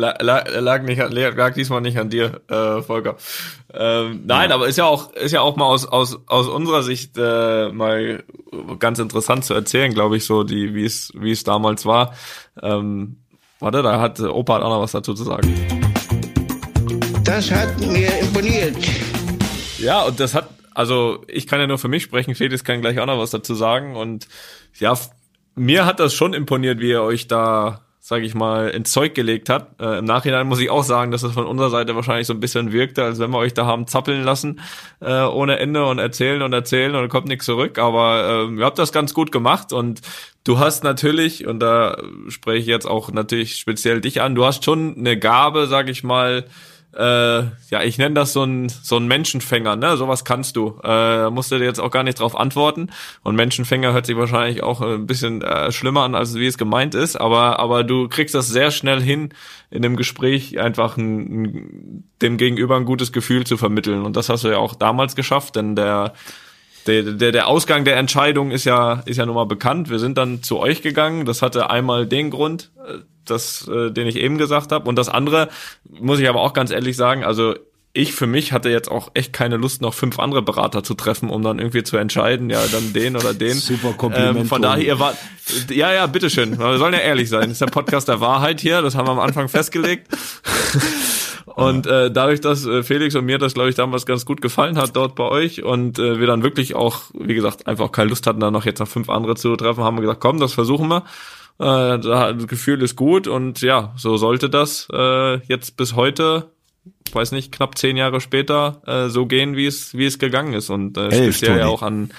[0.00, 3.16] la, la, la, lag nicht, lag diesmal nicht an dir, äh, Volker.
[3.72, 7.16] Ähm, nein, aber ist ja auch, ist ja auch mal aus, aus, aus unserer Sicht
[7.18, 8.24] äh, mal
[8.78, 12.14] ganz interessant zu erzählen, glaube ich, so die, wie es, wie es damals war.
[12.62, 13.18] Ähm,
[13.60, 15.54] warte, da hat Opa hat auch noch was dazu zu sagen.
[17.24, 18.76] Das hat mir imponiert.
[19.78, 22.98] Ja, und das hat, also ich kann ja nur für mich sprechen, Felix kann gleich
[22.98, 24.26] auch noch was dazu sagen und
[24.78, 24.98] ja,
[25.54, 29.50] mir hat das schon imponiert, wie ihr euch da sage ich mal, ins Zeug gelegt
[29.50, 29.78] hat.
[29.78, 32.40] Äh, Im Nachhinein muss ich auch sagen, dass es von unserer Seite wahrscheinlich so ein
[32.40, 34.60] bisschen wirkte, als wenn wir euch da haben zappeln lassen
[35.00, 37.78] äh, ohne Ende und erzählen und erzählen und kommt nichts zurück.
[37.78, 40.00] Aber äh, ihr habt das ganz gut gemacht und
[40.44, 41.98] du hast natürlich, und da
[42.28, 46.02] spreche ich jetzt auch natürlich speziell dich an, du hast schon eine Gabe, sag ich
[46.02, 46.46] mal,
[46.92, 49.96] äh, ja, ich nenne das so ein, so ein Menschenfänger, ne?
[49.96, 50.80] Sowas kannst du.
[50.82, 52.90] Äh, musst du dir jetzt auch gar nicht drauf antworten.
[53.22, 56.94] Und Menschenfänger hört sich wahrscheinlich auch ein bisschen äh, schlimmer an, als wie es gemeint
[56.94, 59.32] ist, aber, aber du kriegst das sehr schnell hin,
[59.70, 64.02] in dem Gespräch einfach ein, ein, dem Gegenüber ein gutes Gefühl zu vermitteln.
[64.02, 66.14] Und das hast du ja auch damals geschafft, denn der
[66.86, 69.90] der, der, der Ausgang der Entscheidung ist ja, ist ja nun mal bekannt.
[69.90, 71.24] Wir sind dann zu euch gegangen.
[71.24, 74.88] Das hatte einmal den Grund, äh, das, äh, den ich eben gesagt habe.
[74.88, 75.48] Und das andere
[75.88, 77.54] muss ich aber auch ganz ehrlich sagen, also
[77.92, 81.28] ich für mich hatte jetzt auch echt keine Lust, noch fünf andere Berater zu treffen,
[81.28, 83.54] um dann irgendwie zu entscheiden, ja, dann den oder den.
[83.54, 84.38] Super Kompliment.
[84.38, 85.16] Ähm, von daher, ihr wart,
[85.70, 86.56] ja, ja, bitteschön.
[86.58, 87.42] Wir sollen ja ehrlich sein.
[87.42, 88.80] Das ist der Podcast der Wahrheit hier.
[88.80, 90.06] Das haben wir am Anfang festgelegt.
[91.54, 94.78] Und äh, dadurch, dass äh, Felix und mir das, glaube ich, damals ganz gut gefallen
[94.78, 98.26] hat dort bei euch und äh, wir dann wirklich auch, wie gesagt, einfach keine Lust
[98.26, 100.88] hatten, da noch jetzt noch fünf andere zu treffen, haben wir gesagt, komm, das versuchen
[100.88, 101.04] wir.
[101.58, 106.50] Äh, das Gefühl ist gut und ja, so sollte das äh, jetzt bis heute
[107.12, 110.70] weiß nicht, knapp zehn Jahre später äh, so gehen, wie es wie es gegangen ist
[110.70, 112.10] und äh, Elf, speziell ja auch an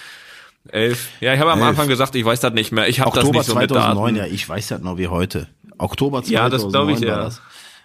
[0.69, 1.09] elf.
[1.21, 1.61] Ja, ich habe am.
[1.63, 2.88] Anfang gesagt, ich weiß das nicht mehr.
[2.88, 4.27] Ich habe das Oktober nicht so mit 2009, Daten.
[4.27, 5.47] ja, ich weiß das noch wie heute.
[5.77, 7.23] Oktober 2009 Ja, das glaube ich, war ja.
[7.23, 7.41] das.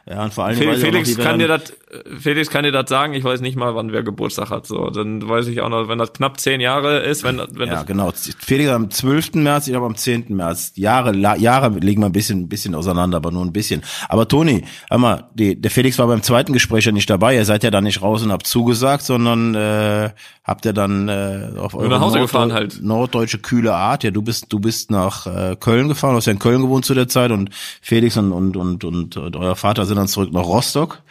[0.09, 1.73] Ja, und vor allem Felix wir kann dir das,
[2.21, 3.13] Felix kann dir das sagen.
[3.15, 4.65] Ich weiß nicht mal, wann wer Geburtstag hat.
[4.65, 7.75] So, dann weiß ich auch noch, wenn das knapp zehn Jahre ist, wenn, wenn Ja,
[7.75, 8.13] das, genau.
[8.39, 9.35] Felix am 12.
[9.35, 10.27] März, ich aber am 10.
[10.29, 10.73] März.
[10.77, 13.83] Jahre, Jahre liegen wir ein bisschen, ein bisschen auseinander, aber nur ein bisschen.
[14.09, 17.35] Aber Toni, hör mal, die, der Felix war beim zweiten Gespräch ja nicht dabei.
[17.35, 20.11] Ihr seid ja da nicht raus und habt zugesagt, sondern äh,
[20.45, 22.81] habt ihr dann äh, auf eure nach Hause gefahren halt.
[22.81, 24.05] norddeutsche kühle Art.
[24.05, 26.85] Ja, du bist, du bist nach äh, Köln gefahren, du hast ja in Köln gewohnt
[26.85, 27.51] zu der Zeit und
[27.83, 31.03] Felix und und und und, und euer Vater sind dann zurück nach Rostock.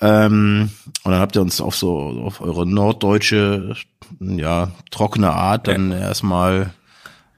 [0.00, 0.70] Ähm,
[1.04, 3.76] und dann habt ihr uns auf so auf eure norddeutsche,
[4.20, 6.72] ja, trockene Art dann erstmal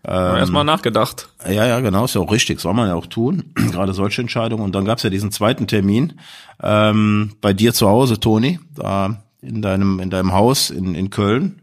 [0.04, 1.28] ähm, erstmal nachgedacht.
[1.44, 4.62] ja, ja, genau, ist ja auch richtig, soll man ja auch tun, gerade solche Entscheidungen.
[4.62, 6.14] Und dann gab's ja diesen zweiten Termin
[6.62, 11.60] ähm, bei dir zu Hause, Toni, da in deinem in deinem Haus in in Köln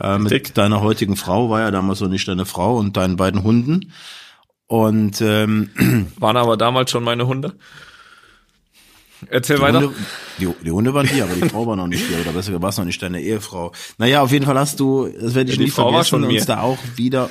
[0.00, 3.42] äh, mit deiner heutigen Frau, war ja damals noch nicht deine Frau und deinen beiden
[3.42, 3.92] Hunden.
[4.66, 5.70] Und ähm,
[6.18, 7.54] Waren aber damals schon meine Hunde.
[9.26, 9.80] Erzähl die, weiter.
[9.80, 9.94] Hunde,
[10.38, 12.62] die, die Hunde waren hier, aber die Frau war noch nicht hier, oder besser gesagt,
[12.62, 13.72] war es noch nicht deine Ehefrau.
[13.98, 16.46] Naja, auf jeden Fall hast du, das werde ich Ja, nie Frau vergessen, schon uns
[16.46, 17.30] da auch wieder,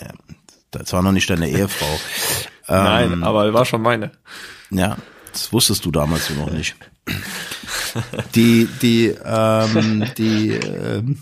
[0.00, 0.08] ja,
[0.70, 2.00] das war noch nicht deine Ehefrau.
[2.68, 4.10] Ähm, Nein, aber war schon meine.
[4.70, 4.96] Ja,
[5.32, 6.74] das wusstest du damals noch nicht.
[8.34, 11.18] Die, die, ähm, die, ähm,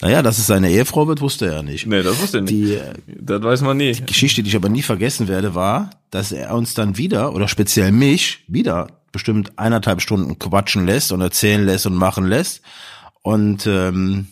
[0.00, 1.86] naja, dass es seine Ehefrau wird, wusste er nicht.
[1.86, 2.54] Nee, das wusste ich nicht.
[2.54, 3.92] Die das weiß man nie.
[3.92, 7.92] Geschichte, die ich aber nie vergessen werde, war, dass er uns dann wieder, oder speziell
[7.92, 12.62] mich, wieder bestimmt eineinhalb Stunden quatschen lässt und erzählen lässt und machen lässt.
[13.22, 14.28] Und ähm,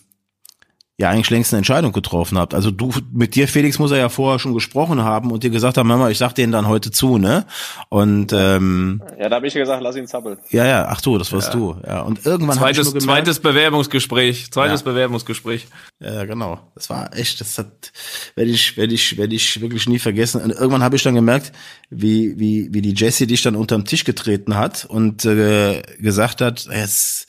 [0.97, 2.55] ja eigentlich längst eine Entscheidung getroffen habt.
[2.55, 5.77] Also du mit dir, Felix, muss er ja vorher schon gesprochen haben und dir gesagt
[5.77, 7.47] haben, Mama, ich sag denen dann heute zu, ne?
[7.89, 10.39] Und ähm, Ja, da habe ich gesagt, lass ihn zappeln.
[10.51, 11.77] ja, ja, ach du, das warst du.
[11.85, 14.53] Ja, und irgendwann hab ich Zweites, nur gemerkt, zweites Bewerbungsgespräch.
[14.53, 14.85] Zweites Ja.
[14.93, 15.67] Bewerbungsgespräch.
[15.99, 16.61] Ja, genau.
[16.77, 17.91] Das war echt, das hat,
[18.37, 20.43] werde ich, werde ich, werde ich wirklich nie vergessen.
[20.43, 21.51] Und irgendwann habe ich dann gemerkt,
[21.91, 26.69] wie, wie, wie die Jessie dich dann unterm Tisch getreten hat und äh, gesagt hat,
[26.73, 27.27] jetzt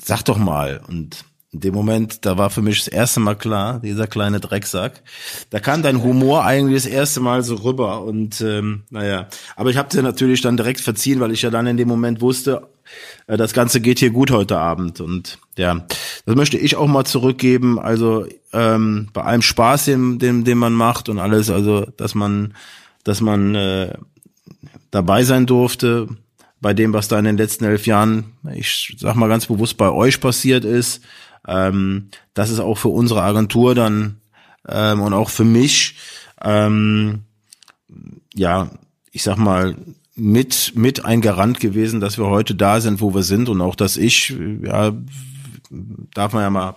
[0.00, 0.80] sag doch mal.
[0.86, 5.02] Und in dem Moment, da war für mich das erste Mal klar, dieser kleine Drecksack.
[5.48, 8.02] Da kam dein Humor eigentlich das erste Mal so rüber.
[8.02, 11.66] Und ähm, naja, aber ich habe dir natürlich dann direkt verziehen, weil ich ja dann
[11.66, 12.68] in dem Moment wusste,
[13.28, 15.00] äh, das Ganze geht hier gut heute Abend.
[15.00, 15.86] Und ja,
[16.26, 17.78] das möchte ich auch mal zurückgeben.
[17.78, 22.54] Also ähm, bei allem Spaß, den, den, den man macht und alles, also dass man,
[23.04, 23.94] dass man äh,
[24.90, 26.08] dabei sein durfte
[26.60, 29.90] bei dem, was da in den letzten elf Jahren, ich sag mal ganz bewusst, bei
[29.90, 31.02] euch passiert ist.
[31.48, 34.20] Ähm, das ist auch für unsere Agentur dann
[34.68, 35.96] ähm, und auch für mich,
[36.42, 37.22] ähm,
[38.34, 38.70] ja,
[39.10, 39.74] ich sag mal,
[40.14, 43.74] mit, mit ein Garant gewesen, dass wir heute da sind, wo wir sind und auch,
[43.74, 44.92] dass ich, ja,
[45.70, 46.74] darf man ja mal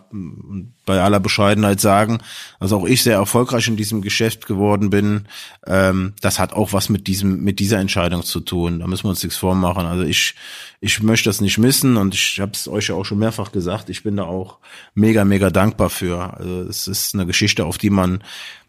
[0.86, 2.20] bei aller Bescheidenheit sagen,
[2.60, 5.28] dass auch ich sehr erfolgreich in diesem Geschäft geworden bin.
[5.66, 8.80] Ähm, das hat auch was mit diesem, mit dieser Entscheidung zu tun.
[8.80, 9.86] Da müssen wir uns nichts vormachen.
[9.86, 10.36] Also ich,
[10.80, 13.90] ich möchte das nicht missen und ich habe es euch ja auch schon mehrfach gesagt.
[13.90, 14.58] Ich bin da auch
[14.94, 16.34] mega, mega dankbar für.
[16.38, 18.24] Also es ist eine Geschichte, auf die man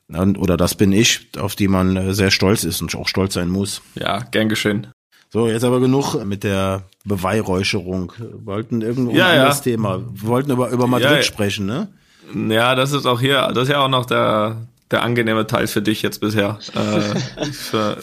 [0.08, 3.48] oder das bin ich, auf die man äh, sehr stolz ist und auch stolz sein
[3.48, 3.80] muss.
[3.94, 4.88] Ja, gern geschehen.
[5.33, 8.12] So, jetzt aber genug mit der Beweihräucherung.
[8.18, 9.41] Wir wollten irgendwo Ja, ein ja.
[9.43, 10.01] anderes Thema.
[10.12, 11.22] Wir wollten über, über Madrid Ja, ja.
[11.22, 11.89] sprechen, ne?
[12.35, 14.57] Ja, das ist auch hier, das ist ja auch noch der,
[14.91, 16.59] der angenehme Teil für dich jetzt bisher.
[16.74, 17.97] Äh, für,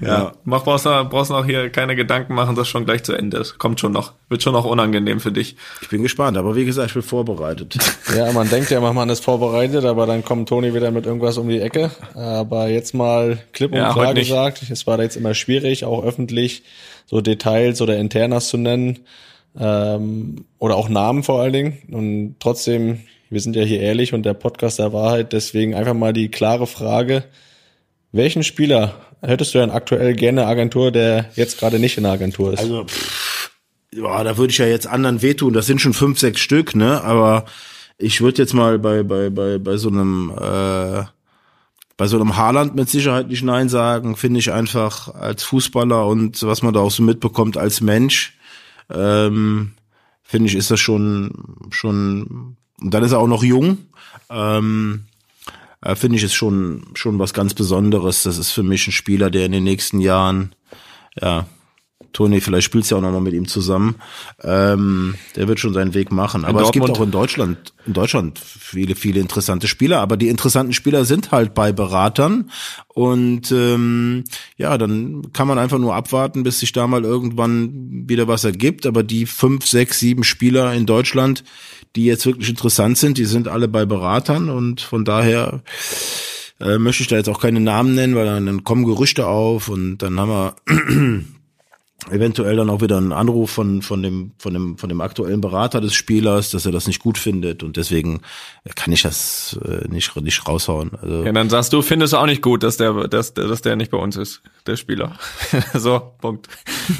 [0.00, 0.32] ja.
[0.44, 3.38] Mach, brauchst du, brauchst du noch hier keine Gedanken machen, dass schon gleich zu Ende
[3.38, 3.58] ist.
[3.58, 4.12] Kommt schon noch.
[4.28, 5.56] Wird schon noch unangenehm für dich.
[5.80, 7.76] Ich bin gespannt, aber wie gesagt, ich bin vorbereitet.
[8.16, 11.48] Ja, man denkt ja, man ist vorbereitet, aber dann kommt Toni wieder mit irgendwas um
[11.48, 11.90] die Ecke.
[12.14, 16.62] Aber jetzt mal klipp und Ja, klar gesagt, es war jetzt immer schwierig, auch öffentlich
[17.06, 19.00] so Details oder Internas zu nennen.
[19.58, 21.78] Ähm, oder auch Namen vor allen Dingen.
[21.90, 26.12] Und trotzdem, wir sind ja hier ehrlich und der Podcast der Wahrheit, deswegen einfach mal
[26.12, 27.24] die klare Frage,
[28.12, 32.12] welchen Spieler hättest du denn aktuell gerne eine Agentur, der jetzt gerade nicht in der
[32.12, 32.60] Agentur ist?
[32.60, 33.50] Also, pff,
[33.94, 35.52] ja, da würde ich ja jetzt anderen wehtun.
[35.52, 37.02] Das sind schon fünf, sechs Stück, ne?
[37.02, 37.46] Aber
[37.98, 41.04] ich würde jetzt mal bei, bei, bei, bei so einem, äh,
[41.96, 44.16] bei so einem Haaland mit Sicherheit nicht Nein sagen.
[44.16, 48.36] Finde ich einfach als Fußballer und was man da auch so mitbekommt als Mensch,
[48.92, 49.72] ähm,
[50.22, 51.32] finde ich, ist das schon,
[51.70, 53.78] schon, und dann ist er auch noch jung.
[54.28, 55.04] Ähm,
[55.86, 58.24] äh, finde ich es schon schon was ganz Besonderes.
[58.24, 60.54] Das ist für mich ein Spieler, der in den nächsten Jahren,
[61.20, 61.46] ja,
[62.16, 63.96] Toni, vielleicht spielst du ja auch nochmal mit ihm zusammen.
[64.42, 66.46] Ähm, der wird schon seinen Weg machen.
[66.46, 70.00] Aber es gibt auch in Deutschland, in Deutschland viele, viele interessante Spieler.
[70.00, 72.50] Aber die interessanten Spieler sind halt bei Beratern.
[72.88, 74.24] Und ähm,
[74.56, 78.86] ja, dann kann man einfach nur abwarten, bis sich da mal irgendwann wieder was ergibt.
[78.86, 81.44] Aber die fünf, sechs, sieben Spieler in Deutschland,
[81.96, 85.62] die jetzt wirklich interessant sind, die sind alle bei Beratern und von daher
[86.60, 89.68] äh, möchte ich da jetzt auch keine Namen nennen, weil dann, dann kommen Gerüchte auf
[89.68, 91.24] und dann haben wir
[92.10, 95.80] eventuell dann auch wieder einen Anruf von von dem von dem von dem aktuellen Berater
[95.80, 98.20] des Spielers, dass er das nicht gut findet und deswegen
[98.74, 100.92] kann ich das äh, nicht nicht raushauen.
[101.00, 103.76] Also Ja, dann sagst du, findest du auch nicht gut, dass der, dass, dass der
[103.76, 105.16] nicht bei uns ist, der Spieler.
[105.74, 106.48] so, Punkt.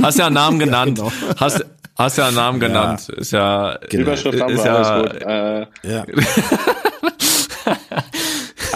[0.02, 0.98] Hast ja einen Namen genannt.
[0.98, 1.12] genau.
[1.36, 3.08] Hast, hast ja einen Namen genannt.
[3.10, 5.22] Ist ja, Überschrift haben ist wir, ja, alles gut.
[5.22, 6.04] Äh, ja.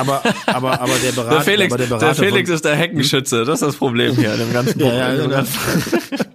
[0.00, 3.44] aber aber aber der Berater, der Felix, der der, Berater Felix von, ist der Heckenschütze.
[3.44, 5.44] Das ist das Problem hier in dem ganzen ja, ja, ja,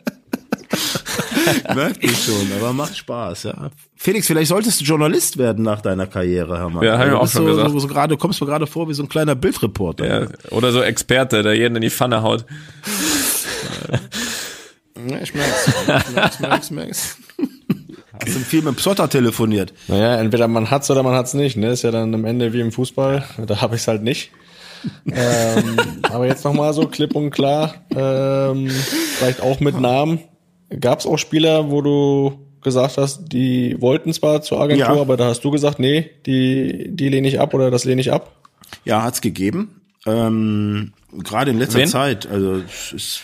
[1.76, 3.70] merkt ich schon, aber macht Spaß, ja.
[3.96, 6.84] Felix, vielleicht solltest du Journalist werden nach deiner Karriere, Herr Mann.
[6.84, 7.72] Ja, hab ich Du auch schon so, gesagt.
[7.72, 10.22] So, so gerade, kommst mir gerade vor wie so ein kleiner Bildreporter.
[10.22, 12.46] Ja, oder so Experte, der jeden in die Pfanne haut.
[14.96, 15.68] Ich merk's.
[15.68, 17.18] Ich merk's, merk's, merk's.
[18.22, 19.74] Hast du viel mit Psotter telefoniert?
[19.88, 21.58] Naja, entweder man hat's oder man hat's nicht.
[21.58, 21.70] Ne?
[21.70, 23.24] Ist ja dann am Ende wie im Fußball.
[23.48, 24.32] Da habe ich's halt nicht.
[25.08, 28.70] ähm, aber jetzt nochmal so klipp und klar, ähm,
[29.18, 30.20] vielleicht auch mit Namen.
[30.80, 35.02] Gab's auch Spieler, wo du gesagt hast, die wollten zwar zur Agentur, Ja.
[35.02, 38.12] aber da hast du gesagt, nee, die, die lehne ich ab oder das lehne ich
[38.12, 38.32] ab?
[38.84, 39.82] Ja, hat's gegeben.
[40.08, 40.94] Ähm,
[41.24, 41.88] Gerade in letzter Wen?
[41.88, 42.28] Zeit.
[42.28, 43.22] Also es ist,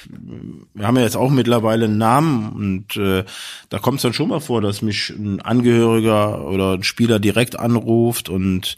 [0.74, 3.24] wir haben ja jetzt auch mittlerweile einen Namen und äh,
[3.70, 7.60] da kommt es dann schon mal vor, dass mich ein Angehöriger oder ein Spieler direkt
[7.60, 8.76] anruft und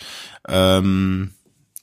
[0.47, 1.31] ähm,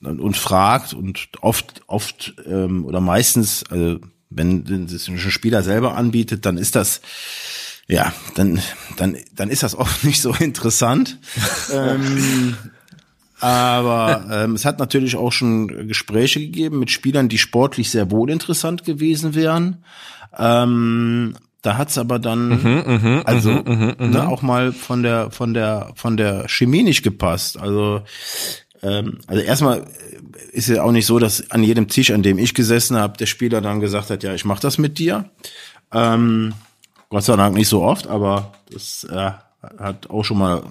[0.03, 3.99] und, und fragt und oft oft ähm, oder meistens also
[4.31, 7.01] wenn es ein Spieler selber anbietet, dann ist das
[7.91, 8.62] ja, dann,
[8.97, 11.18] dann, dann ist das oft nicht so interessant.
[11.72, 12.57] ähm,
[13.41, 18.30] aber ähm, es hat natürlich auch schon Gespräche gegeben mit Spielern, die sportlich sehr wohl
[18.30, 19.84] interessant gewesen wären.
[20.38, 26.49] Ähm, da hat's aber dann also ne, auch mal von der von der von der
[26.49, 27.59] Chemie nicht gepasst.
[27.59, 28.03] Also
[28.82, 29.86] ähm, also erstmal
[30.53, 33.26] ist ja auch nicht so, dass an jedem Tisch, an dem ich gesessen habe, der
[33.26, 35.30] Spieler dann gesagt hat, ja, ich mache das mit dir.
[35.93, 36.55] Ähm,
[37.09, 39.32] Gott sei Dank nicht so oft, aber das äh,
[39.78, 40.62] hat auch schon mal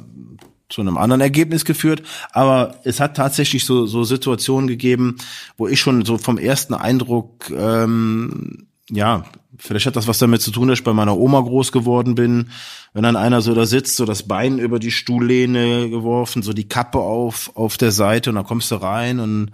[0.69, 2.03] zu einem anderen Ergebnis geführt.
[2.31, 5.17] Aber es hat tatsächlich so, so Situationen gegeben,
[5.57, 9.25] wo ich schon so vom ersten Eindruck, ähm, ja,
[9.57, 12.49] vielleicht hat das was damit zu tun, dass ich bei meiner Oma groß geworden bin.
[12.93, 16.67] Wenn dann einer so da sitzt, so das Bein über die Stuhllehne geworfen, so die
[16.67, 19.51] Kappe auf, auf der Seite und dann kommst du rein und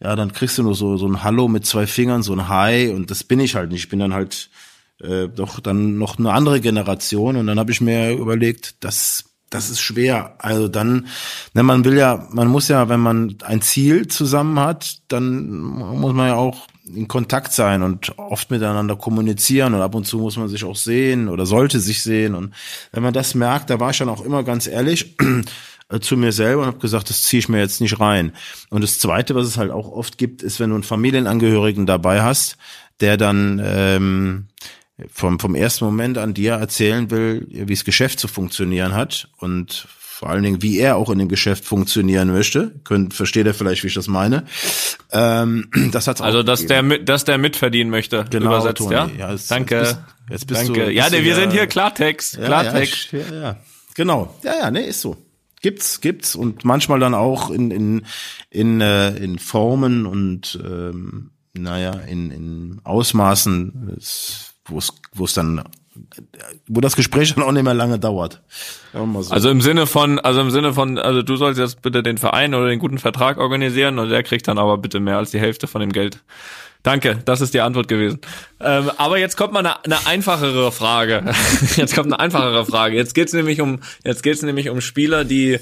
[0.00, 2.88] ja, dann kriegst du nur so, so ein Hallo mit zwei Fingern, so ein Hi
[2.88, 3.84] und das bin ich halt nicht.
[3.84, 4.50] Ich bin dann halt
[5.00, 9.70] äh, doch dann noch eine andere Generation und dann habe ich mir überlegt, das das
[9.70, 10.34] ist schwer.
[10.38, 11.06] Also dann,
[11.54, 16.14] ne, man will ja, man muss ja, wenn man ein Ziel zusammen hat, dann muss
[16.14, 20.36] man ja auch in Kontakt sein und oft miteinander kommunizieren und ab und zu muss
[20.36, 22.52] man sich auch sehen oder sollte sich sehen und
[22.90, 25.16] wenn man das merkt, da war ich dann auch immer ganz ehrlich
[25.90, 28.32] äh, zu mir selber und habe gesagt, das ziehe ich mir jetzt nicht rein.
[28.70, 32.22] Und das Zweite, was es halt auch oft gibt, ist, wenn du einen Familienangehörigen dabei
[32.22, 32.56] hast,
[33.00, 34.48] der dann ähm,
[35.12, 39.86] vom, vom ersten Moment an dir erzählen will, wie das Geschäft zu funktionieren hat und
[39.88, 42.72] vor allen Dingen, wie er auch in dem Geschäft funktionieren möchte.
[42.84, 44.44] Könnt, versteht er vielleicht, wie ich das meine.
[45.10, 46.68] Ähm, das hat's Also, dass gegeben.
[46.68, 48.94] der, mit, dass der mitverdienen möchte, Genau, übersetzt, Toni.
[48.94, 49.10] ja?
[49.18, 49.74] Ja, jetzt- Danke.
[49.76, 50.00] jetzt bist-
[50.30, 50.84] jetzt bist Danke.
[50.86, 53.12] du- ja, bist du wir ja- sind hier Klartext, Ja, Klartext.
[53.12, 53.56] Ja, ja, ja,
[53.96, 54.32] genau.
[54.44, 55.16] Ja, ja, nee, ist so.
[55.60, 58.02] Gibt's, gibt's und manchmal dann auch in in
[58.50, 64.78] in äh, in Formen und ähm, naja in in Ausmaßen, es- wo
[65.24, 65.64] es dann
[66.66, 68.40] wo das Gespräch dann auch nicht mehr lange dauert.
[68.92, 69.32] So.
[69.32, 72.54] Also im Sinne von, also im Sinne von, also du sollst jetzt bitte den Verein
[72.54, 75.66] oder den guten Vertrag organisieren und der kriegt dann aber bitte mehr als die Hälfte
[75.66, 76.22] von dem Geld.
[76.82, 78.20] Danke, das ist die Antwort gewesen.
[78.58, 81.32] Ähm, aber jetzt kommt mal eine, eine einfachere Frage.
[81.76, 82.96] Jetzt kommt eine einfachere Frage.
[82.96, 85.60] Jetzt geht's nämlich um, jetzt geht's nämlich um Spieler, die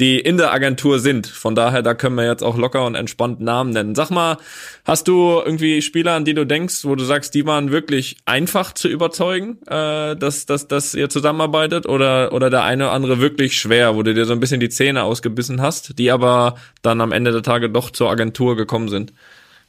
[0.00, 1.26] die in der Agentur sind.
[1.26, 3.94] Von daher, da können wir jetzt auch locker und entspannt Namen nennen.
[3.94, 4.38] Sag mal,
[4.86, 8.72] hast du irgendwie Spieler, an die du denkst, wo du sagst, die waren wirklich einfach
[8.72, 13.58] zu überzeugen, äh, dass, dass, dass ihr zusammenarbeitet oder, oder der eine oder andere wirklich
[13.58, 17.12] schwer, wo du dir so ein bisschen die Zähne ausgebissen hast, die aber dann am
[17.12, 19.12] Ende der Tage doch zur Agentur gekommen sind?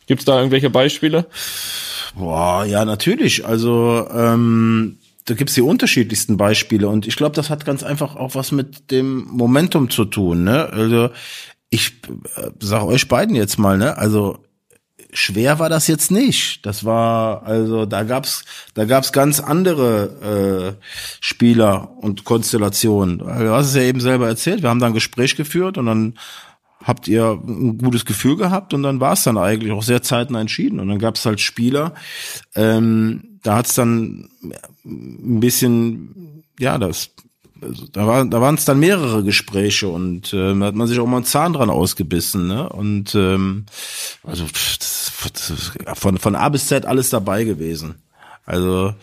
[0.08, 1.26] Gibt's da irgendwelche Beispiele?
[2.16, 3.46] Boah, ja, natürlich.
[3.46, 8.36] Also ähm, da gibt's die unterschiedlichsten Beispiele und ich glaube, das hat ganz einfach auch
[8.36, 10.44] was mit dem Momentum zu tun.
[10.44, 10.68] Ne?
[10.72, 11.10] Also
[11.70, 11.94] ich
[12.36, 13.98] äh, sag euch beiden jetzt mal, ne?
[13.98, 14.40] Also
[15.14, 16.66] schwer war das jetzt nicht.
[16.66, 20.84] Das war also da gab's da gab's ganz andere äh,
[21.20, 23.20] Spieler und Konstellationen.
[23.20, 24.62] Du hast es ja eben selber erzählt.
[24.62, 26.16] Wir haben da ein Gespräch geführt und dann
[26.84, 30.42] habt ihr ein gutes Gefühl gehabt und dann war es dann eigentlich auch sehr zeitnah
[30.42, 30.80] entschieden.
[30.80, 31.94] Und dann gab es halt Spieler,
[32.56, 34.30] ähm, da hat es dann
[34.86, 37.12] ein bisschen, ja, das,
[37.62, 41.00] also da war, da waren es dann mehrere Gespräche und ähm, da hat man sich
[41.00, 42.70] auch mal einen Zahn dran ausgebissen, ne?
[42.70, 43.66] Und ähm,
[44.24, 47.96] also pff, das, das von von A bis Z alles dabei gewesen.
[48.46, 48.94] Also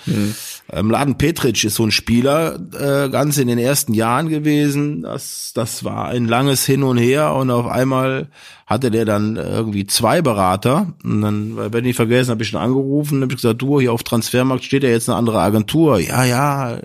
[0.73, 5.03] ähm, Laden Petric ist so ein Spieler äh, ganz in den ersten Jahren gewesen.
[5.03, 8.29] Das, das war ein langes Hin und Her und auf einmal
[8.67, 10.93] hatte der dann irgendwie zwei Berater.
[11.03, 13.93] Und dann, weil wenn ich vergessen, habe ich ihn angerufen, habe ich gesagt, du, hier
[13.93, 15.99] auf Transfermarkt steht ja jetzt eine andere Agentur.
[16.01, 16.81] Ja, ja,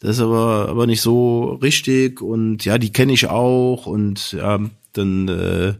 [0.00, 4.60] das ist aber, aber nicht so richtig und ja, die kenne ich auch und ja,
[4.92, 5.74] dann äh,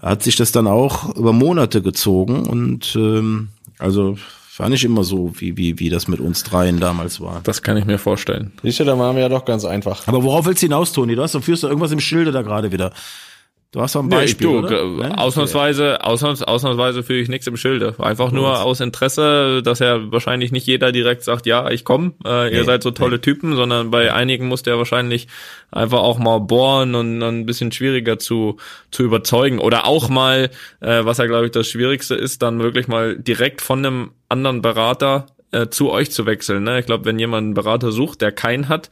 [0.00, 3.48] hat sich das dann auch über Monate gezogen und ähm,
[3.78, 4.16] also
[4.60, 7.40] war nicht immer so, wie, wie, wie das mit uns dreien damals war.
[7.42, 8.52] Das kann ich mir vorstellen.
[8.62, 10.06] Siehst du, da waren wir ja doch ganz einfach.
[10.06, 11.16] Aber worauf willst du hinaus, Toni?
[11.16, 12.92] Du hast, du führst da irgendwas im Schilde da gerade wieder.
[13.74, 14.68] Du hast doch ein Beispiel, du, oder?
[14.68, 15.18] ge- Ne?
[15.18, 17.96] ausnahmsweise, ausnahms, ausnahmsweise führe ich nichts im Schilde.
[17.98, 22.52] Einfach nur aus Interesse, dass ja wahrscheinlich nicht jeder direkt sagt, ja, ich komme, äh,
[22.54, 25.26] ihr Nee, seid so tolle Typen, sondern bei einigen muss der wahrscheinlich
[25.72, 28.58] einfach auch mal bohren und dann ein bisschen schwieriger zu,
[28.92, 29.58] zu überzeugen.
[29.58, 30.50] Oder auch mal,
[30.80, 34.62] äh, was ja glaube ich das Schwierigste ist, dann wirklich mal direkt von einem anderen
[34.62, 36.64] Berater äh, zu euch zu wechseln.
[36.64, 36.80] Ne?
[36.80, 38.90] Ich glaube, wenn jemand einen Berater sucht, der keinen hat,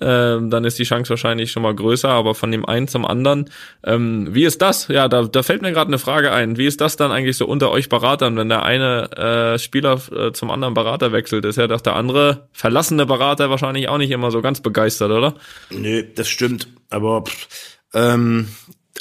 [0.00, 3.50] ähm, dann ist die Chance wahrscheinlich schon mal größer, aber von dem einen zum anderen.
[3.84, 4.88] Ähm, wie ist das?
[4.88, 6.56] Ja, da, da fällt mir gerade eine Frage ein.
[6.56, 10.32] Wie ist das dann eigentlich so unter euch Beratern, wenn der eine äh, Spieler äh,
[10.32, 11.44] zum anderen Berater wechselt?
[11.44, 15.34] Ist ja doch der andere verlassene Berater wahrscheinlich auch nicht immer so ganz begeistert, oder?
[15.70, 16.68] Nö, das stimmt.
[16.90, 17.48] Aber pff,
[17.94, 18.48] ähm,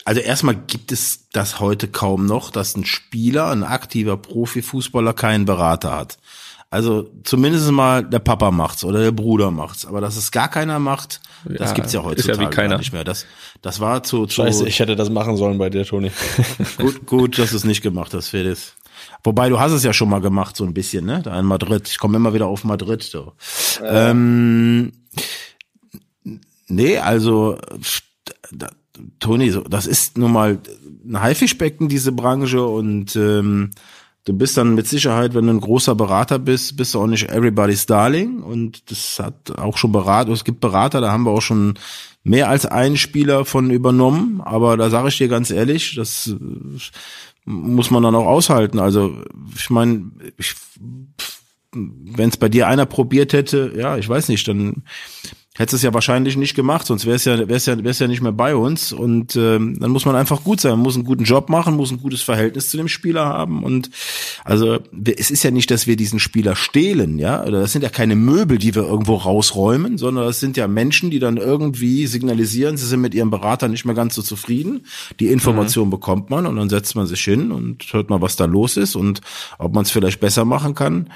[0.03, 5.45] also erstmal gibt es das heute kaum noch, dass ein Spieler, ein aktiver Profifußballer keinen
[5.45, 6.17] Berater hat.
[6.69, 9.85] Also zumindest mal der Papa macht's oder der Bruder macht's.
[9.85, 12.69] Aber dass es gar keiner macht, das Ja, gibt's ja ist ja heutzutage wie keiner.
[12.71, 13.05] gar nicht mehr.
[13.05, 13.25] Das,
[13.61, 16.11] das war zu, zu Scheiße, ich hätte das machen sollen bei dir, Toni.
[16.77, 18.73] gut, gut, dass du es nicht gemacht hast, Felix.
[19.23, 21.21] Wobei du hast es ja schon mal gemacht, so ein bisschen, ne?
[21.23, 21.87] Da in Madrid.
[21.87, 23.01] Ich komme immer wieder auf Madrid.
[23.03, 23.33] So.
[23.83, 24.91] Ähm,
[26.67, 27.57] nee, also
[28.51, 28.69] da,
[29.19, 30.59] Toni, so, das ist nun mal
[31.05, 33.71] ein Haifischbecken, diese Branche, und ähm,
[34.27, 37.29] du bist dann mit Sicherheit, wenn du ein großer Berater bist, bist du auch nicht
[37.29, 38.43] everybody's darling.
[38.43, 41.75] Und das hat auch schon Berater, es gibt Berater, da haben wir auch schon
[42.23, 44.41] mehr als einen Spieler von übernommen.
[44.43, 46.39] Aber da sage ich dir ganz ehrlich, das äh,
[47.45, 48.79] muss man dann auch aushalten.
[48.79, 49.15] Also
[49.55, 50.55] ich meine, ich,
[51.71, 54.83] wenn es bei dir einer probiert hätte, ja, ich weiß nicht, dann
[55.57, 58.21] hättest du es ja wahrscheinlich nicht gemacht, sonst wär's ja, wär's ja, wär's ja nicht
[58.21, 58.93] mehr bei uns.
[58.93, 61.91] Und ähm, dann muss man einfach gut sein, man muss einen guten Job machen, muss
[61.91, 63.63] ein gutes Verhältnis zu dem Spieler haben.
[63.63, 63.89] Und
[64.43, 64.79] also
[65.17, 68.15] es ist ja nicht, dass wir diesen Spieler stehlen, ja, oder das sind ja keine
[68.15, 72.85] Möbel, die wir irgendwo rausräumen, sondern das sind ja Menschen, die dann irgendwie signalisieren, sie
[72.85, 74.85] sind mit ihrem Berater nicht mehr ganz so zufrieden.
[75.19, 78.45] Die Information bekommt man und dann setzt man sich hin und hört mal, was da
[78.45, 79.21] los ist und
[79.57, 81.09] ob man es vielleicht besser machen kann.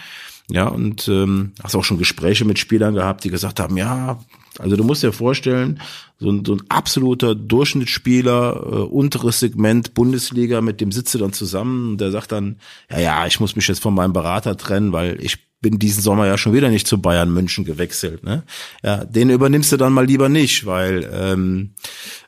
[0.52, 4.20] Ja, und ähm, hast auch schon Gespräche mit Spielern gehabt, die gesagt haben, ja,
[4.60, 5.82] also du musst dir vorstellen,
[6.20, 11.92] so ein, so ein absoluter Durchschnittsspieler, äh, unteres Segment Bundesliga, mit dem sitze dann zusammen
[11.92, 12.58] und der sagt dann,
[12.90, 16.28] ja, ja, ich muss mich jetzt von meinem Berater trennen, weil ich bin diesen Sommer
[16.28, 18.24] ja schon wieder nicht zu Bayern München gewechselt.
[18.24, 18.44] Ne?
[18.84, 21.76] Ja, den übernimmst du dann mal lieber nicht, weil ähm,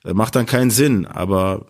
[0.06, 1.06] macht dann keinen Sinn.
[1.08, 1.66] Aber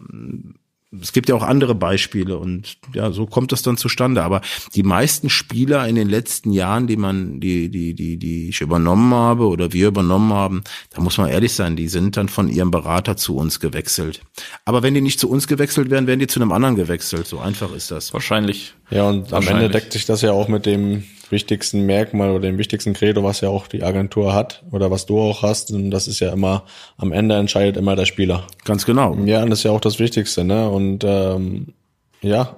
[1.01, 4.23] es gibt ja auch andere Beispiele und ja, so kommt das dann zustande.
[4.23, 4.41] Aber
[4.75, 9.13] die meisten Spieler in den letzten Jahren, die man, die, die, die, die ich übernommen
[9.13, 12.71] habe oder wir übernommen haben, da muss man ehrlich sein, die sind dann von ihrem
[12.71, 14.21] Berater zu uns gewechselt.
[14.65, 17.27] Aber wenn die nicht zu uns gewechselt wären, wären die zu einem anderen gewechselt.
[17.27, 18.13] So einfach ist das.
[18.13, 18.73] Wahrscheinlich.
[18.93, 22.59] Ja, und am Ende deckt sich das ja auch mit dem wichtigsten Merkmal oder dem
[22.59, 25.71] wichtigsten Credo, was ja auch die Agentur hat oder was du auch hast.
[25.71, 26.65] Und das ist ja immer,
[26.97, 28.45] am Ende entscheidet immer der Spieler.
[28.65, 29.15] Ganz genau.
[29.25, 30.69] Ja, und das ist ja auch das Wichtigste, ne?
[30.69, 31.73] Und ähm,
[32.21, 32.55] ja,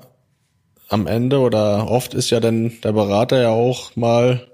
[0.90, 4.46] am Ende oder oft ist ja dann der Berater ja auch mal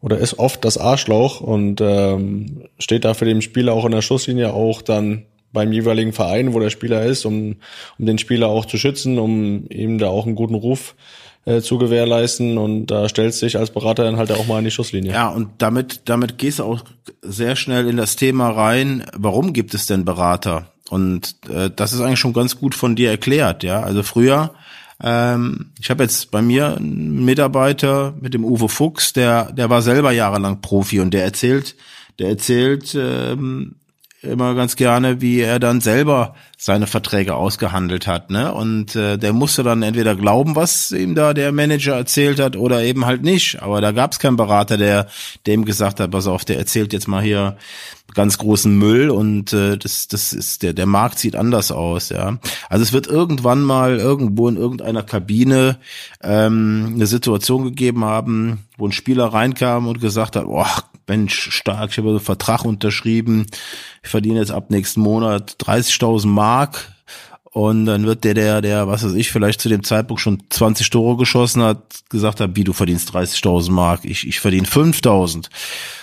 [0.00, 4.02] oder ist oft das Arschloch und ähm, steht da für den Spieler auch in der
[4.02, 7.56] Schusslinie auch dann beim jeweiligen Verein, wo der Spieler ist, um,
[7.98, 10.94] um den Spieler auch zu schützen, um ihm da auch einen guten Ruf
[11.46, 14.70] äh, zu gewährleisten und da stellst dich als Berater dann halt auch mal in die
[14.70, 15.12] Schusslinie.
[15.12, 16.82] Ja, und damit, damit gehst du auch
[17.22, 20.72] sehr schnell in das Thema rein, warum gibt es denn Berater?
[20.90, 23.80] Und äh, das ist eigentlich schon ganz gut von dir erklärt, ja.
[23.80, 24.54] Also früher,
[25.02, 29.82] ähm, ich habe jetzt bei mir einen Mitarbeiter mit dem Uwe Fuchs, der, der war
[29.82, 31.76] selber jahrelang Profi und der erzählt,
[32.18, 33.76] der erzählt ähm,
[34.26, 38.52] immer ganz gerne, wie er dann selber seine Verträge ausgehandelt hat, ne?
[38.54, 42.82] Und äh, der musste dann entweder glauben, was ihm da der Manager erzählt hat, oder
[42.82, 43.62] eben halt nicht.
[43.62, 45.06] Aber da gab es keinen Berater, der
[45.46, 47.56] dem gesagt hat, pass auf, der erzählt jetzt mal hier
[48.14, 52.38] ganz großen Müll und äh, das, das ist der, der Markt sieht anders aus, ja.
[52.70, 55.76] Also es wird irgendwann mal irgendwo in irgendeiner Kabine
[56.22, 60.66] ähm, eine Situation gegeben haben, wo ein Spieler reinkam und gesagt hat, boah,
[61.06, 63.46] Mensch, stark, ich habe einen Vertrag unterschrieben,
[64.02, 66.46] ich verdiene jetzt ab nächsten Monat 30.000 Mark
[67.44, 70.90] und dann wird der, der, der, was weiß ich, vielleicht zu dem Zeitpunkt schon 20
[70.90, 75.48] Tore geschossen hat, gesagt hat, wie du verdienst 30.000 Mark, ich, ich verdiene 5.000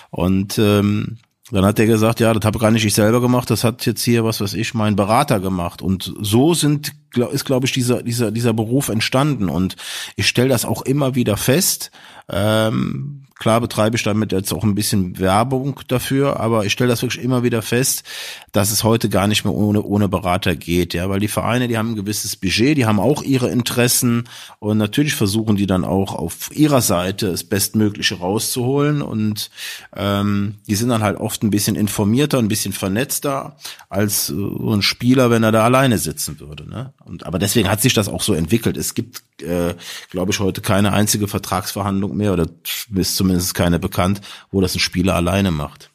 [0.10, 1.18] und ähm,
[1.52, 4.04] dann hat er gesagt, ja, das habe gar nicht ich selber gemacht, das hat jetzt
[4.04, 5.82] hier, was weiß ich, mein Berater gemacht.
[5.82, 6.94] Und so sind,
[7.32, 9.50] ist, glaube ich, dieser, dieser, dieser Beruf entstanden.
[9.50, 9.76] Und
[10.16, 11.92] ich stelle das auch immer wieder fest.
[12.30, 17.02] Ähm, Klar betreibe ich damit jetzt auch ein bisschen Werbung dafür, aber ich stelle das
[17.02, 18.04] wirklich immer wieder fest,
[18.52, 21.78] dass es heute gar nicht mehr ohne, ohne Berater geht, ja, weil die Vereine, die
[21.78, 24.30] haben ein gewisses Budget, die haben auch ihre Interessen
[24.60, 29.50] und natürlich versuchen die dann auch auf ihrer Seite das Bestmögliche rauszuholen und
[29.96, 33.58] ähm, die sind dann halt oft ein bisschen informierter, ein bisschen vernetzter
[33.90, 36.70] als so ein Spieler, wenn er da alleine sitzen würde.
[36.70, 36.94] Ne?
[37.04, 38.78] Und aber deswegen hat sich das auch so entwickelt.
[38.78, 39.76] Es gibt, äh,
[40.12, 42.48] glaube ich, heute keine einzige Vertragsverhandlung mehr oder
[42.90, 44.22] bis zumindest zumindest keine bekannt,
[44.52, 45.90] wo das ein Spieler alleine macht.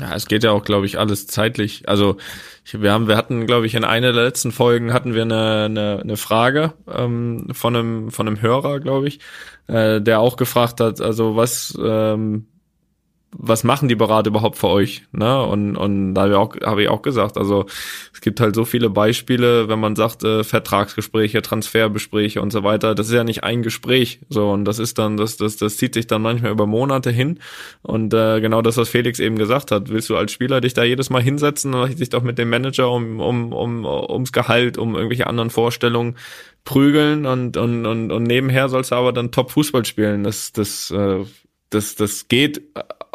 [0.00, 1.88] Ja, es geht ja auch, glaube ich, alles zeitlich.
[1.88, 2.16] Also
[2.64, 5.64] ich, wir haben, wir hatten, glaube ich, in einer der letzten Folgen hatten wir eine,
[5.66, 9.20] eine, eine Frage ähm, von einem von einem Hörer, glaube ich,
[9.66, 12.46] äh, der auch gefragt hat, also was ähm,
[13.34, 15.02] was machen die Berater überhaupt für euch?
[15.12, 15.42] Ne?
[15.42, 17.64] Und, und da habe ich, auch, hab ich auch gesagt, also
[18.12, 22.94] es gibt halt so viele Beispiele, wenn man sagt, äh, Vertragsgespräche, Transfergespräche und so weiter,
[22.94, 24.20] das ist ja nicht ein Gespräch.
[24.28, 27.38] So, und das ist dann, das, das, das zieht sich dann manchmal über Monate hin.
[27.80, 30.84] Und äh, genau das, was Felix eben gesagt hat, willst du als Spieler dich da
[30.84, 34.94] jedes Mal hinsetzen und dich doch mit dem Manager um, um, um, ums Gehalt, um
[34.94, 36.16] irgendwelche anderen Vorstellungen
[36.64, 40.22] prügeln und, und, und, und nebenher sollst du aber dann Top Fußball spielen.
[40.22, 41.24] Das, das, äh,
[41.70, 42.62] das, das geht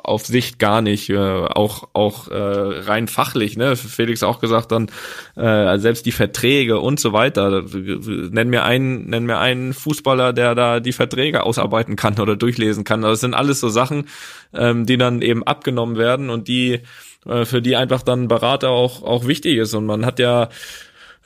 [0.08, 3.76] auf Sicht gar nicht, äh, auch auch äh, rein fachlich, ne?
[3.76, 4.90] Felix auch gesagt dann
[5.36, 7.64] äh, selbst die Verträge und so weiter.
[7.64, 12.84] Nenn mir einen, nenn mir einen Fußballer, der da die Verträge ausarbeiten kann oder durchlesen
[12.84, 13.02] kann.
[13.02, 14.08] Das sind alles so Sachen,
[14.54, 16.82] ähm, die dann eben abgenommen werden und die
[17.26, 20.50] äh, für die einfach dann Berater auch auch wichtig ist und man hat ja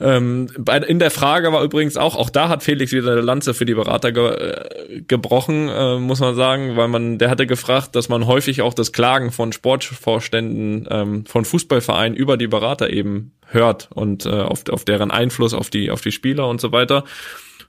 [0.02, 3.54] ähm, bei, in der Frage war übrigens auch, auch da hat Felix wieder eine Lanze
[3.54, 7.94] für die Berater ge, äh, gebrochen, äh, muss man sagen, weil man, der hatte gefragt,
[7.94, 13.32] dass man häufig auch das Klagen von Sportvorständen ähm, von Fußballvereinen über die Berater eben
[13.46, 17.04] hört und äh, auf, auf deren Einfluss auf die, auf die Spieler und so weiter.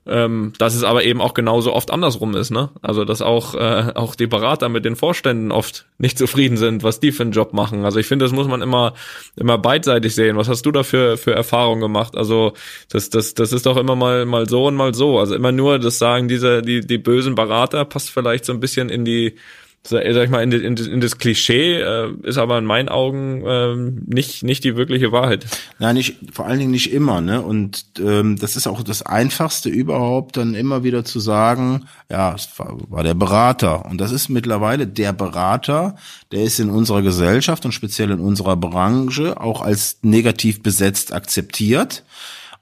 [0.06, 2.72] Ähm, dass es aber eben auch genauso oft andersrum ist, ne?
[2.82, 7.00] Also dass auch äh, auch die Berater mit den Vorständen oft nicht zufrieden sind, was
[7.00, 7.86] die für einen Job machen.
[7.86, 8.96] Also ich finde, das muss man immer
[9.38, 10.36] immer beidseitig sehen.
[10.36, 12.18] Was hast du da für für Erfahrungen gemacht?
[12.18, 12.52] Also
[12.90, 15.20] das das das ist doch immer mal mal so und mal so.
[15.20, 18.90] Also immer nur das sagen diese die die bösen Berater passt vielleicht so ein bisschen
[18.90, 19.38] in die
[19.86, 24.04] sag ich mal, in, in, in das Klischee äh, ist aber in meinen Augen ähm,
[24.06, 25.46] nicht nicht die wirkliche Wahrheit.
[25.78, 27.42] Nein, nicht, vor allen Dingen nicht immer, ne?
[27.42, 32.48] Und ähm, das ist auch das Einfachste überhaupt, dann immer wieder zu sagen, ja, es
[32.58, 33.86] war, war der Berater.
[33.86, 35.96] Und das ist mittlerweile der Berater,
[36.32, 42.04] der ist in unserer Gesellschaft und speziell in unserer Branche auch als negativ besetzt akzeptiert.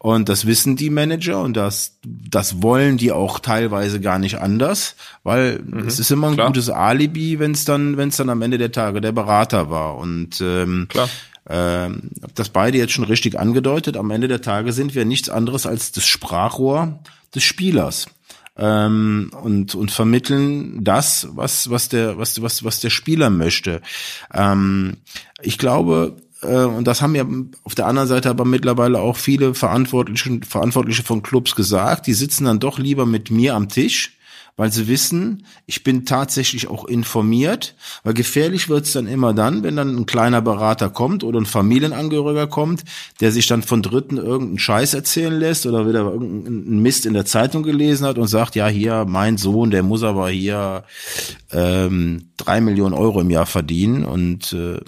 [0.04, 4.96] Und das wissen die Manager und das, das wollen die auch teilweise gar nicht anders,
[5.22, 6.48] weil mhm, es ist immer ein klar.
[6.48, 10.00] gutes Alibi, wenn es dann, wenn es dann am Ende der Tage der Berater war.
[10.00, 11.08] Und ähm, Klar.
[11.48, 13.96] ähm, das beide jetzt schon richtig angedeutet.
[13.96, 17.00] Am Ende der Tage sind wir nichts anderes als das Sprachrohr
[17.36, 18.08] des Spielers
[18.58, 23.84] ähm, und und vermitteln das, was was der was was was der Spieler möchte.
[24.34, 24.98] Ähm,
[25.44, 27.26] ich glaube und das haben ja
[27.64, 32.46] auf der anderen Seite aber mittlerweile auch viele Verantwortliche, Verantwortliche von Clubs gesagt, die sitzen
[32.46, 34.18] dann doch lieber mit mir am Tisch,
[34.58, 39.76] weil sie wissen, ich bin tatsächlich auch informiert, weil gefährlich wird's dann immer dann, wenn
[39.76, 42.84] dann ein kleiner Berater kommt oder ein Familienangehöriger kommt,
[43.22, 47.26] der sich dann von Dritten irgendeinen Scheiß erzählen lässt oder wieder irgendeinen Mist in der
[47.26, 50.84] Zeitung gelesen hat und sagt, ja hier, mein Sohn, der muss aber hier
[51.52, 54.04] ähm, drei Millionen Euro im Jahr verdienen.
[54.04, 54.80] Und äh,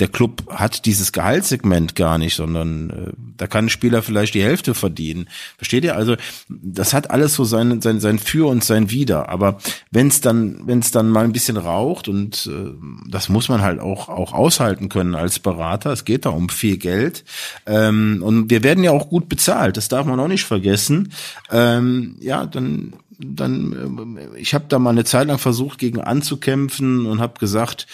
[0.00, 4.42] der Club hat dieses Gehaltssegment gar nicht, sondern äh, da kann ein Spieler vielleicht die
[4.42, 5.28] Hälfte verdienen.
[5.56, 5.96] Versteht ihr?
[5.96, 6.16] Also
[6.48, 9.28] das hat alles so sein sein sein Für und sein Wider.
[9.28, 9.58] Aber
[9.90, 12.70] wenn es dann wenn es dann mal ein bisschen raucht und äh,
[13.08, 15.92] das muss man halt auch auch aushalten können als Berater.
[15.92, 17.24] Es geht da um viel Geld
[17.66, 19.76] ähm, und wir werden ja auch gut bezahlt.
[19.76, 21.12] Das darf man auch nicht vergessen.
[21.50, 27.04] Ähm, ja, dann dann äh, ich habe da mal eine Zeit lang versucht gegen anzukämpfen
[27.06, 27.86] und habe gesagt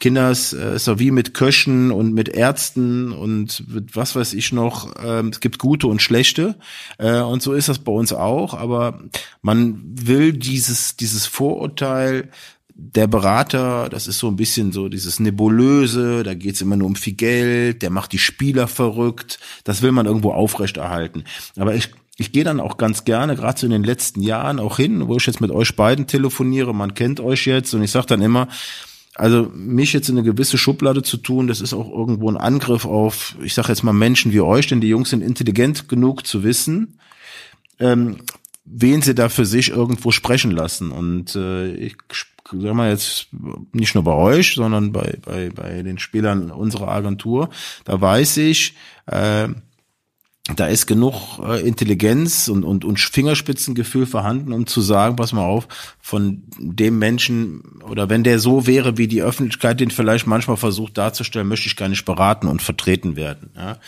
[0.00, 4.52] Kinders äh, ist so wie mit Köchen und mit Ärzten und mit was weiß ich
[4.52, 4.94] noch.
[5.02, 6.56] Ähm, es gibt gute und schlechte
[6.98, 8.54] äh, und so ist das bei uns auch.
[8.54, 9.00] Aber
[9.42, 12.30] man will dieses dieses Vorurteil
[12.82, 16.96] der Berater, das ist so ein bisschen so dieses Nebulöse, da geht's immer nur um
[16.96, 21.24] viel Geld, der macht die Spieler verrückt, das will man irgendwo aufrechterhalten.
[21.56, 24.78] Aber ich, ich gehe dann auch ganz gerne, gerade so in den letzten Jahren auch
[24.78, 28.06] hin, wo ich jetzt mit euch beiden telefoniere, man kennt euch jetzt und ich sage
[28.06, 28.48] dann immer,
[29.14, 32.84] also mich jetzt in eine gewisse Schublade zu tun, das ist auch irgendwo ein Angriff
[32.84, 36.42] auf, ich sage jetzt mal Menschen wie euch, denn die Jungs sind intelligent genug zu
[36.42, 36.98] wissen,
[37.78, 38.18] ähm,
[38.64, 40.92] wen sie da für sich irgendwo sprechen lassen.
[40.92, 41.96] Und äh, ich
[42.52, 43.28] sag mal jetzt
[43.72, 47.50] nicht nur bei euch, sondern bei, bei, bei den Spielern unserer Agentur,
[47.84, 48.74] da weiß ich,
[49.06, 49.48] äh,
[50.56, 55.44] da ist genug äh, Intelligenz und, und, und Fingerspitzengefühl vorhanden, um zu sagen, pass mal
[55.44, 55.68] auf,
[56.00, 60.98] von dem Menschen oder wenn der so wäre, wie die Öffentlichkeit den vielleicht manchmal versucht
[60.98, 63.50] darzustellen, möchte ich gar nicht beraten und vertreten werden.
[63.56, 63.78] Ja?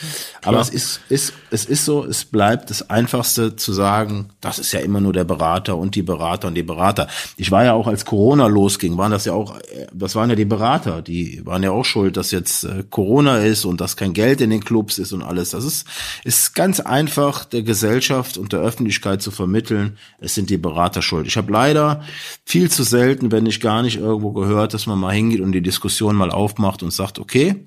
[0.45, 4.73] Aber es ist, ist, es ist so, es bleibt das Einfachste zu sagen, das ist
[4.73, 7.09] ja immer nur der Berater und die Berater und die Berater.
[7.37, 9.59] Ich war ja auch, als Corona losging, waren das ja auch,
[9.93, 13.65] das waren ja die Berater, die waren ja auch schuld, dass jetzt äh, Corona ist
[13.65, 15.51] und dass kein Geld in den Clubs ist und alles.
[15.51, 15.87] Das ist,
[16.25, 21.27] ist ganz einfach der Gesellschaft und der Öffentlichkeit zu vermitteln, es sind die Berater schuld.
[21.27, 22.03] Ich habe leider
[22.45, 25.63] viel zu selten, wenn nicht gar nicht irgendwo gehört, dass man mal hingeht und die
[25.63, 27.67] Diskussion mal aufmacht und sagt, okay,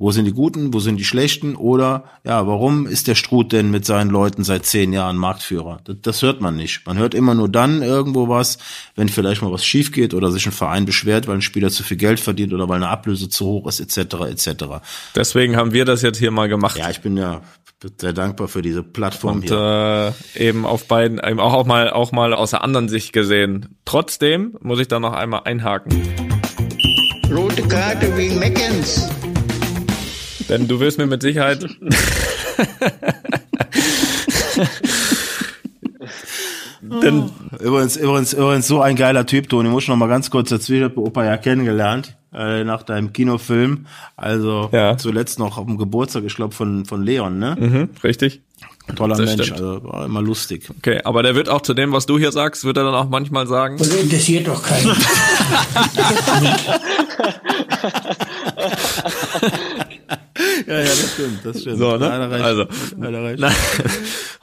[0.00, 3.72] wo sind die Guten, wo sind die Schlechten oder ja, warum ist der Struth denn
[3.72, 5.80] mit seinen Leuten seit zehn Jahren Marktführer?
[5.84, 6.86] Das, das, hört man nicht.
[6.86, 8.58] Man hört immer nur dann irgendwo was,
[8.94, 11.82] wenn vielleicht mal was schief geht oder sich ein Verein beschwert, weil ein Spieler zu
[11.82, 14.14] viel Geld verdient oder weil eine Ablöse zu hoch ist, etc.
[14.30, 14.64] etc.
[15.16, 16.78] Deswegen haben wir das jetzt hier mal gemacht.
[16.78, 17.42] Ja, ich bin ja
[18.00, 20.14] sehr dankbar für diese Plattform Und hier.
[20.36, 23.76] Äh, eben auf beiden, eben auch, auch mal auch mal aus der anderen Sicht gesehen.
[23.84, 26.00] Trotzdem muss ich da noch einmal einhaken.
[27.34, 29.08] Rote Karte wegen Meckens.
[30.48, 31.66] Denn du wirst mir mit Sicherheit.
[36.80, 37.30] Denn
[37.60, 39.68] übrigens, übrigens, übrigens so ein geiler Typ, Toni.
[39.68, 40.84] Muss ich noch mal ganz kurz dazwischen.
[40.86, 43.86] Ich habe Opa ja kennengelernt äh, nach deinem Kinofilm.
[44.16, 44.96] Also Ja.
[44.96, 47.56] zuletzt noch auf dem Geburtstag, ich glaube von von Leon, ne?
[47.58, 48.40] mhm, richtig.
[48.96, 49.60] Toller Das Mensch, stimmt.
[49.60, 50.70] also war immer lustig.
[50.78, 53.10] Okay, aber der wird auch zu dem, was du hier sagst, wird er dann auch
[53.10, 53.76] manchmal sagen.
[53.76, 54.92] Das interessiert doch keinen.
[60.68, 61.78] Ja, ja, das stimmt, das stimmt.
[61.78, 62.08] So, ne?
[62.08, 62.44] Leider recht.
[62.44, 62.66] Also,
[62.98, 63.38] Leider recht.
[63.40, 63.50] Na,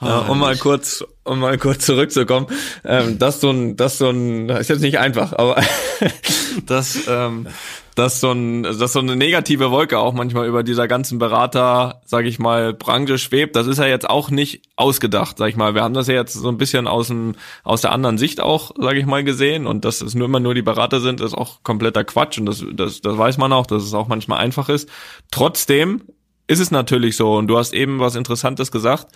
[0.08, 2.48] ja, um mal kurz, um mal kurz zurückzukommen,
[2.84, 5.62] ähm, das so ein, das so ein, ist jetzt nicht einfach, aber
[6.66, 7.46] das, ähm,
[7.94, 12.26] dass so ein, dass so eine negative Wolke auch manchmal über dieser ganzen Berater, sag
[12.26, 13.54] ich mal, Branche schwebt.
[13.54, 15.74] Das ist ja jetzt auch nicht ausgedacht, sag ich mal.
[15.74, 18.72] Wir haben das ja jetzt so ein bisschen aus dem, aus der anderen Sicht auch,
[18.78, 19.66] sag ich mal, gesehen.
[19.66, 22.36] Und dass es nur immer nur die Berater sind, ist auch kompletter Quatsch.
[22.36, 24.90] Und das, das, das weiß man auch, dass es auch manchmal einfach ist.
[25.30, 26.02] Trotzdem
[26.46, 27.34] ist es natürlich so.
[27.34, 29.08] Und du hast eben was Interessantes gesagt.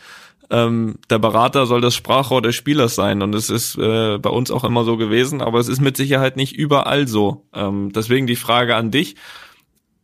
[0.50, 4.50] ähm, der Berater soll das Sprachrohr des Spielers sein und es ist äh, bei uns
[4.50, 7.46] auch immer so gewesen, aber es ist mit Sicherheit nicht überall so.
[7.54, 9.14] Ähm, deswegen die Frage an dich,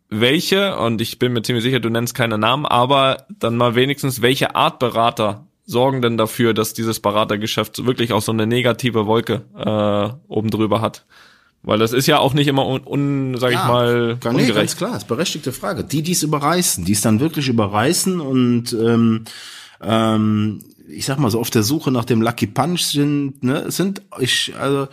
[0.09, 4.23] welche, und ich bin mir ziemlich sicher, du nennst keine Namen, aber dann mal wenigstens,
[4.23, 9.47] welche Art Berater sorgen denn dafür, dass dieses Beratergeschäft wirklich auch so eine negative Wolke
[9.57, 11.07] äh, oben drüber hat?
[11.67, 14.57] Weil das ist ja auch nicht immer un, un sag ich mal, gar, nee, ungerecht.
[14.57, 15.83] ganz klar, ist berechtigte Frage.
[15.83, 19.25] Die, die es überreißen, die es dann wirklich überreißen und ähm,
[19.83, 24.03] ähm, ich sag mal so auf der Suche nach dem Lucky Punch sind, ne, sind
[24.21, 24.87] ich also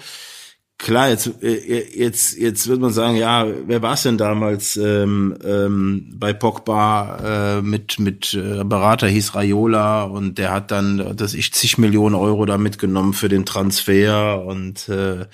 [0.79, 5.37] klar jetzt äh, jetzt jetzt wird man sagen, ja, wer war es denn damals ähm,
[5.45, 11.35] ähm, bei Pogba äh, mit mit äh, Berater hieß Raiola und der hat dann, dass
[11.35, 15.27] ich zig Millionen Euro da mitgenommen für den Transfer und äh,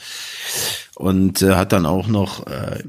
[1.00, 2.84] und äh, hat dann auch noch, äh,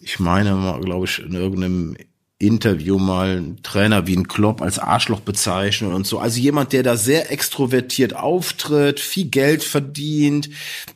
[0.00, 1.94] ich meine mal, glaube ich, in irgendeinem
[2.38, 6.18] Interview mal einen Trainer wie ein Klopp als Arschloch bezeichnet und so.
[6.18, 10.48] Also jemand, der da sehr extrovertiert auftritt, viel Geld verdient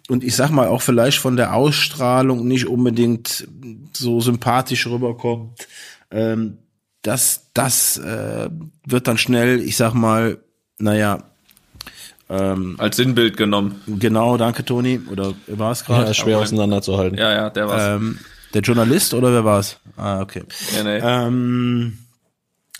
[0.09, 3.47] und ich sag mal auch vielleicht von der Ausstrahlung nicht unbedingt
[3.93, 5.69] so sympathisch rüberkommt.
[6.11, 6.57] Ähm,
[7.03, 8.49] das, das äh,
[8.86, 10.39] wird dann schnell, ich sag mal,
[10.78, 11.34] naja,
[12.28, 13.80] ähm, Als Sinnbild genommen.
[13.86, 15.01] genau, danke Toni.
[15.10, 16.06] Oder war es gerade?
[16.06, 17.18] Ja, schwer auseinanderzuhalten.
[17.18, 17.96] Ja, ja, der war's.
[17.96, 18.18] Ähm,
[18.55, 19.80] der Journalist oder wer war's?
[19.96, 20.42] Ah, okay.
[20.74, 21.01] nee, nee.
[21.02, 21.98] Ähm,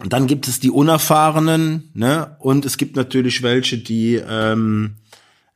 [0.01, 2.37] und dann gibt es die Unerfahrenen, ne?
[2.39, 4.97] Und es gibt natürlich welche, die, ähm,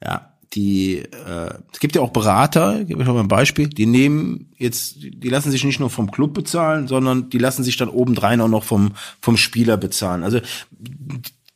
[0.03, 4.53] ja, die, äh, es gibt ja auch Berater, gebe ich mal ein Beispiel, die nehmen
[4.57, 8.41] jetzt, die lassen sich nicht nur vom Club bezahlen, sondern die lassen sich dann obendrein
[8.41, 10.25] auch noch vom, vom Spieler bezahlen.
[10.25, 10.41] Also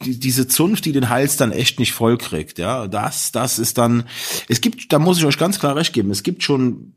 [0.05, 3.79] die, diese Zunft, die den Hals dann echt nicht voll kriegt, ja, das, das ist
[3.79, 4.05] dann,
[4.49, 6.95] es gibt, da muss ich euch ganz klar recht geben, es gibt schon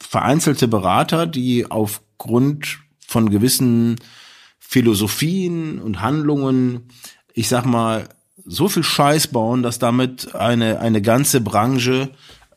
[0.00, 3.96] vereinzelte Berater, die aufgrund von gewissen
[4.58, 6.88] Philosophien und Handlungen,
[7.32, 8.08] ich sag mal,
[8.44, 12.10] so viel Scheiß bauen, dass damit eine, eine ganze Branche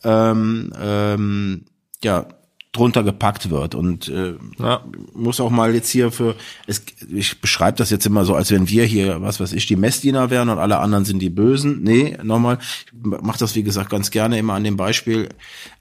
[0.04, 1.66] ähm, ähm,
[2.04, 2.28] ja,
[2.72, 3.74] drunter gepackt wird.
[3.74, 4.84] Und äh, Ja.
[5.14, 6.36] muss auch mal jetzt hier für,
[6.68, 9.76] es, ich beschreibe das jetzt immer so, als wenn wir hier, was weiß ich, die
[9.76, 11.82] Messdiener wären und alle anderen sind die Bösen.
[11.82, 15.30] Nee, nochmal, ich mache das wie gesagt ganz gerne immer an dem Beispiel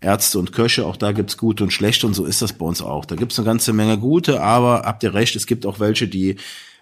[0.01, 2.81] Ärzte und Köche, auch da gibt's gute und schlechte und so ist das bei uns
[2.81, 3.05] auch.
[3.05, 6.37] Da gibt's eine ganze Menge gute, aber habt ihr recht, es gibt auch welche, die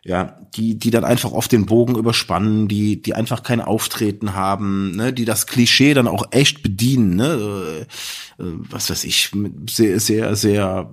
[0.07, 4.93] ja, die, die dann einfach auf den Bogen überspannen, die, die einfach kein Auftreten haben,
[4.93, 7.87] ne, die das Klischee dann auch echt bedienen, ne,
[8.39, 9.33] äh, äh, was weiß ich,
[9.69, 10.93] sehr, sehr, sehr,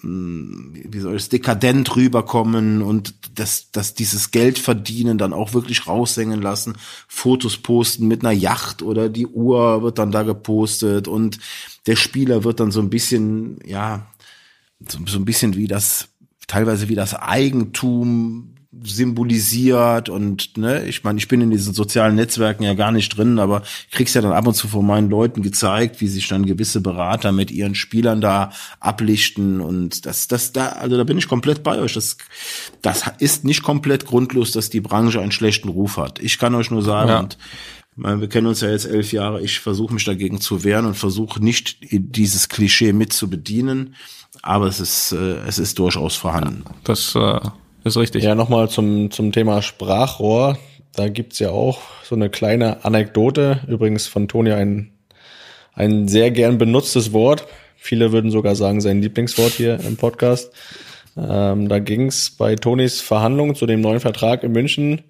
[0.00, 5.86] mh, wie soll es, dekadent rüberkommen und das, das dieses Geld verdienen dann auch wirklich
[5.86, 6.72] raushängen lassen,
[7.06, 11.38] Fotos posten mit einer Yacht oder die Uhr wird dann da gepostet und
[11.86, 14.06] der Spieler wird dann so ein bisschen, ja,
[14.88, 16.08] so, so ein bisschen wie das,
[16.48, 22.62] teilweise wie das Eigentum symbolisiert und ne, ich meine, ich bin in diesen sozialen Netzwerken
[22.62, 25.42] ja gar nicht drin, aber ich krieg's ja dann ab und zu von meinen Leuten
[25.42, 30.68] gezeigt, wie sich dann gewisse Berater mit ihren Spielern da ablichten und das, das da,
[30.68, 31.94] also da bin ich komplett bei euch.
[31.94, 32.18] Das,
[32.82, 36.20] das ist nicht komplett grundlos, dass die Branche einen schlechten Ruf hat.
[36.20, 37.20] Ich kann euch nur sagen, Ja.
[37.20, 37.38] und
[38.20, 39.40] wir kennen uns ja jetzt elf Jahre.
[39.42, 43.94] Ich versuche mich dagegen zu wehren und versuche nicht dieses Klischee mit zu bedienen,
[44.42, 46.64] aber es ist äh, es ist durchaus vorhanden.
[46.84, 47.40] Das äh,
[47.84, 48.24] ist richtig.
[48.24, 50.58] Ja, nochmal zum, zum Thema Sprachrohr.
[50.94, 53.60] Da gibt's ja auch so eine kleine Anekdote.
[53.68, 54.90] Übrigens von Toni ein,
[55.74, 57.46] ein sehr gern benutztes Wort.
[57.76, 60.52] Viele würden sogar sagen, sein Lieblingswort hier im Podcast.
[61.16, 65.02] Ähm, da ging's bei Tonis Verhandlungen zu dem neuen Vertrag in München.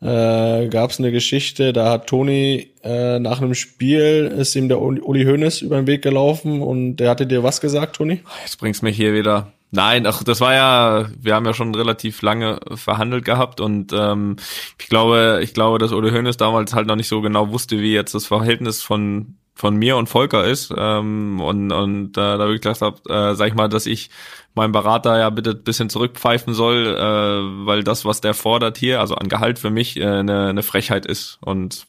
[0.00, 5.00] Äh, gab's eine Geschichte, da hat Toni äh, nach einem Spiel ist ihm der Uli
[5.00, 8.20] Uli Hoeneß über den Weg gelaufen und der hatte dir was gesagt, Toni?
[8.42, 9.52] Jetzt bringst mich hier wieder.
[9.70, 14.36] Nein, ach, das war ja, wir haben ja schon relativ lange verhandelt gehabt und ähm,
[14.78, 17.92] ich glaube, ich glaube, dass Ole Hoeneß damals halt noch nicht so genau wusste, wie
[17.92, 22.60] jetzt das Verhältnis von von mir und Volker ist ähm, und und äh, da wirklich
[22.60, 24.10] gesagt habe, äh, sag ich mal, dass ich
[24.54, 29.00] meinen Berater ja bitte ein bisschen zurückpfeifen soll, äh, weil das, was der fordert hier,
[29.00, 31.86] also an Gehalt für mich, äh, eine, eine Frechheit ist und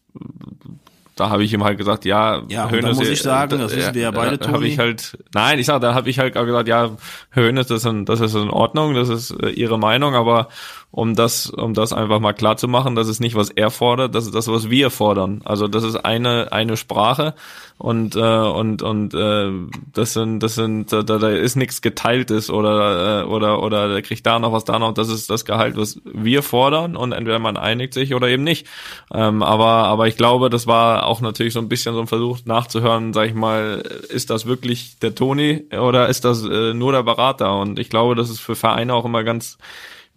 [1.17, 4.01] da habe ich ihm halt gesagt, ja, Ja, da muss ich sagen, das wissen wir
[4.03, 4.67] ja beide, da Toni.
[4.67, 6.91] ich halt, nein, ich sag, da habe ich halt auch gesagt, ja,
[7.33, 10.47] Hönes, das ist, in, das ist in Ordnung, das ist äh, Ihre Meinung, aber
[10.91, 14.15] um das, um das einfach mal klar zu machen, das ist nicht, was er fordert,
[14.15, 15.41] das ist das, was wir fordern.
[15.43, 17.35] Also das ist eine eine Sprache
[17.77, 19.51] und äh, und und äh,
[19.93, 24.25] das sind das sind da, da ist nichts geteiltes oder äh, oder oder der kriegt
[24.25, 24.93] da noch was da noch.
[24.93, 28.65] Das ist das Gehalt, was wir fordern und entweder man einigt sich oder eben nicht.
[29.13, 32.39] Ähm, aber aber ich glaube, das war auch natürlich so ein bisschen so ein Versuch
[32.45, 37.03] nachzuhören, sag ich mal, ist das wirklich der Toni oder ist das äh, nur der
[37.03, 37.59] Berater?
[37.59, 39.57] Und ich glaube, das ist für Vereine auch immer ganz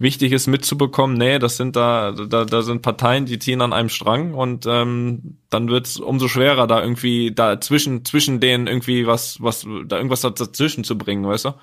[0.00, 3.90] wichtig ist mitzubekommen, nee, das sind da, da, da sind Parteien, die ziehen an einem
[3.90, 9.40] Strang und ähm, dann wird's umso schwerer, da irgendwie da zwischen, zwischen denen irgendwie was,
[9.42, 11.54] was, da irgendwas dazwischen zu bringen, weißt du?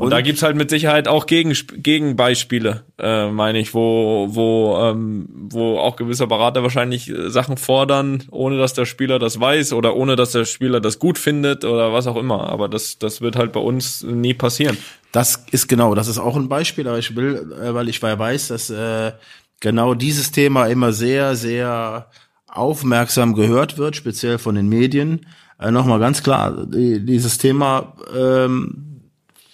[0.00, 4.78] Und, und da gibt's halt mit Sicherheit auch Gegen, Gegenbeispiele, äh, meine ich, wo, wo,
[4.80, 9.74] ähm, wo auch gewisse Berater wahrscheinlich äh, Sachen fordern, ohne dass der Spieler das weiß
[9.74, 12.48] oder ohne dass der Spieler das gut findet oder was auch immer.
[12.48, 14.78] Aber das, das wird halt bei uns nie passieren.
[15.12, 18.48] Das ist genau, das ist auch ein Beispiel, aber ich will, äh, weil ich weiß,
[18.48, 19.12] dass äh,
[19.60, 22.06] genau dieses Thema immer sehr, sehr
[22.48, 25.26] aufmerksam gehört wird, speziell von den Medien.
[25.58, 28.89] Äh, Nochmal ganz klar, die, dieses Thema ähm,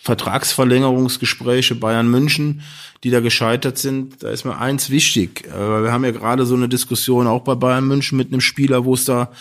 [0.06, 2.62] Vertragsverlängerungsgespräche Bayern München,
[3.02, 5.48] die da gescheitert sind, da ist mir eins wichtig.
[5.48, 8.84] Äh, wir haben ja gerade so eine Diskussion auch bei Bayern München mit einem Spieler,
[8.84, 9.32] wo es da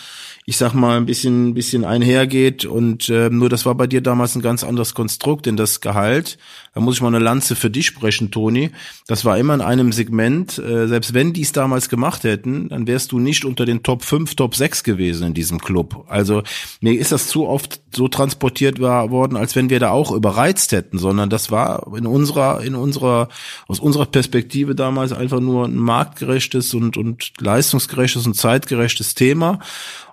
[0.48, 2.64] ich sag mal, ein bisschen, bisschen einhergeht.
[2.64, 6.38] Und äh, nur das war bei dir damals ein ganz anderes Konstrukt, denn das Gehalt,
[6.72, 8.70] da muss ich mal eine Lanze für dich sprechen, Toni.
[9.08, 12.86] Das war immer in einem Segment, äh, selbst wenn die es damals gemacht hätten, dann
[12.86, 16.04] wärst du nicht unter den Top 5, Top 6 gewesen in diesem Club.
[16.06, 16.44] Also
[16.80, 20.70] mir ist das zu oft so transportiert war, worden, als wenn wir da auch überreizt
[20.70, 23.30] hätten, sondern das war in unserer, in unserer,
[23.66, 29.58] aus unserer Perspektive damals einfach nur ein marktgerechtes und, und leistungsgerechtes und zeitgerechtes Thema.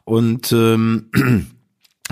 [0.06, 1.10] Und ähm,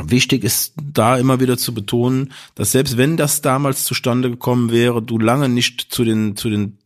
[0.03, 5.01] Wichtig ist da immer wieder zu betonen, dass selbst wenn das damals zustande gekommen wäre,
[5.01, 6.79] du lange nicht zu den zu den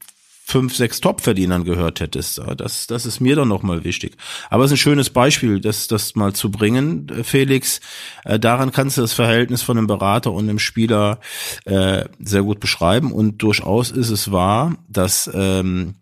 [0.48, 2.40] fünf, sechs Topverdienern gehört hättest.
[2.58, 4.16] Das, das ist mir dann nochmal wichtig.
[4.52, 7.82] Aber es ist ein schönes Beispiel, das, das mal zu bringen, äh, Felix.
[8.24, 11.20] Äh, daran kannst du das Verhältnis von einem Berater und einem Spieler
[11.66, 13.12] äh, sehr gut beschreiben.
[13.12, 15.96] Und durchaus ist es wahr, dass ähm,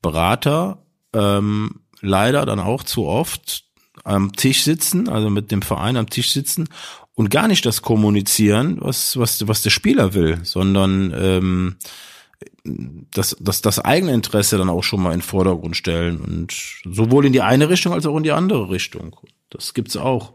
[0.00, 0.78] Berater
[1.12, 3.64] ähm, leider dann auch zu oft
[4.04, 6.68] am Tisch sitzen, also mit dem Verein am Tisch sitzen
[7.14, 11.76] und gar nicht das kommunizieren, was, was, was der Spieler will, sondern ähm,
[12.64, 16.54] das, das, das eigene Interesse dann auch schon mal in den Vordergrund stellen und
[16.84, 19.16] sowohl in die eine Richtung als auch in die andere Richtung.
[19.50, 20.32] Das gibt's auch.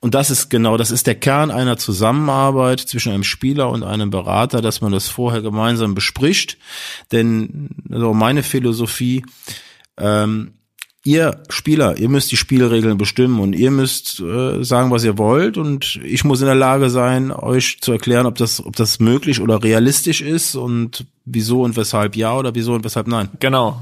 [0.00, 4.10] Und das ist genau, das ist der Kern einer Zusammenarbeit zwischen einem Spieler und einem
[4.10, 6.56] Berater, dass man das vorher gemeinsam bespricht.
[7.10, 9.24] Denn also meine Philosophie,
[9.96, 10.52] ähm,
[11.04, 15.56] ihr Spieler, ihr müsst die Spielregeln bestimmen und ihr müsst äh, sagen, was ihr wollt
[15.56, 19.40] und ich muss in der Lage sein, euch zu erklären, ob das, ob das möglich
[19.40, 23.30] oder realistisch ist und wieso und weshalb ja oder wieso und weshalb nein.
[23.40, 23.80] Genau.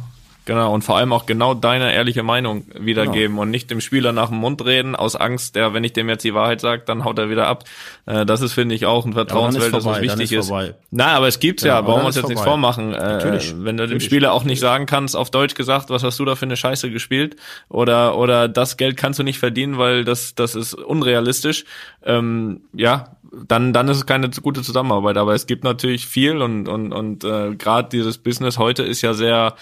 [0.48, 3.42] Genau, und vor allem auch genau deine ehrliche Meinung wiedergeben genau.
[3.42, 6.24] und nicht dem Spieler nach dem Mund reden, aus Angst, der, wenn ich dem jetzt
[6.24, 7.64] die Wahrheit sage, dann haut er wieder ab.
[8.06, 10.50] Äh, das ist, finde ich, auch ein Vertrauenswelt, das was wichtig ist.
[10.50, 10.74] ist.
[10.90, 12.32] Na, aber es gibt's ja, ja brauchen wir uns jetzt vorbei.
[12.32, 12.94] nichts vormachen.
[12.94, 16.18] Äh, natürlich, wenn du dem Spieler auch nicht sagen kannst, auf Deutsch gesagt, was hast
[16.18, 17.36] du da für eine Scheiße gespielt?
[17.68, 21.66] Oder, oder das Geld kannst du nicht verdienen, weil das, das ist unrealistisch.
[22.06, 25.18] Ähm, ja, dann, dann ist es keine gute Zusammenarbeit.
[25.18, 29.12] Aber es gibt natürlich viel und, und, und äh, gerade dieses Business heute ist ja
[29.12, 29.54] sehr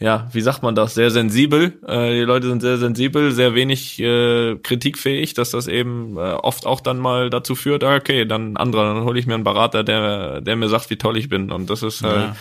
[0.00, 1.78] ja, wie sagt man das, sehr sensibel.
[1.86, 6.66] Äh, die Leute sind sehr sensibel, sehr wenig äh, kritikfähig, dass das eben äh, oft
[6.66, 9.84] auch dann mal dazu führt, ah, okay, dann anderer, dann hole ich mir einen Berater,
[9.84, 11.52] der, der mir sagt, wie toll ich bin.
[11.52, 12.32] Und das ist halt,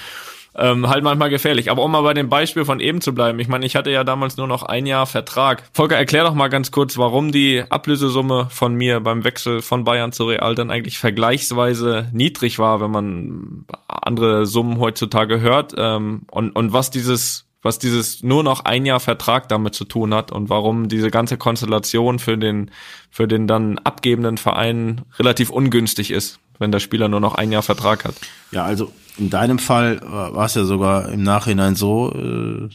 [0.56, 0.72] ja.
[0.72, 1.70] ähm, halt manchmal gefährlich.
[1.70, 4.06] Aber um mal bei dem Beispiel von eben zu bleiben, ich meine, ich hatte ja
[4.06, 5.64] damals nur noch ein Jahr Vertrag.
[5.74, 10.14] Volker, erklär doch mal ganz kurz, warum die Ablösesumme von mir beim Wechsel von Bayern
[10.14, 15.74] zu Real dann eigentlich vergleichsweise niedrig war, wenn man andere Summen heutzutage hört.
[15.78, 20.14] Ähm, und, und was dieses was dieses nur noch ein Jahr Vertrag damit zu tun
[20.14, 22.72] hat und warum diese ganze Konstellation für den,
[23.10, 27.64] für den dann abgebenden Verein relativ ungünstig ist, wenn der Spieler nur noch ein Jahr
[27.64, 28.16] Vertrag hat.
[28.52, 32.70] Ja, also in deinem Fall war es ja sogar im Nachhinein so, äh,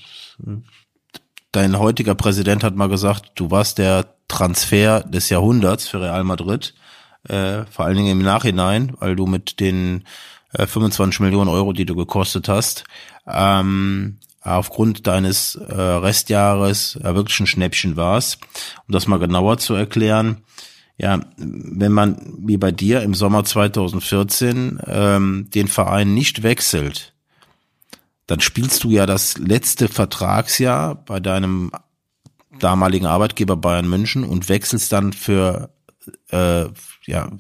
[1.53, 6.75] dein heutiger Präsident hat mal gesagt, du warst der Transfer des Jahrhunderts für Real Madrid,
[7.29, 10.05] äh, vor allen Dingen im Nachhinein, weil du mit den
[10.53, 12.85] äh, 25 Millionen Euro, die du gekostet hast,
[13.27, 18.39] ähm, aufgrund deines äh, Restjahres äh, wirklich ein Schnäppchen warst.
[18.87, 20.43] Um das mal genauer zu erklären,
[20.97, 27.15] ja, wenn man wie bei dir im Sommer 2014 ähm, den Verein nicht wechselt,
[28.27, 31.73] dann spielst du ja das letzte Vertragsjahr bei deinem
[32.61, 35.74] damaligen Arbeitgeber Bayern München und wechselst dann für
[36.31, 36.67] äh,
[37.07, 37.31] ja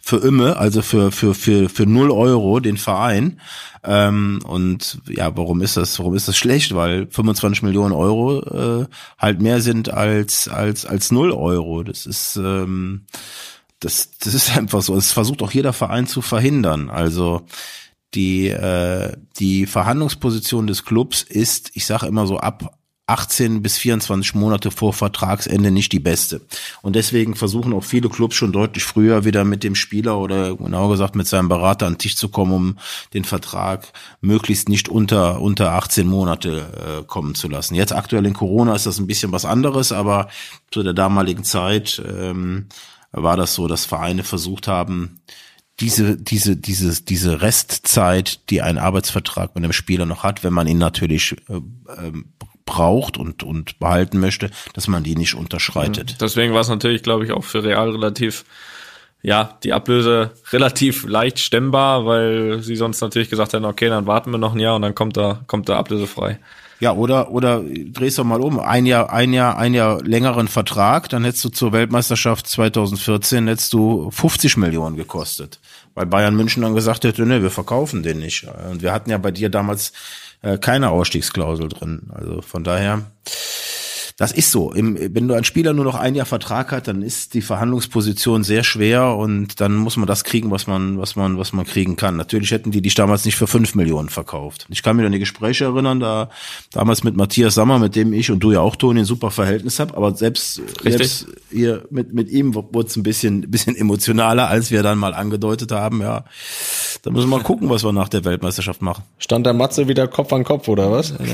[0.00, 3.40] für immer, also für für für für null Euro den Verein.
[3.82, 5.98] Ähm, und ja, warum ist das?
[5.98, 6.74] Warum ist das schlecht?
[6.74, 8.40] Weil 25 Millionen Euro
[8.82, 8.86] äh,
[9.18, 11.82] halt mehr sind als als als null Euro.
[11.82, 13.06] Das ist ähm,
[13.80, 14.96] das das ist einfach so.
[14.96, 16.90] Es versucht auch jeder Verein zu verhindern.
[16.90, 17.42] Also
[18.14, 24.34] die äh, die Verhandlungsposition des Clubs ist, ich sage immer so ab 18 bis 24
[24.34, 26.40] Monate vor Vertragsende nicht die beste.
[26.80, 30.90] Und deswegen versuchen auch viele Clubs schon deutlich früher wieder mit dem Spieler oder genauer
[30.90, 32.78] gesagt mit seinem Berater an den Tisch zu kommen, um
[33.12, 37.74] den Vertrag möglichst nicht unter, unter 18 Monate äh, kommen zu lassen.
[37.74, 40.28] Jetzt aktuell in Corona ist das ein bisschen was anderes, aber
[40.70, 42.68] zu der damaligen Zeit ähm,
[43.12, 45.20] war das so, dass Vereine versucht haben,
[45.80, 50.68] diese, diese, diese, diese Restzeit, die ein Arbeitsvertrag mit einem Spieler noch hat, wenn man
[50.68, 51.60] ihn natürlich äh,
[51.98, 52.33] ähm,
[52.66, 56.16] braucht und, und behalten möchte, dass man die nicht unterschreitet.
[56.20, 58.44] Deswegen war es natürlich, glaube ich, auch für Real relativ,
[59.22, 64.30] ja, die Ablöse relativ leicht stemmbar, weil sie sonst natürlich gesagt hätten, okay, dann warten
[64.30, 66.38] wir noch ein Jahr und dann kommt da, kommt da ablösefrei.
[66.80, 68.58] Ja, oder, oder drehst doch mal um.
[68.58, 73.72] Ein Jahr, ein Jahr, ein Jahr längeren Vertrag, dann hättest du zur Weltmeisterschaft 2014 hättest
[73.72, 75.60] du 50 Millionen gekostet.
[75.94, 78.46] Weil Bayern München dann gesagt hätte, ne, wir verkaufen den nicht.
[78.70, 79.92] Und wir hatten ja bei dir damals
[80.60, 82.10] keine Ausstiegsklausel drin.
[82.12, 83.02] Also von daher,
[84.16, 84.72] das ist so.
[84.72, 88.44] Im, wenn du ein Spieler nur noch ein Jahr Vertrag hat, dann ist die Verhandlungsposition
[88.44, 91.96] sehr schwer und dann muss man das kriegen, was man, was man, was man kriegen
[91.96, 92.16] kann.
[92.16, 94.66] Natürlich hätten die dich damals nicht für fünf Millionen verkauft.
[94.70, 96.30] Ich kann mich an die Gespräche erinnern, da
[96.70, 99.80] damals mit Matthias Sammer, mit dem ich und du ja auch Toni ein super Verhältnis
[99.80, 104.70] hab, aber selbst, selbst ihr mit mit ihm wurde es ein bisschen, bisschen emotionaler, als
[104.70, 106.00] wir dann mal angedeutet haben.
[106.00, 106.24] Ja,
[107.02, 109.02] da müssen wir mal gucken, was wir nach der Weltmeisterschaft machen.
[109.18, 111.14] Stand der Matze wieder Kopf an Kopf, oder was?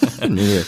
[0.28, 0.60] nee,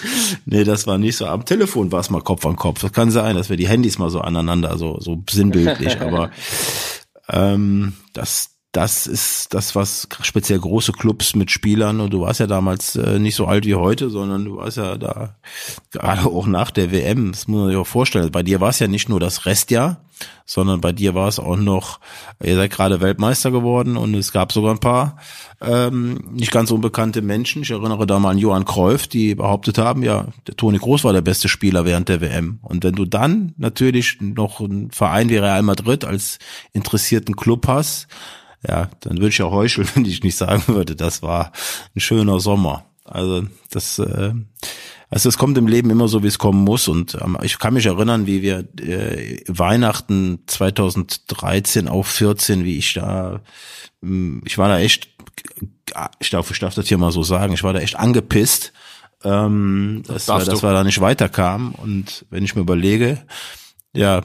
[0.45, 1.27] nee, das war nicht so.
[1.27, 2.81] Am Telefon war es mal Kopf an Kopf.
[2.81, 6.31] Das kann sein, dass wir die Handys mal so aneinander, so, so sinnbildlich, aber
[7.29, 12.47] ähm, das, das ist das, was speziell große Clubs mit Spielern, und du warst ja
[12.47, 15.37] damals äh, nicht so alt wie heute, sondern du warst ja da
[15.91, 18.31] gerade auch nach der WM, das muss man sich auch vorstellen.
[18.31, 20.05] Bei dir war es ja nicht nur das Restjahr,
[20.45, 22.01] sondern bei dir war es auch noch,
[22.43, 25.17] ihr seid gerade Weltmeister geworden und es gab sogar ein paar
[25.61, 27.63] ähm, nicht ganz unbekannte Menschen.
[27.63, 31.13] Ich erinnere da mal an Johann Cruyff, die behauptet haben, ja, der Toni Groß war
[31.13, 32.59] der beste Spieler während der WM.
[32.63, 36.39] Und wenn du dann natürlich noch einen Verein wie Real Madrid als
[36.73, 38.09] interessierten Club hast,
[38.67, 41.53] ja, dann würde ich ja heucheln, wenn ich nicht sagen würde, das war
[41.95, 42.85] ein schöner Sommer.
[43.05, 44.33] Also das, äh,
[45.13, 46.89] also es kommt im Leben immer so, wie es kommen muss.
[46.89, 52.95] Und ähm, ich kann mich erinnern, wie wir äh, Weihnachten 2013 auf 14, wie ich
[52.95, 53.43] da,
[54.01, 55.09] mh, ich war da echt,
[56.19, 58.73] ich darf, ich darf das hier mal so sagen, ich war da echt angepisst,
[59.23, 61.73] ähm, dass, wir, dass wir da nicht weiterkamen.
[61.73, 63.19] Und wenn ich mir überlege,
[63.93, 64.23] ja,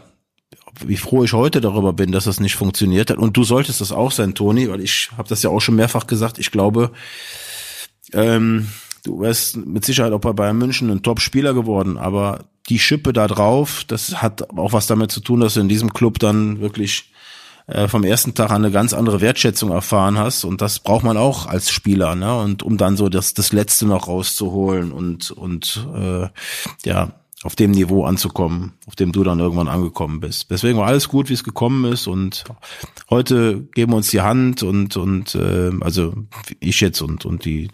[0.85, 3.17] wie froh ich heute darüber bin, dass das nicht funktioniert hat.
[3.17, 6.07] Und du solltest das auch sein, Toni, weil ich habe das ja auch schon mehrfach
[6.07, 6.39] gesagt.
[6.39, 6.93] Ich glaube,
[8.13, 8.69] ähm,
[9.03, 13.27] du wärst mit Sicherheit auch bei Bayern München ein Top-Spieler geworden, aber die Schippe da
[13.27, 17.11] drauf, das hat auch was damit zu tun, dass du in diesem Club dann wirklich
[17.67, 21.17] äh, vom ersten Tag an eine ganz andere Wertschätzung erfahren hast und das braucht man
[21.17, 22.39] auch als Spieler, ne?
[22.39, 26.27] Und um dann so das das Letzte noch rauszuholen und und äh,
[26.85, 27.11] ja
[27.43, 30.49] auf dem Niveau anzukommen, auf dem du dann irgendwann angekommen bist.
[30.49, 32.45] Deswegen war alles gut, wie es gekommen ist und
[33.09, 36.13] heute geben wir uns die Hand und und äh, also
[36.59, 37.69] ich jetzt und und die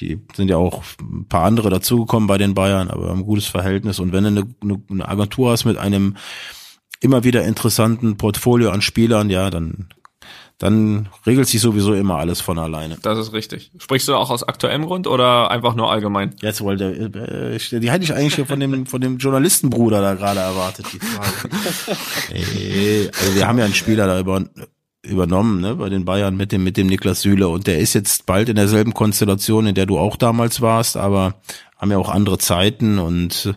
[0.00, 3.98] die sind ja auch ein paar andere dazugekommen bei den Bayern, aber ein gutes Verhältnis
[3.98, 6.16] und wenn du eine, eine Agentur hast mit einem
[7.00, 9.88] immer wieder interessanten Portfolio an Spielern, ja, dann
[10.58, 12.96] dann regelt sich sowieso immer alles von alleine.
[13.02, 13.72] Das ist richtig.
[13.76, 16.36] Sprichst du auch aus aktuellem Grund oder einfach nur allgemein?
[16.40, 20.86] Jetzt wollte, äh, die hätte ich eigentlich von dem, von dem Journalistenbruder da gerade erwartet,
[20.92, 21.50] die Frage.
[22.32, 24.44] Ey, also wir haben ja einen Spieler da über,
[25.04, 27.48] übernommen, ne, bei den Bayern mit dem, mit dem Niklas Süle.
[27.48, 31.34] Und der ist jetzt bald in derselben Konstellation, in der du auch damals warst, aber
[31.76, 32.98] haben ja auch andere Zeiten.
[32.98, 33.54] Und,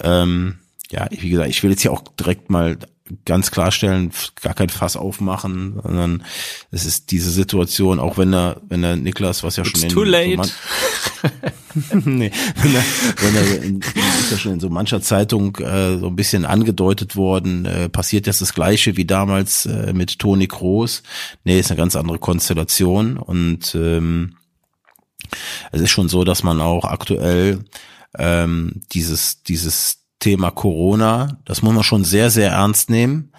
[0.00, 0.58] ähm,
[0.90, 2.78] ja, wie gesagt, ich will jetzt hier auch direkt mal
[3.24, 4.10] ganz klarstellen,
[4.42, 6.24] gar kein Fass aufmachen, sondern
[6.70, 9.94] es ist diese Situation, auch wenn er, wenn er Niklas, was ja It's schon in,
[9.94, 10.44] too late.
[10.44, 12.84] So nee, wenn er,
[13.20, 17.16] wenn er in, ist ja schon in so mancher Zeitung äh, so ein bisschen angedeutet
[17.16, 21.02] worden, äh, passiert jetzt das Gleiche wie damals äh, mit Toni Kroos.
[21.44, 24.36] Nee, ist eine ganz andere Konstellation und ähm,
[25.72, 27.64] es ist schon so, dass man auch aktuell
[28.18, 33.32] ähm, dieses dieses Thema Corona, das muss man schon sehr, sehr ernst nehmen.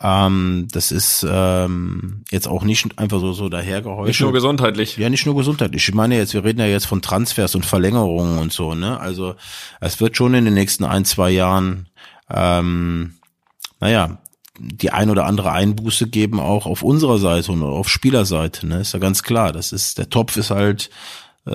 [0.00, 4.08] Ähm, das ist ähm, jetzt auch nicht einfach so, so dahergehäuscht.
[4.08, 4.96] Nicht nur gesundheitlich.
[4.98, 5.88] Ja, nicht nur gesundheitlich.
[5.88, 9.00] Ich meine jetzt, wir reden ja jetzt von Transfers und Verlängerungen und so, ne?
[9.00, 9.36] Also
[9.80, 11.88] es wird schon in den nächsten ein, zwei Jahren,
[12.28, 13.14] ähm,
[13.80, 14.18] naja,
[14.58, 18.80] die ein oder andere Einbuße geben, auch auf unserer Seite und auf Spielerseite, ne?
[18.80, 19.52] Ist ja ganz klar.
[19.52, 20.90] Das ist, der Topf ist halt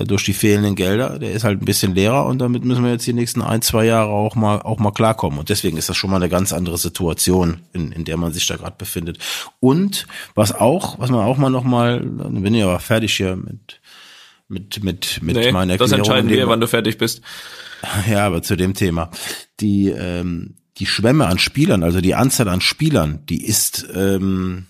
[0.06, 3.06] durch die fehlenden Gelder, der ist halt ein bisschen leerer und damit müssen wir jetzt
[3.06, 5.38] die nächsten ein, zwei Jahre auch mal auch mal klarkommen.
[5.38, 8.48] Und deswegen ist das schon mal eine ganz andere Situation, in, in der man sich
[8.48, 9.18] da gerade befindet.
[9.60, 13.36] Und was auch, was man auch mal noch mal, dann bin ich aber fertig hier
[13.36, 13.80] mit
[14.48, 16.00] mit mit mit Nee, meiner das Erklärung.
[16.00, 17.22] entscheiden in dem- wir, wann du fertig bist.
[18.10, 19.10] Ja, aber zu dem Thema.
[19.60, 24.68] Die, ähm, die Schwemme an Spielern, also die Anzahl an Spielern, die ist ähm,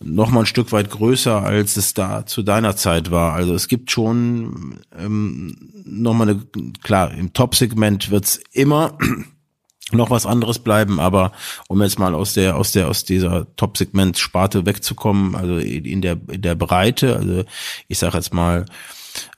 [0.00, 3.32] noch mal ein Stück weit größer, als es da zu deiner Zeit war.
[3.32, 6.42] Also es gibt schon ähm, noch mal eine,
[6.82, 8.98] klar, im Top-Segment wird's immer
[9.92, 11.32] noch was anderes bleiben, aber
[11.68, 16.42] um jetzt mal aus der aus der aus dieser Top-Segment-Sparte wegzukommen, also in der in
[16.42, 17.44] der Breite, also
[17.88, 18.66] ich sage jetzt mal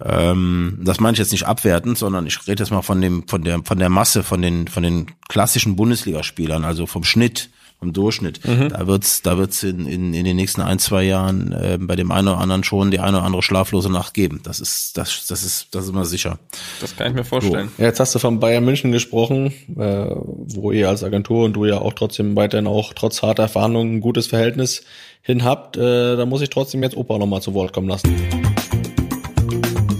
[0.01, 3.43] ähm, das meine ich jetzt nicht abwertend, sondern ich rede jetzt mal von dem, von
[3.43, 8.41] der, von der Masse, von den, von den klassischen Bundesligaspielern, also vom Schnitt, vom Durchschnitt.
[8.45, 12.11] Da wird's, da wird's in, in, in den nächsten ein, zwei Jahren äh, bei dem
[12.11, 14.41] einen oder anderen schon die eine oder andere schlaflose Nacht geben.
[14.45, 16.39] Das ist, das, das ist, das ist immer sicher.
[16.81, 17.71] Das kann ich mir vorstellen.
[17.79, 21.67] Ja, jetzt hast du von Bayern München gesprochen, äh, wo ihr als Agentur und du
[21.67, 24.83] ja auch trotzdem weiterhin auch trotz harter Verhandlungen ein gutes Verhältnis
[25.21, 25.77] hin habt.
[25.77, 28.15] Äh, da muss ich trotzdem jetzt Opa nochmal zu Wort kommen lassen.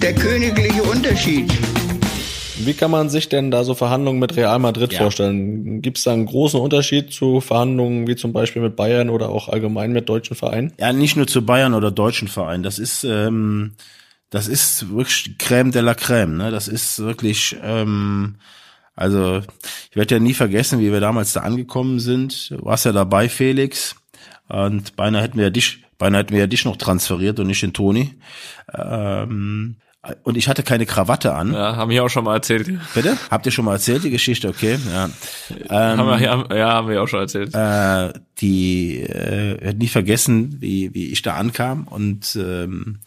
[0.01, 1.53] Der königliche Unterschied.
[2.67, 5.03] Wie kann man sich denn da so Verhandlungen mit Real Madrid Ja.
[5.03, 5.81] vorstellen?
[5.83, 9.49] Gibt es da einen großen Unterschied zu Verhandlungen wie zum Beispiel mit Bayern oder auch
[9.49, 10.73] allgemein mit deutschen Vereinen?
[10.79, 12.63] Ja, nicht nur zu Bayern oder deutschen Vereinen.
[12.65, 13.75] Das ist, ähm,
[14.31, 16.37] das ist wirklich Crème de la Crème.
[16.37, 16.51] Ne?
[16.51, 18.37] Das ist wirklich, ähm,
[18.97, 19.43] also
[19.91, 22.51] ich werde ja nie vergessen, wie wir damals da angekommen sind.
[22.51, 23.95] Du warst ja dabei, Felix.
[24.49, 27.63] Und beinahe hätten wir ja dich, beinahe hätten wir ja dich noch transferiert und nicht
[27.63, 28.15] den Toni.
[28.75, 29.77] Ähm,
[30.23, 31.53] und ich hatte keine Krawatte an.
[31.53, 32.69] Ja, haben wir auch schon mal erzählt.
[32.95, 33.17] Bitte?
[33.31, 34.49] Habt ihr schon mal erzählt, die Geschichte?
[34.49, 35.11] Okay, ja.
[35.69, 37.55] Ähm, haben wir, ja, ja, haben wir auch schon erzählt.
[37.55, 43.01] äh, die äh, nie vergessen, wie, wie ich da ankam und ähm,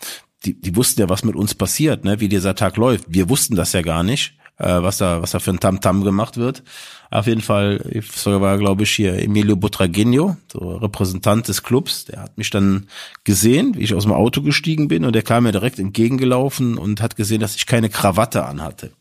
[0.45, 3.05] die, die wussten ja, was mit uns passiert, ne, wie dieser Tag läuft.
[3.07, 6.37] Wir wussten das ja gar nicht, äh, was da, was da für ein Tamtam gemacht
[6.37, 6.63] wird.
[7.09, 7.79] Auf jeden Fall,
[8.25, 12.87] war, glaube ich, hier Emilio Butragueño, so Repräsentant des Clubs, der hat mich dann
[13.23, 17.01] gesehen, wie ich aus dem Auto gestiegen bin und der kam mir direkt entgegengelaufen und
[17.01, 18.91] hat gesehen, dass ich keine Krawatte anhatte.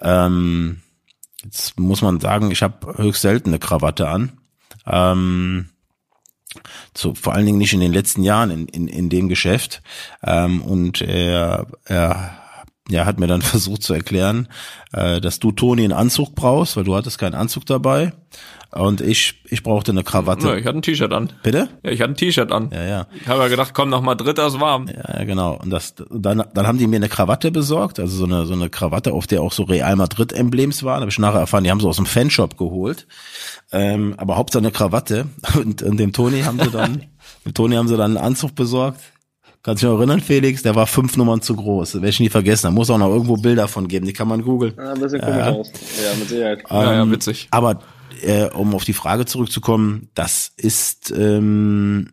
[0.00, 0.80] Ähm,
[1.44, 4.32] jetzt muss man sagen, ich habe höchst selten eine Krawatte an.
[4.86, 5.68] Ähm,
[6.96, 9.82] so, vor allen Dingen nicht in den letzten Jahren in, in, in dem Geschäft.
[10.22, 12.39] Ähm, und er, er
[12.90, 14.48] ja, hat mir dann versucht zu erklären,
[14.92, 18.12] äh, dass du, Toni, einen Anzug brauchst, weil du hattest keinen Anzug dabei.
[18.72, 20.46] Und ich, ich brauchte eine Krawatte.
[20.46, 21.32] Ja, ich hatte ein T-Shirt an.
[21.42, 21.68] Bitte?
[21.82, 22.70] Ja, ich hatte ein T-Shirt an.
[22.72, 23.06] Ja, ja.
[23.20, 24.86] Ich habe ja gedacht, komm noch mal dritter ist warm.
[24.86, 25.54] Ja, ja, genau.
[25.56, 28.70] Und das, dann, dann haben die mir eine Krawatte besorgt, also so eine, so eine
[28.70, 31.00] Krawatte, auf der auch so Real Madrid Emblems waren.
[31.00, 33.08] Habe ich nachher erfahren, die haben sie aus dem Fanshop geholt.
[33.72, 35.26] Ähm, aber Hauptsache eine Krawatte.
[35.56, 37.02] Und, und dem Toni haben sie dann,
[37.44, 39.00] dem Toni haben sie dann einen Anzug besorgt.
[39.62, 40.62] Kannst du dich noch erinnern, Felix?
[40.62, 41.92] Der war fünf Nummern zu groß.
[41.92, 42.66] Das werde ich nie vergessen.
[42.66, 44.06] Da muss auch noch irgendwo Bilder von geben.
[44.06, 44.72] Die kann man googeln.
[44.78, 45.72] Ah, ein bisschen komisch aus.
[46.02, 46.62] Ja, mit Sicherheit.
[46.70, 47.48] Ja, ja, Ähm, witzig.
[47.50, 47.80] Aber
[48.22, 52.10] äh, um auf die Frage zurückzukommen, das ist, ähm,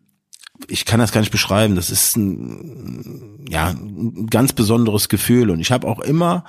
[0.67, 1.75] ich kann das gar nicht beschreiben.
[1.75, 5.49] Das ist ein, ja, ein ganz besonderes Gefühl.
[5.49, 6.43] Und ich habe auch immer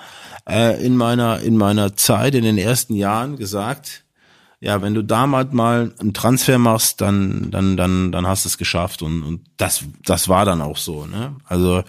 [0.48, 4.04] äh, in meiner in meiner Zeit in den ersten Jahren gesagt,
[4.60, 8.58] ja, wenn du damals mal einen Transfer machst, dann, dann, dann, dann hast du es
[8.58, 9.02] geschafft.
[9.02, 11.36] Und, und das, das war dann auch so, ne?
[11.44, 11.84] Also,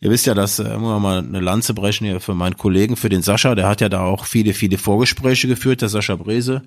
[0.00, 3.10] ihr wisst ja, dass, äh, man mal eine Lanze brechen hier für meinen Kollegen, für
[3.10, 6.62] den Sascha, der hat ja da auch viele, viele Vorgespräche geführt, der Sascha Brese,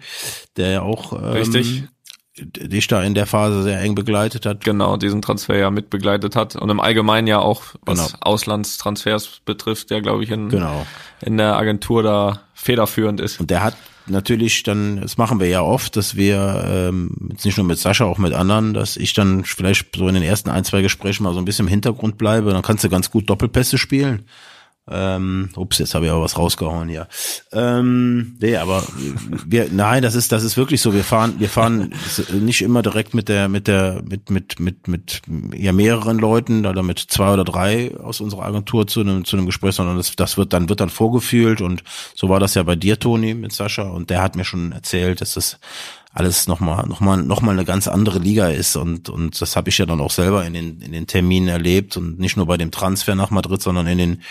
[0.58, 1.86] der ja auch, ähm, Richtig.
[2.40, 4.64] dich da in der Phase sehr eng begleitet hat.
[4.64, 6.56] Genau, diesen Transfer ja mitbegleitet hat.
[6.56, 8.18] Und im Allgemeinen ja auch, was Genau.
[8.22, 10.86] Auslandstransfers betrifft, der, glaube ich, in, Genau.
[11.20, 13.40] in der Agentur da federführend ist.
[13.40, 13.76] Und der hat
[14.10, 18.06] natürlich dann, das machen wir ja oft, dass wir, ähm, jetzt nicht nur mit Sascha,
[18.06, 21.34] auch mit anderen, dass ich dann vielleicht so in den ersten ein, zwei Gesprächen mal
[21.34, 24.26] so ein bisschen im Hintergrund bleibe, dann kannst du ganz gut Doppelpässe spielen.
[24.90, 27.08] Ähm, ups, jetzt habe ich aber was rausgehauen hier.
[27.52, 28.84] Ähm, nee, aber
[29.46, 30.94] wir, nein, das ist, das ist wirklich so.
[30.94, 31.94] Wir fahren, wir fahren
[32.32, 35.22] nicht immer direkt mit der, mit der, mit, mit, mit, mit
[35.54, 39.46] ja mehreren Leuten oder mit zwei oder drei aus unserer Agentur zu einem, zu einem
[39.46, 41.84] Gespräch, sondern das, das wird dann, wird dann vorgefühlt und
[42.16, 45.20] so war das ja bei dir, Toni, mit Sascha und der hat mir schon erzählt,
[45.20, 45.60] dass das
[46.14, 49.86] alles nochmal, nochmal, nochmal eine ganz andere Liga ist und, und das habe ich ja
[49.86, 53.16] dann auch selber in den, in den Terminen erlebt und nicht nur bei dem Transfer
[53.16, 54.22] nach Madrid, sondern in den,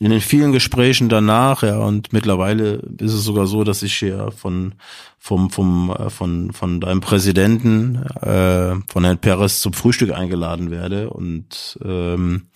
[0.00, 4.32] in den vielen Gesprächen danach, ja, und mittlerweile ist es sogar so, dass ich hier
[4.36, 4.74] von
[5.18, 11.10] vom vom äh, von von deinem Präsidenten äh, von Herrn Perez zum Frühstück eingeladen werde
[11.10, 12.48] und ähm,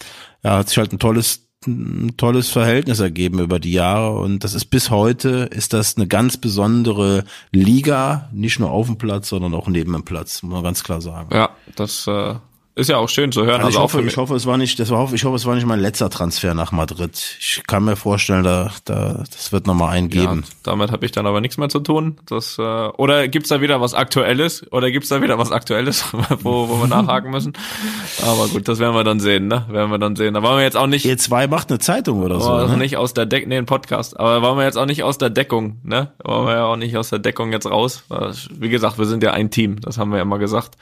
[0.42, 4.54] ja, hat sich halt ein tolles ein tolles Verhältnis ergeben über die Jahre und das
[4.54, 9.54] ist bis heute ist das eine ganz besondere Liga, nicht nur auf dem Platz, sondern
[9.54, 11.34] auch neben dem Platz, muss man ganz klar sagen.
[11.34, 12.34] Ja, das äh,
[12.78, 13.60] ist ja auch schön zu hören.
[13.60, 15.54] Also, Also, ich, hoffe, ich hoffe, es war nicht, das war, ich hoffe, es war
[15.54, 17.36] nicht mein letzter Transfer nach Madrid.
[17.40, 20.44] Ich kann mir vorstellen, da, da, das wird noch mal einen Ja, geben.
[20.62, 22.18] damit habe ich dann aber nichts mehr zu tun.
[22.26, 24.64] Das, äh, oder gibt's da wieder was Aktuelles?
[24.72, 26.04] Oder gibt's da wieder was Aktuelles,
[26.42, 27.52] wo, wo wir nachhaken müssen?
[28.22, 29.64] Aber gut, das werden wir dann sehen, ne?
[29.68, 30.34] Werden wir dann sehen.
[30.34, 32.66] Da wollen wir jetzt auch nicht, E2 macht eine Zeitung oder so.
[32.66, 32.76] ne?
[32.76, 34.18] nicht aus der Deckung, nee, ein Podcast.
[34.18, 36.12] Aber wollen wir jetzt auch nicht aus der Deckung, ne?
[36.24, 38.04] Wollen wir ja auch nicht aus der Deckung jetzt raus.
[38.52, 39.80] Wie gesagt, wir sind ja ein Team.
[39.80, 40.76] Das haben wir ja immer gesagt.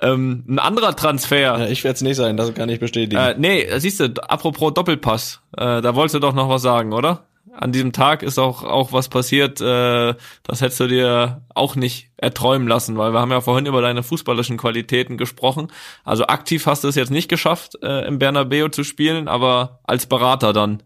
[0.00, 1.38] Ähm, ein anderer Transfer.
[1.38, 3.20] Ja, ich werde es nicht sein, das kann ich bestätigen.
[3.20, 7.24] Äh, nee, siehst du, apropos Doppelpass, äh, da wolltest du doch noch was sagen, oder?
[7.52, 12.10] An diesem Tag ist auch auch was passiert, äh, das hättest du dir auch nicht
[12.18, 15.68] erträumen lassen, weil wir haben ja vorhin über deine fußballerischen Qualitäten gesprochen.
[16.04, 20.04] Also aktiv hast du es jetzt nicht geschafft, äh, im Bernabeu zu spielen, aber als
[20.04, 20.82] Berater dann.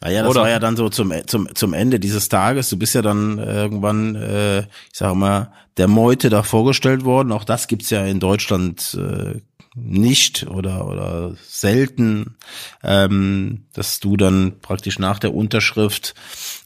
[0.00, 0.42] Naja, das Oder?
[0.42, 2.68] war ja dann so zum, zum, zum Ende dieses Tages.
[2.68, 4.66] Du bist ja dann irgendwann, äh, ich
[4.98, 7.32] sage mal, der Meute da vorgestellt worden.
[7.32, 9.40] Auch das gibt's ja in Deutschland äh,
[9.74, 12.36] nicht oder, oder selten,
[12.82, 16.14] ähm, dass du dann praktisch nach der Unterschrift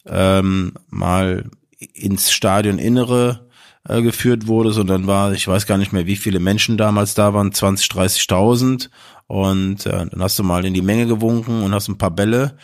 [0.06, 1.44] ähm, mal
[1.94, 3.48] ins Stadioninnere
[3.88, 7.32] äh, geführt wurde, sondern war, ich weiß gar nicht mehr, wie viele Menschen damals da
[7.32, 8.90] waren, 20, 30.000
[9.26, 12.56] und äh, dann hast du mal in die Menge gewunken und hast ein paar Bälle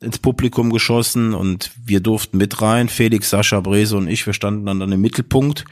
[0.00, 2.88] ins Publikum geschossen und wir durften mit rein.
[2.88, 5.64] Felix, Sascha, Brese und ich, wir standen dann, dann im Mittelpunkt.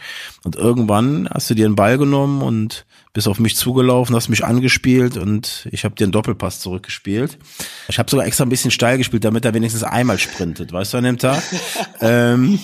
[0.45, 2.85] Und irgendwann hast du dir einen Ball genommen und
[3.15, 7.39] bist auf mich zugelaufen, hast mich angespielt und ich habe dir einen Doppelpass zurückgespielt.
[7.89, 10.99] Ich habe sogar extra ein bisschen steil gespielt, damit er wenigstens einmal sprintet, weißt du,
[10.99, 11.43] an dem Tag.
[12.01, 12.59] ähm,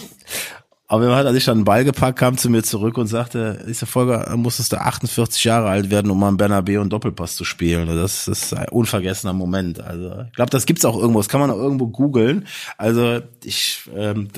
[0.94, 3.64] aber er hat als ich dann einen Ball gepackt, kam zu mir zurück und sagte,
[3.66, 7.88] diese Folge musstest du 48 Jahre alt werden, um am Bernabeu einen Doppelpass zu spielen.
[7.88, 9.80] Und Das, ist ein unvergessener Moment.
[9.80, 11.18] Also ich glaube, das gibt's auch irgendwo.
[11.18, 12.46] Das kann man auch irgendwo googeln.
[12.78, 14.28] Also ich, ähm,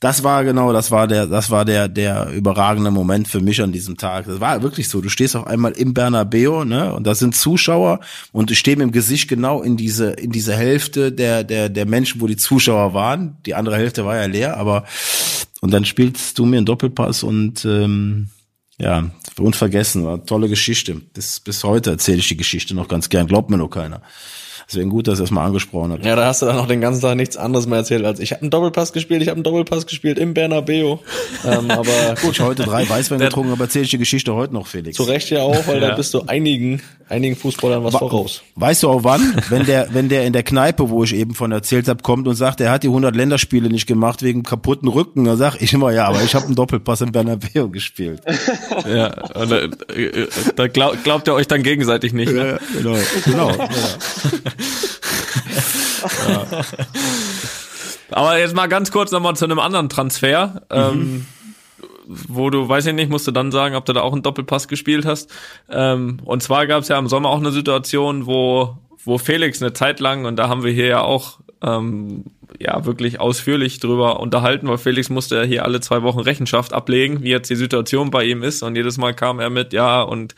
[0.00, 3.72] das war genau, das war der, das war der, der überragende Moment für mich an
[3.72, 4.26] diesem Tag.
[4.26, 5.00] Das war wirklich so.
[5.00, 8.00] Du stehst auf einmal im Bernabeu, ne, und da sind Zuschauer
[8.32, 11.86] und du stehst mit dem Gesicht genau in diese, in diese Hälfte der, der, der
[11.86, 13.36] Menschen, wo die Zuschauer waren.
[13.46, 14.84] Die andere Hälfte war ja leer, aber
[15.60, 18.28] und dann spielst du mir einen Doppelpass und ähm,
[18.78, 20.94] ja, unvergessen, war eine tolle Geschichte.
[20.94, 24.00] Bis, bis heute erzähle ich die Geschichte noch ganz gern, glaubt mir nur keiner.
[24.70, 26.04] Deswegen gut, dass er es mal angesprochen hat.
[26.04, 28.30] Ja, da hast du dann noch den ganzen Tag nichts anderes mehr erzählt als ich
[28.30, 30.98] habe einen Doppelpass gespielt, ich habe einen Doppelpass gespielt im Bernabeu.
[31.44, 34.54] ähm, aber Gut, ich habe heute drei Weißwein getrunken, aber erzähle ich die Geschichte heute
[34.54, 34.96] noch, Felix.
[34.96, 36.80] zu Recht ja auch, weil da bist du einigen,
[37.10, 38.42] einigen Fußballern was voraus.
[38.54, 39.42] Weißt du auch wann?
[39.48, 42.36] Wenn der, wenn der in der Kneipe, wo ich eben von erzählt habe, kommt und
[42.36, 45.90] sagt, er hat die 100 Länderspiele nicht gemacht wegen kaputten Rücken, dann sag ich immer,
[45.90, 48.22] ja, aber ich habe einen Doppelpass im Bernabeu gespielt.
[48.86, 52.58] Ja, und, äh, äh, da glaub, glaubt ihr euch dann gegenseitig nicht, ne?
[52.72, 53.50] genau, genau.
[53.50, 53.66] Ja.
[58.10, 60.62] Aber jetzt mal ganz kurz nochmal zu einem anderen Transfer.
[60.70, 61.26] Ähm,
[62.10, 64.66] wo du, weiß ich nicht, musst du dann sagen, ob du da auch einen Doppelpass
[64.66, 65.30] gespielt hast.
[65.70, 69.72] Ähm, und zwar gab es ja im Sommer auch eine Situation, wo, wo Felix eine
[69.72, 72.24] Zeit lang, und da haben wir hier ja auch ähm,
[72.58, 77.22] ja wirklich ausführlich drüber unterhalten, weil Felix musste ja hier alle zwei Wochen Rechenschaft ablegen,
[77.22, 78.62] wie jetzt die Situation bei ihm ist.
[78.62, 80.34] Und jedes Mal kam er mit, ja, und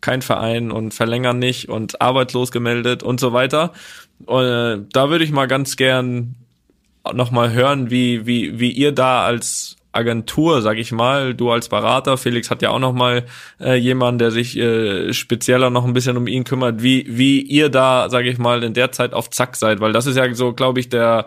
[0.00, 3.72] kein Verein und verlängern nicht und arbeitslos gemeldet und so weiter.
[4.24, 6.34] Und, äh, da würde ich mal ganz gern
[7.12, 11.68] noch mal hören, wie, wie, wie ihr da als Agentur, sag ich mal, du als
[11.68, 13.24] Berater, Felix hat ja auch noch mal
[13.60, 17.68] äh, jemanden, der sich äh, spezieller noch ein bisschen um ihn kümmert, wie, wie ihr
[17.68, 20.52] da, sag ich mal, in der Zeit auf Zack seid, weil das ist ja so,
[20.52, 21.26] glaube ich, der,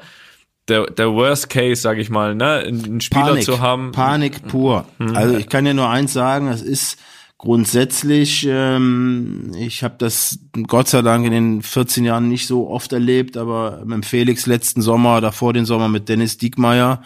[0.69, 3.91] der, der Worst Case, sag ich mal, ne, einen Spieler Panik, zu haben.
[3.91, 4.85] Panik pur.
[5.13, 6.97] Also ich kann dir nur eins sagen, es ist
[7.37, 12.93] grundsätzlich, ähm, ich habe das Gott sei Dank in den 14 Jahren nicht so oft
[12.93, 17.01] erlebt, aber mit dem Felix letzten Sommer, davor den Sommer mit Dennis Diekmeyer.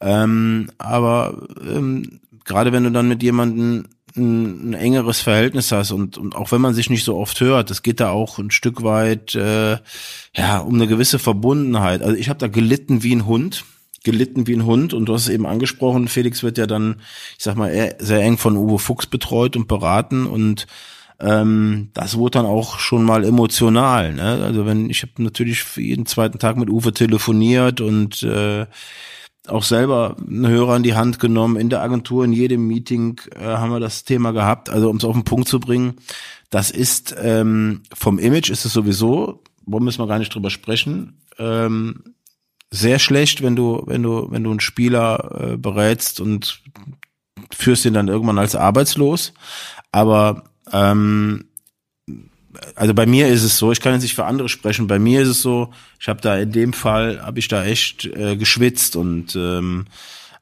[0.00, 3.86] Ähm, aber ähm, gerade wenn du dann mit jemandem
[4.16, 7.70] ein, ein engeres Verhältnis hast und, und auch wenn man sich nicht so oft hört,
[7.70, 9.78] es geht da auch ein Stück weit äh,
[10.34, 12.02] ja um eine gewisse Verbundenheit.
[12.02, 13.64] Also ich habe da gelitten wie ein Hund
[14.06, 17.00] gelitten wie ein Hund und du hast es eben angesprochen, Felix wird ja dann,
[17.36, 20.68] ich sag mal, sehr eng von Uwe Fuchs betreut und beraten und
[21.18, 24.14] ähm, das wurde dann auch schon mal emotional.
[24.14, 24.44] Ne?
[24.44, 28.66] Also wenn ich habe natürlich jeden zweiten Tag mit Uwe telefoniert und äh,
[29.48, 33.44] auch selber einen Hörer in die Hand genommen, in der Agentur, in jedem Meeting äh,
[33.44, 34.70] haben wir das Thema gehabt.
[34.70, 35.96] Also um es auf den Punkt zu bringen,
[36.50, 41.20] das ist ähm, vom Image ist es sowieso, wo müssen wir gar nicht drüber sprechen,
[41.38, 42.14] ähm,
[42.70, 46.62] sehr schlecht, wenn du, wenn du, wenn du einen Spieler äh, berätst und
[47.54, 49.32] führst ihn dann irgendwann als arbeitslos.
[49.92, 51.46] Aber ähm,
[52.74, 55.22] also bei mir ist es so, ich kann jetzt nicht für andere sprechen, bei mir
[55.22, 58.96] ist es so, ich habe da in dem Fall, habe ich da echt äh, geschwitzt
[58.96, 59.86] und ähm,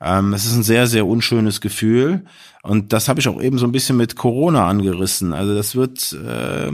[0.04, 2.24] Ähm, es ist ein sehr, sehr unschönes Gefühl.
[2.62, 5.32] Und das habe ich auch eben so ein bisschen mit Corona angerissen.
[5.32, 6.70] Also das wird, äh,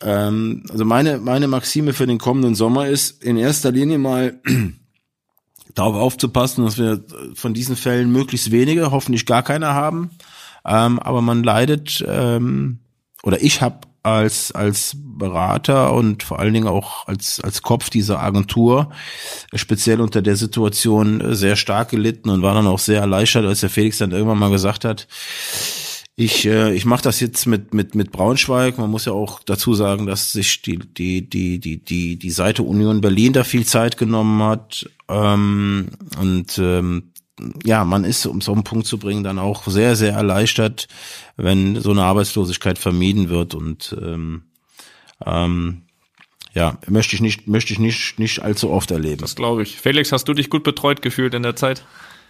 [0.00, 4.40] ähm, also meine, meine Maxime für den kommenden Sommer ist, in erster Linie mal
[5.74, 7.02] darauf aufzupassen, dass wir
[7.34, 10.10] von diesen Fällen möglichst wenige, hoffentlich gar keine haben.
[10.66, 12.80] Ähm, aber man leidet, ähm,
[13.22, 13.80] oder ich habe
[14.16, 18.90] als als Berater und vor allen Dingen auch als als Kopf dieser Agentur
[19.54, 23.70] speziell unter der Situation sehr stark gelitten und war dann auch sehr erleichtert, als der
[23.70, 25.08] Felix dann irgendwann mal gesagt hat,
[26.20, 28.76] ich äh, ich mache das jetzt mit mit mit Braunschweig.
[28.76, 32.64] Man muss ja auch dazu sagen, dass sich die die die die die die Seite
[32.64, 35.90] Union Berlin da viel Zeit genommen hat ähm,
[36.20, 37.12] und ähm,
[37.64, 40.88] ja, man ist, um es auf den Punkt zu bringen, dann auch sehr, sehr erleichtert,
[41.36, 44.42] wenn so eine Arbeitslosigkeit vermieden wird und ähm,
[45.24, 45.82] ähm,
[46.54, 49.20] ja, möchte ich nicht, möchte ich nicht, nicht allzu oft erleben.
[49.20, 49.76] Das glaube ich.
[49.76, 51.84] Felix, hast du dich gut betreut gefühlt in der Zeit?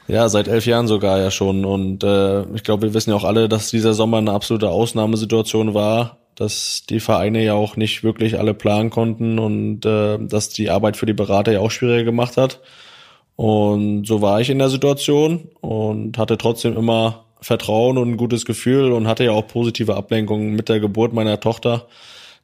[0.09, 1.64] Ja, seit elf Jahren sogar ja schon.
[1.64, 5.74] Und äh, ich glaube, wir wissen ja auch alle, dass dieser Sommer eine absolute Ausnahmesituation
[5.74, 10.70] war, dass die Vereine ja auch nicht wirklich alle planen konnten und äh, dass die
[10.70, 12.60] Arbeit für die Berater ja auch schwieriger gemacht hat.
[13.39, 18.44] Und so war ich in der Situation und hatte trotzdem immer Vertrauen und ein gutes
[18.44, 21.86] Gefühl und hatte ja auch positive Ablenkungen mit der Geburt meiner Tochter.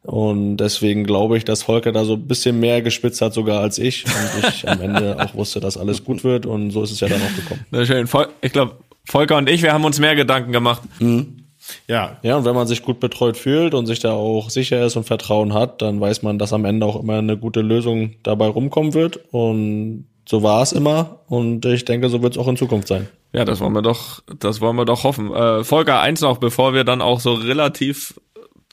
[0.02, 3.78] Und deswegen glaube ich, dass Volker da so ein bisschen mehr gespitzt hat sogar als
[3.78, 7.00] ich und ich am Ende auch wusste, dass alles gut wird und so ist es
[7.00, 7.66] ja dann auch gekommen.
[7.72, 8.08] Na schön.
[8.40, 10.82] Ich glaube, Volker und ich, wir haben uns mehr Gedanken gemacht.
[11.00, 11.46] Mhm.
[11.88, 12.18] Ja.
[12.22, 15.04] Ja, und wenn man sich gut betreut fühlt und sich da auch sicher ist und
[15.06, 18.94] Vertrauen hat, dann weiß man, dass am Ende auch immer eine gute Lösung dabei rumkommen
[18.94, 19.18] wird.
[19.32, 23.08] Und so war es immer und ich denke, so wird es auch in Zukunft sein.
[23.32, 25.34] Ja, das wollen wir doch, das wollen wir doch hoffen.
[25.34, 28.14] Äh, Volker, eins noch, bevor wir dann auch so relativ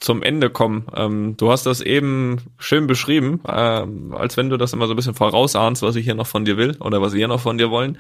[0.01, 0.87] zum Ende kommen.
[0.95, 4.95] Ähm, du hast das eben schön beschrieben, ähm, als wenn du das immer so ein
[4.95, 7.69] bisschen vorausahnst, was ich hier noch von dir will oder was wir noch von dir
[7.69, 7.97] wollen,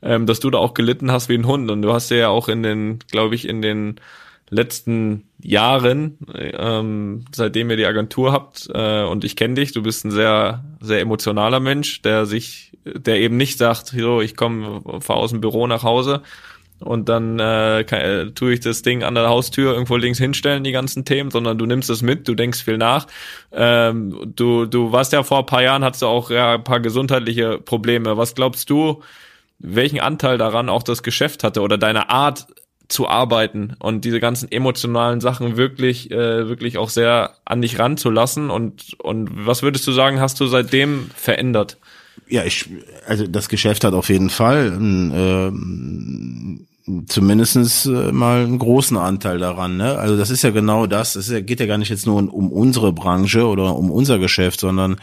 [0.00, 1.70] ähm, dass du da auch gelitten hast wie ein Hund.
[1.70, 3.96] Und du hast ja auch in den, glaube ich, in den
[4.50, 10.04] letzten Jahren, ähm, seitdem ihr die Agentur habt äh, und ich kenne dich, du bist
[10.04, 15.30] ein sehr, sehr emotionaler Mensch, der sich, der eben nicht sagt, so, ich komme aus
[15.30, 16.22] dem Büro nach Hause
[16.80, 20.64] und dann äh, kann, äh, tue ich das Ding an der Haustür irgendwo links hinstellen,
[20.64, 23.06] die ganzen Themen, sondern du nimmst es mit, du denkst viel nach.
[23.52, 26.80] Ähm, du, du warst ja vor ein paar Jahren, hattest du auch ja, ein paar
[26.80, 28.16] gesundheitliche Probleme.
[28.16, 29.02] Was glaubst du,
[29.58, 32.46] welchen Anteil daran auch das Geschäft hatte oder deine Art
[32.90, 38.50] zu arbeiten und diese ganzen emotionalen Sachen wirklich, äh, wirklich auch sehr an dich ranzulassen.
[38.50, 41.78] Und, und was würdest du sagen, hast du seitdem verändert?
[42.28, 42.68] Ja, ich,
[43.06, 46.66] also das Geschäft hat auf jeden Fall ähm,
[47.06, 49.76] zumindestens äh, mal einen großen Anteil daran.
[49.76, 49.96] Ne?
[49.98, 51.16] Also das ist ja genau das.
[51.16, 54.96] Es geht ja gar nicht jetzt nur um unsere Branche oder um unser Geschäft, sondern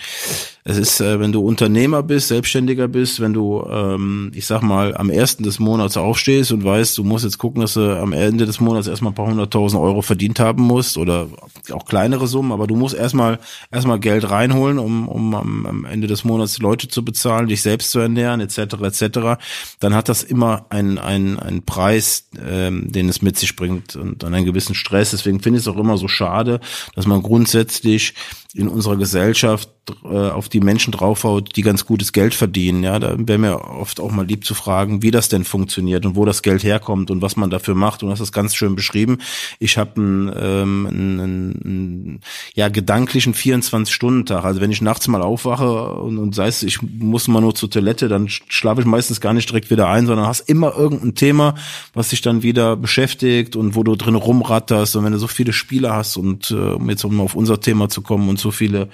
[0.70, 4.98] es ist, äh, wenn du Unternehmer bist, Selbstständiger bist, wenn du, ähm, ich sag mal,
[4.98, 8.46] am ersten des Monats aufstehst und weißt, du musst jetzt gucken, dass du am Ende
[8.46, 11.30] des Monats erstmal ein paar hunderttausend Euro verdient haben musst oder
[11.72, 13.40] auch kleinere Summen, aber du musst erstmal
[13.72, 18.00] erstmal Geld reinholen, um, um am, Ende des Monats Leute zu bezahlen, dich selbst zu
[18.00, 18.58] ernähren, etc.
[18.58, 19.40] etc.
[19.80, 24.22] Dann hat das immer einen, einen, einen Preis, ähm, den es mit sich bringt und
[24.22, 25.12] dann einen gewissen Stress.
[25.12, 26.60] Deswegen finde ich es auch immer so schade,
[26.94, 28.16] dass man grundsätzlich
[28.58, 29.70] in unserer Gesellschaft
[30.04, 32.84] äh, auf die Menschen draufhaut, die ganz gutes Geld verdienen.
[32.84, 36.16] Ja, da wäre mir oft auch mal lieb zu fragen, wie das denn funktioniert und
[36.16, 38.02] wo das Geld herkommt und was man dafür macht.
[38.02, 39.20] Und das ist ganz schön beschrieben.
[39.60, 42.22] Ich habe einen, ähm, einen, einen
[42.56, 44.44] ja gedanklichen 24-Stunden-Tag.
[44.44, 47.70] Also wenn ich nachts mal aufwache und, und sei es, ich muss mal nur zur
[47.70, 51.54] Toilette, dann schlafe ich meistens gar nicht direkt wieder ein, sondern hast immer irgendein Thema,
[51.94, 54.96] was dich dann wieder beschäftigt und wo du drin rumratterst.
[54.96, 57.88] Und wenn du so viele Spiele hast und äh, um jetzt um auf unser Thema
[57.88, 58.90] zu kommen und so viele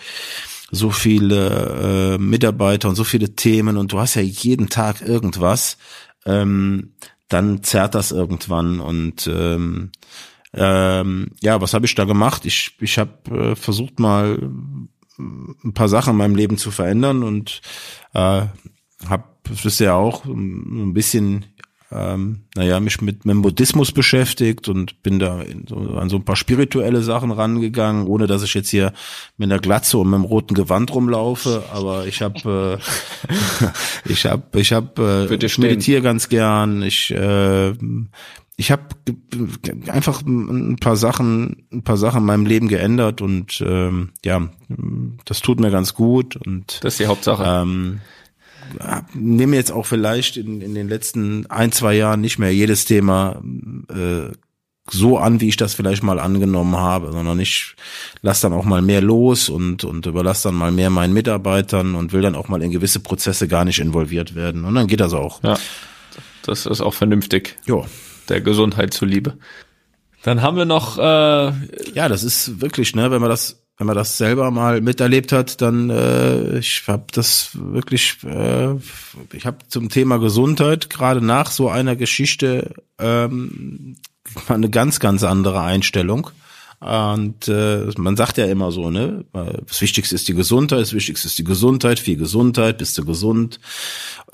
[0.71, 5.77] so viele äh, Mitarbeiter und so viele Themen und du hast ja jeden Tag irgendwas,
[6.25, 6.93] ähm,
[7.30, 9.91] dann zerrt das irgendwann und ähm,
[10.55, 12.45] ähm, ja, was habe ich da gemacht?
[12.45, 14.39] Ich ich habe äh, versucht mal
[15.19, 17.61] ein paar Sachen in meinem Leben zu verändern und
[18.13, 18.47] äh,
[19.07, 21.45] habe, das wisst ihr ja auch, ein bisschen
[21.93, 26.25] ähm, naja, mich mit, mit dem Buddhismus beschäftigt und bin da so, an so ein
[26.25, 28.93] paar spirituelle Sachen rangegangen, ohne dass ich jetzt hier
[29.37, 31.63] mit einer Glatze und mit einem roten Gewand rumlaufe.
[31.71, 36.81] Aber ich habe, äh, ich habe, ich habe, äh, ich meditiere ganz gern.
[36.81, 37.73] Ich äh,
[38.55, 38.83] ich habe
[39.87, 44.49] einfach ein paar Sachen, ein paar Sachen in meinem Leben geändert und ähm, ja,
[45.25, 47.43] das tut mir ganz gut und das ist die Hauptsache.
[47.45, 48.01] Ähm,
[49.14, 53.41] nehme jetzt auch vielleicht in, in den letzten ein, zwei Jahren nicht mehr jedes Thema
[53.90, 54.31] äh,
[54.90, 57.76] so an, wie ich das vielleicht mal angenommen habe, sondern ich
[58.22, 62.11] lasse dann auch mal mehr los und, und überlasse dann mal mehr meinen Mitarbeitern und
[62.11, 64.65] will dann auch mal in gewisse Prozesse gar nicht involviert werden.
[64.65, 65.41] Und dann geht das auch.
[65.41, 65.57] Ja.
[66.45, 67.85] das ist auch vernünftig, Ja.
[68.27, 69.38] der Gesundheit zuliebe.
[70.23, 71.52] Dann haben wir noch, äh,
[71.94, 75.61] Ja, das ist wirklich, ne, wenn man das, wenn man das selber mal miterlebt hat,
[75.61, 78.75] dann äh, ich habe das wirklich, äh,
[79.33, 83.97] ich habe zum Thema Gesundheit gerade nach so einer Geschichte ähm,
[84.47, 86.29] eine ganz, ganz andere Einstellung.
[86.84, 91.27] Und äh, man sagt ja immer so, ne, das Wichtigste ist die Gesundheit, das Wichtigste
[91.27, 93.61] ist die Gesundheit, viel Gesundheit, bist du gesund,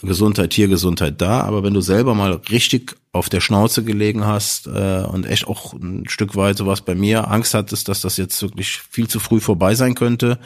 [0.02, 1.42] Gesundheit hier, Gesundheit da.
[1.42, 5.74] Aber wenn du selber mal richtig auf der Schnauze gelegen hast äh, und echt auch
[5.74, 9.40] ein Stück weit sowas bei mir Angst hattest, dass das jetzt wirklich viel zu früh
[9.40, 10.40] vorbei sein könnte,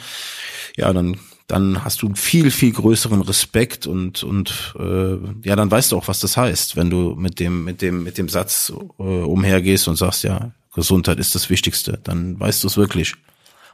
[0.76, 1.16] ja, dann
[1.46, 5.16] dann hast du viel viel größeren Respekt und und äh,
[5.46, 8.16] ja, dann weißt du auch, was das heißt, wenn du mit dem mit dem mit
[8.16, 12.76] dem Satz äh, umhergehst und sagst, ja, Gesundheit ist das Wichtigste, dann weißt du es
[12.76, 13.14] wirklich.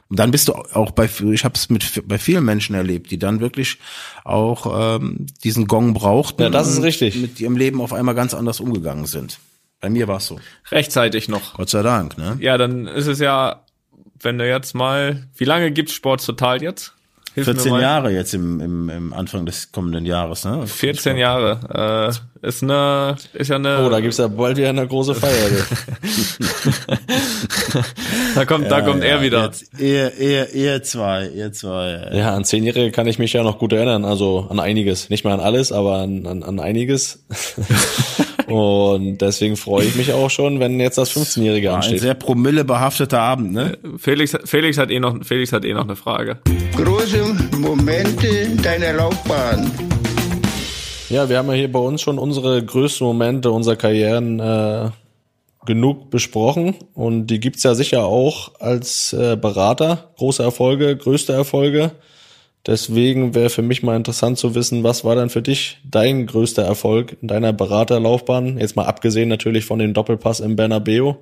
[0.09, 3.17] Und dann bist du auch bei, ich habe es mit bei vielen Menschen erlebt, die
[3.17, 3.77] dann wirklich
[4.25, 6.41] auch ähm, diesen Gong brauchten.
[6.41, 7.15] Ja, das ist und richtig.
[7.15, 9.39] Mit ihrem Leben auf einmal ganz anders umgegangen sind.
[9.79, 10.37] Bei mir war es so.
[10.69, 11.53] rechtzeitig noch.
[11.53, 12.37] Gott sei Dank, ne?
[12.41, 13.65] Ja, dann ist es ja,
[14.19, 16.93] wenn du jetzt mal, wie lange gibt's Sport total jetzt?
[17.33, 17.81] Hilf mir 14 mal.
[17.81, 20.67] Jahre jetzt im, im, im Anfang des kommenden Jahres, ne?
[20.67, 22.11] 14 Jahre.
[22.43, 23.85] Äh, ist eine, ist ja eine.
[23.85, 25.31] Oh, da gibt's ja bald wieder eine große Feier.
[28.35, 29.45] da kommt, da kommt er wieder.
[29.45, 32.09] Jetzt, ihr, ihr, ihr zwei, ihr zwei.
[32.13, 34.03] ja, an Zehnjährige kann ich mich ja noch gut erinnern.
[34.03, 35.09] Also an einiges.
[35.09, 37.23] Nicht mehr an alles, aber an, an, an einiges.
[38.51, 42.01] Und deswegen freue ich mich auch schon, wenn jetzt das 15-Jährige Ein ansteht.
[42.01, 43.77] sehr promillebehafteter Abend, ne?
[43.97, 46.39] Felix, Felix hat eh noch, Felix hat eh noch eine Frage.
[46.75, 47.23] Große
[47.57, 49.71] Momente deiner Laufbahn.
[51.09, 54.89] Ja, wir haben ja hier bei uns schon unsere größten Momente unserer Karrieren äh,
[55.65, 60.11] genug besprochen und die gibt's ja sicher auch als äh, Berater.
[60.17, 61.91] Große Erfolge, größte Erfolge.
[62.67, 66.61] Deswegen wäre für mich mal interessant zu wissen, was war denn für dich dein größter
[66.61, 68.59] Erfolg in deiner Beraterlaufbahn?
[68.59, 71.15] Jetzt mal abgesehen natürlich von dem Doppelpass im Bernabeu.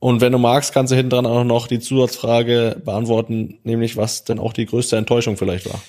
[0.00, 4.24] Und wenn du magst, kannst du hinten dran auch noch die Zusatzfrage beantworten, nämlich was
[4.24, 5.80] denn auch die größte Enttäuschung vielleicht war.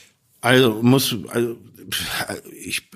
[0.41, 1.55] Also muss, also
[2.65, 2.89] ich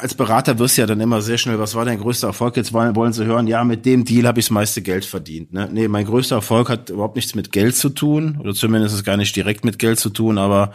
[0.00, 2.56] als Berater wirst du ja dann immer sehr schnell, was war dein größter Erfolg?
[2.56, 5.52] Jetzt wollen, wollen sie hören, ja, mit dem Deal habe ich das meiste Geld verdient.
[5.52, 5.68] Ne?
[5.72, 9.16] Nee, mein größter Erfolg hat überhaupt nichts mit Geld zu tun, oder zumindest ist gar
[9.16, 10.72] nicht direkt mit Geld zu tun, aber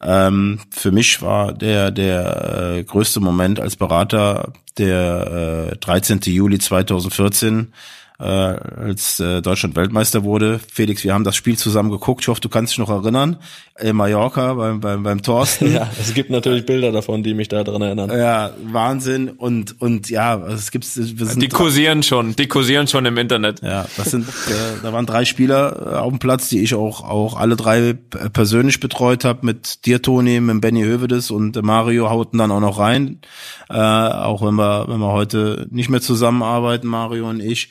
[0.00, 6.20] ähm, für mich war der der äh, größte Moment als Berater der äh, 13.
[6.26, 7.72] Juli 2014
[8.18, 10.60] äh, als äh, Deutschland Weltmeister wurde.
[10.72, 12.22] Felix, wir haben das Spiel zusammen geguckt.
[12.22, 13.36] Ich hoffe, du kannst dich noch erinnern.
[13.78, 15.66] In Mallorca beim, beim, beim Thorsten.
[15.76, 18.10] Ja, es gibt natürlich Bilder davon, die mich daran erinnern.
[18.10, 19.28] Ja, Wahnsinn.
[19.28, 23.60] Und, und ja, es gibt, wir sind, Die kursieren schon, die kursieren schon im Internet.
[23.62, 27.02] ja, das sind, äh, da waren drei Spieler äh, auf dem Platz, die ich auch,
[27.02, 27.94] auch alle drei
[28.32, 32.60] persönlich betreut habe, mit dir, Toni, mit Benny Hövedes und äh, Mario hauten dann auch
[32.60, 33.20] noch rein.
[33.68, 37.68] Äh, auch wenn wir, wenn wir heute nicht mehr zusammenarbeiten, Mario und ich.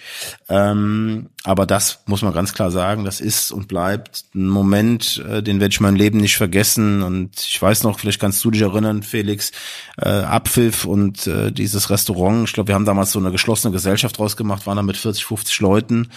[0.48, 5.42] Ähm, aber das muss man ganz klar sagen, das ist und bleibt ein Moment, äh,
[5.42, 7.02] den werde ich mein Leben nicht vergessen.
[7.02, 9.52] Und ich weiß noch, vielleicht kannst du dich erinnern, Felix,
[9.98, 12.48] äh, Abpfiff und äh, dieses Restaurant.
[12.48, 15.26] Ich glaube, wir haben damals so eine geschlossene Gesellschaft draus gemacht, waren da mit 40,
[15.26, 16.10] 50 Leuten.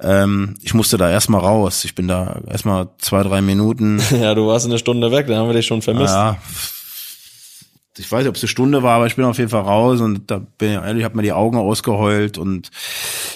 [0.00, 1.84] Ähm, ich musste da erstmal raus.
[1.84, 4.00] Ich bin da erstmal zwei, drei Minuten.
[4.16, 6.14] Ja, du warst eine Stunde weg, da haben wir dich schon vermisst.
[6.14, 6.38] Ja,
[7.98, 10.00] ich weiß nicht, ob es eine Stunde war, aber ich bin auf jeden Fall raus
[10.00, 12.70] und da bin ich ehrlich, habe mir die Augen ausgeheult und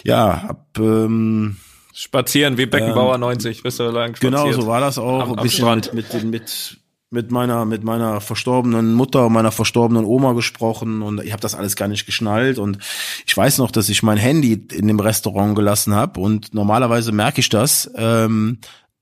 [0.04, 1.56] ja, hab ähm,
[1.94, 4.32] Spazieren wie Beckenbauer 90, bist du lang spaziert.
[4.32, 5.20] Genau, so war das auch.
[5.22, 5.92] Am- ein am bisschen Strand.
[5.92, 6.78] mit, mit, mit,
[7.10, 11.54] mit meiner, mit meiner verstorbenen Mutter und meiner verstorbenen Oma gesprochen und ich habe das
[11.54, 12.78] alles gar nicht geschnallt und
[13.26, 17.40] ich weiß noch, dass ich mein Handy in dem Restaurant gelassen habe und normalerweise merke
[17.40, 17.90] ich das.
[17.96, 18.58] Ähm,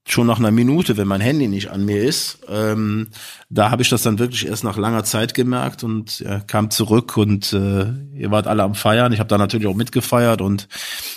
[0.07, 2.39] schon nach einer Minute, wenn mein Handy nicht an mir ist.
[2.47, 3.09] Ähm,
[3.49, 7.15] da habe ich das dann wirklich erst nach langer Zeit gemerkt und ja, kam zurück
[7.17, 7.85] und äh,
[8.15, 9.13] ihr wart alle am Feiern.
[9.13, 10.67] Ich habe da natürlich auch mitgefeiert und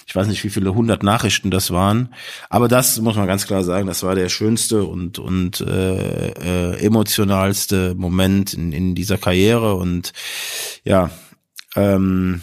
[0.07, 2.13] ich weiß nicht, wie viele hundert Nachrichten das waren.
[2.51, 6.85] Aber das muss man ganz klar sagen, das war der schönste und und äh, äh,
[6.85, 10.13] emotionalste Moment in, in dieser Karriere und
[10.85, 11.11] ja.
[11.75, 12.43] Ähm,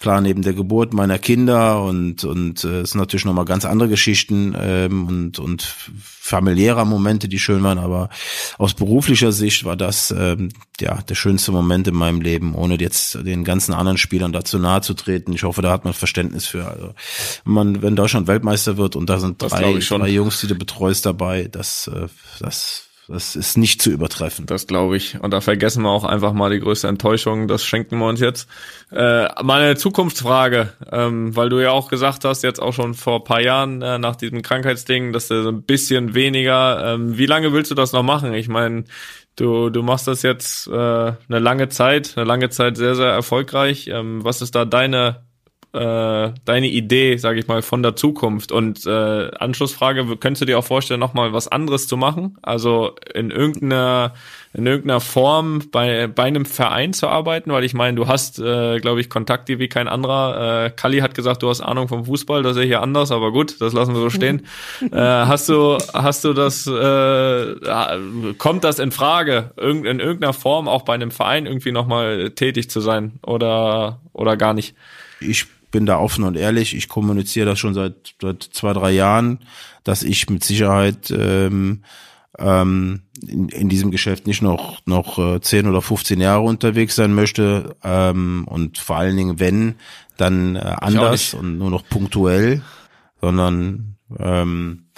[0.00, 3.64] klar neben der Geburt meiner Kinder und und äh, es sind natürlich noch mal ganz
[3.64, 8.10] andere Geschichten ähm, und und familiärer Momente, die schön waren, aber
[8.58, 10.50] aus beruflicher Sicht war das ähm,
[10.80, 14.82] ja der schönste Moment in meinem Leben, ohne jetzt den ganzen anderen Spielern dazu nahe
[14.82, 15.32] zu treten.
[15.32, 16.66] Ich hoffe, da hat man Verständnis für.
[16.68, 16.94] Also,
[17.44, 20.54] wenn man wenn Deutschland Weltmeister wird und da sind Das drei, drei Jungs, die du
[20.54, 22.08] betreust dabei, das äh,
[22.38, 24.44] das das ist nicht zu übertreffen.
[24.44, 25.18] Das glaube ich.
[25.18, 27.48] Und da vergessen wir auch einfach mal die größte Enttäuschung.
[27.48, 28.48] Das schenken wir uns jetzt.
[28.92, 33.40] Äh, meine Zukunftsfrage, ähm, weil du ja auch gesagt hast, jetzt auch schon vor paar
[33.40, 36.94] Jahren äh, nach diesem Krankheitsding, dass du so ein bisschen weniger.
[36.94, 38.34] Ähm, wie lange willst du das noch machen?
[38.34, 38.84] Ich meine,
[39.36, 43.88] du du machst das jetzt äh, eine lange Zeit, eine lange Zeit sehr sehr erfolgreich.
[43.88, 45.27] Ähm, was ist da deine
[45.72, 48.52] äh, deine Idee, sage ich mal, von der Zukunft?
[48.52, 52.38] Und äh, Anschlussfrage, könntest du dir auch vorstellen, nochmal was anderes zu machen?
[52.42, 54.14] Also in irgendeiner
[54.54, 58.80] in irgendeiner Form bei, bei einem Verein zu arbeiten, weil ich meine, du hast, äh,
[58.80, 60.66] glaube ich, Kontakte wie kein anderer.
[60.66, 63.30] Äh, Kalli hat gesagt, du hast Ahnung vom Fußball, das sehe ich hier anders, aber
[63.30, 64.46] gut, das lassen wir so stehen.
[64.90, 70.82] äh, hast du, hast du das, äh, kommt das in Frage, in irgendeiner Form auch
[70.82, 74.74] bei einem Verein irgendwie nochmal tätig zu sein oder, oder gar nicht?
[75.20, 76.74] Ich bin da offen und ehrlich.
[76.74, 79.40] Ich kommuniziere das schon seit, seit zwei, drei Jahren,
[79.84, 81.82] dass ich mit Sicherheit ähm,
[82.38, 87.14] ähm, in, in diesem Geschäft nicht noch noch äh, 10 oder 15 Jahre unterwegs sein
[87.14, 89.74] möchte ähm, und vor allen Dingen wenn
[90.16, 92.62] dann äh, anders und nur noch punktuell,
[93.20, 94.88] sondern ähm,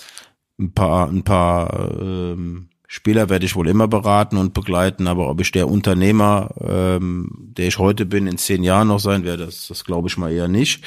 [0.59, 5.41] ein paar ein paar ähm, Spieler werde ich wohl immer beraten und begleiten, aber ob
[5.41, 9.69] ich der Unternehmer, ähm, der ich heute bin, in zehn Jahren noch sein werde, das,
[9.69, 10.83] das glaube ich mal eher nicht.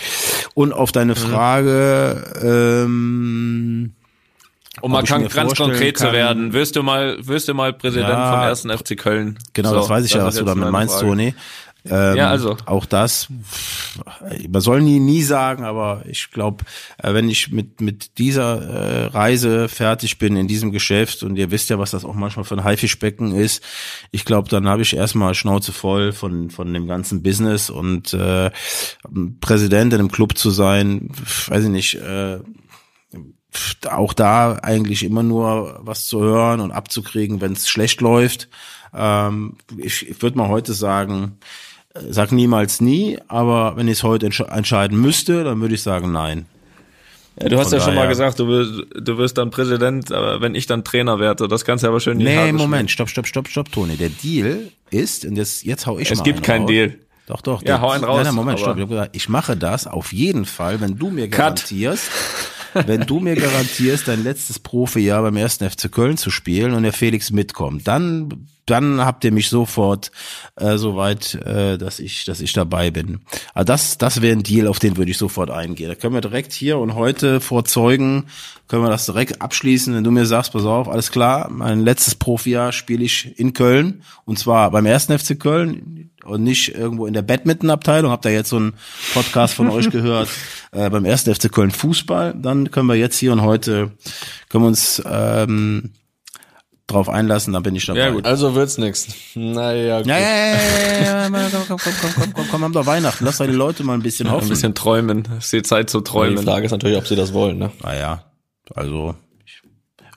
[0.54, 3.94] Und auf deine Frage, ähm,
[4.82, 8.10] um mal mir ganz konkret zu kann- werden, wirst du mal, wirst du mal Präsident
[8.10, 9.40] Ja, vom ersten FC Köln?
[9.54, 11.00] Genau, So, das weiß ich ja, was du damit meinst.
[11.00, 11.34] Toni.
[11.86, 12.56] Ähm, Ja, also.
[12.66, 13.28] Auch das,
[14.50, 16.64] man soll nie, nie sagen, aber ich glaube,
[17.02, 21.70] wenn ich mit, mit dieser äh, Reise fertig bin in diesem Geschäft und ihr wisst
[21.70, 23.64] ja, was das auch manchmal für ein Haifischbecken ist,
[24.12, 28.50] ich glaube, dann habe ich erstmal Schnauze voll von, von dem ganzen Business und äh,
[29.42, 31.10] Präsident in einem Club zu sein,
[31.48, 32.40] weiß ich nicht, äh,
[33.88, 38.50] auch da eigentlich immer nur was zu hören und abzukriegen, wenn es schlecht läuft.
[38.94, 41.44] Ähm, ich ich würde mal heute sagen, äh,
[42.10, 46.12] sag niemals nie, aber wenn ich es heute entsch entscheiden müsste, dann würde ich sagen
[46.12, 46.46] nein.
[47.42, 50.40] Ja, du hast Von ja schon mal gesagt, du wirst, du wirst dann Präsident, aber
[50.42, 53.26] wenn ich dann Trainer werde, das kannst du aber schön die Nee, Moment, stopp, stopp,
[53.28, 53.96] stopp, stopp, Toni.
[53.98, 56.70] Der Deal ist, und jetzt, jetzt hau ich Es mal gibt einen keinen raus.
[56.70, 56.96] Deal.
[57.26, 57.62] Doch, doch.
[57.62, 58.78] Ja, der- hau einen raus, Nein, nein, Moment, stopp.
[58.78, 62.12] Ich, gesagt, ich mache das auf jeden Fall, wenn du mir garantierst,
[62.86, 66.94] wenn du mir garantierst, dein letztes Profijahr beim ersten FC Köln zu spielen und der
[66.94, 70.12] Felix mitkommt, dann dann habt ihr mich sofort
[70.56, 73.22] äh, so weit, äh, dass ich, dass ich dabei bin.
[73.54, 75.90] Aber das, das wäre ein Deal, auf den würde ich sofort eingehen.
[75.90, 78.26] Da können wir direkt hier und heute vor Zeugen
[78.68, 82.16] können wir das direkt abschließen, wenn du mir sagst, pass auf, alles klar, mein letztes
[82.16, 87.14] Profijahr spiele ich in Köln und zwar beim ersten FC Köln und nicht irgendwo in
[87.14, 88.12] der Badminton-Abteilung.
[88.12, 88.74] Habt ihr jetzt so einen
[89.14, 90.30] Podcast von euch gehört
[90.72, 92.34] äh, beim ersten FC Köln Fußball?
[92.36, 93.92] Dann können wir jetzt hier und heute
[94.50, 95.92] können wir uns ähm,
[96.88, 98.00] drauf einlassen, dann bin ich dabei.
[98.00, 98.26] Ja, gut.
[98.26, 99.08] Also wird's nix.
[99.36, 100.08] Naja, gut.
[100.08, 103.24] Ja, ja, ja, ja, ja, ja, komm, komm, komm, komm, komm, komm, haben doch Weihnachten.
[103.26, 104.50] Lass deine Leute mal ein bisschen Ein hoffen.
[104.50, 105.28] bisschen träumen.
[105.38, 106.44] Es ist die Zeit zu Die träumen.
[106.44, 107.72] Frage ist natürlich, ob sie das wollen, ne?
[107.82, 108.26] Naja,
[108.76, 109.16] also
[109.46, 109.62] ich,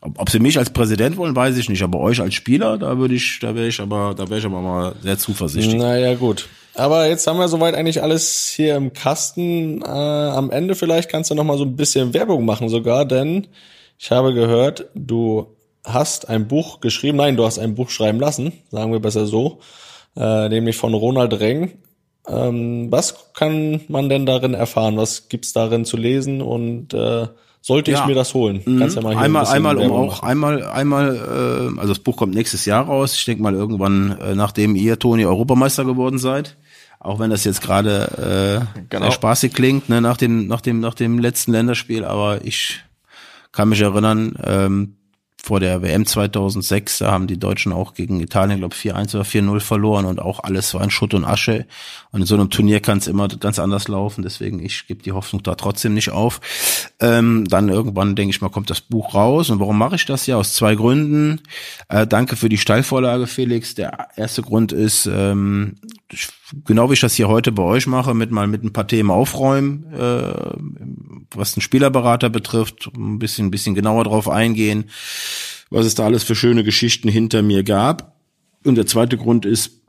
[0.01, 2.99] ob, ob sie mich als Präsident wollen, weiß ich nicht, aber euch als Spieler, da
[2.99, 5.77] würde ich, da wäre ich aber, da wäre ich aber mal sehr zuversichtlich.
[5.81, 6.49] Naja, gut.
[6.75, 9.81] Aber jetzt haben wir soweit eigentlich alles hier im Kasten.
[9.83, 13.47] Äh, am Ende vielleicht kannst du noch mal so ein bisschen Werbung machen sogar, denn
[13.99, 15.56] ich habe gehört, du
[15.87, 17.17] hast ein Buch geschrieben.
[17.19, 19.61] Nein, du hast ein Buch schreiben lassen, sagen wir besser so,
[20.17, 21.73] äh, nämlich von Ronald Reng.
[22.29, 24.97] Ähm, was kann man denn darin erfahren?
[24.97, 26.43] Was gibt's darin zu lesen?
[26.43, 27.29] Und äh,
[27.63, 28.07] sollte ich Ja.
[28.07, 28.63] mir das holen?
[28.79, 30.29] Kannst ja mal hier einmal, ein einmal um auch, machen.
[30.29, 33.15] einmal, einmal, äh, also das Buch kommt nächstes Jahr raus.
[33.15, 36.57] Ich denke mal irgendwann, äh, nachdem ihr, Toni, Europameister geworden seid.
[36.99, 39.05] Auch wenn das jetzt gerade äh, Genau.
[39.05, 42.81] sehr spaßig klingt, ne, nach dem, nach dem, nach dem letzten Länderspiel, aber ich
[43.53, 44.97] kann mich erinnern, ähm,
[45.47, 49.61] vor der WM 2006, da haben die Deutschen auch gegen Italien, glaube 4-1 oder 4-0
[49.61, 51.67] verloren und auch alles war in Schutt und Asche.
[52.11, 55.13] Und in so einem Turnier kann es immer ganz anders laufen, deswegen ich gebe die
[55.13, 56.41] Hoffnung da trotzdem nicht auf.
[56.99, 59.49] Ähm, dann irgendwann, denke ich mal, kommt das Buch raus.
[59.51, 60.37] Und warum mache ich das ja?
[60.37, 61.41] Aus zwei Gründen.
[61.89, 63.77] Äh, danke für die Steilvorlage, Felix.
[63.77, 65.77] Der erste Grund ist, ähm,
[66.11, 66.29] ich,
[66.65, 69.11] genau wie ich das hier heute bei euch mache, mit mal mit ein paar Themen
[69.11, 74.91] aufräumen, äh, was den Spielerberater betrifft, ein bisschen, ein bisschen genauer drauf eingehen,
[75.71, 78.17] was es da alles für schöne Geschichten hinter mir gab.
[78.65, 79.83] Und der zweite Grund ist,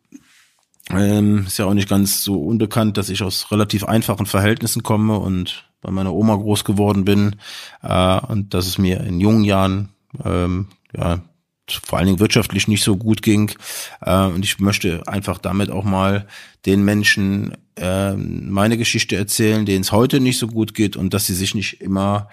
[0.89, 5.17] ähm, ist ja auch nicht ganz so unbekannt, dass ich aus relativ einfachen Verhältnissen komme
[5.19, 7.35] und bei meiner Oma groß geworden bin
[7.81, 9.89] äh, und dass es mir in jungen Jahren
[10.23, 11.21] ähm, ja
[11.69, 13.51] vor allen Dingen wirtschaftlich nicht so gut ging
[14.01, 16.27] äh, und ich möchte einfach damit auch mal
[16.65, 21.25] den Menschen äh, meine Geschichte erzählen, denen es heute nicht so gut geht und dass
[21.25, 22.29] sie sich nicht immer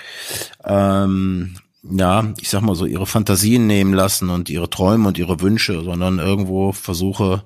[0.64, 1.56] ähm,
[1.90, 5.82] ja, ich sag mal so, ihre Fantasien nehmen lassen und ihre Träume und ihre Wünsche,
[5.82, 7.44] sondern irgendwo versuche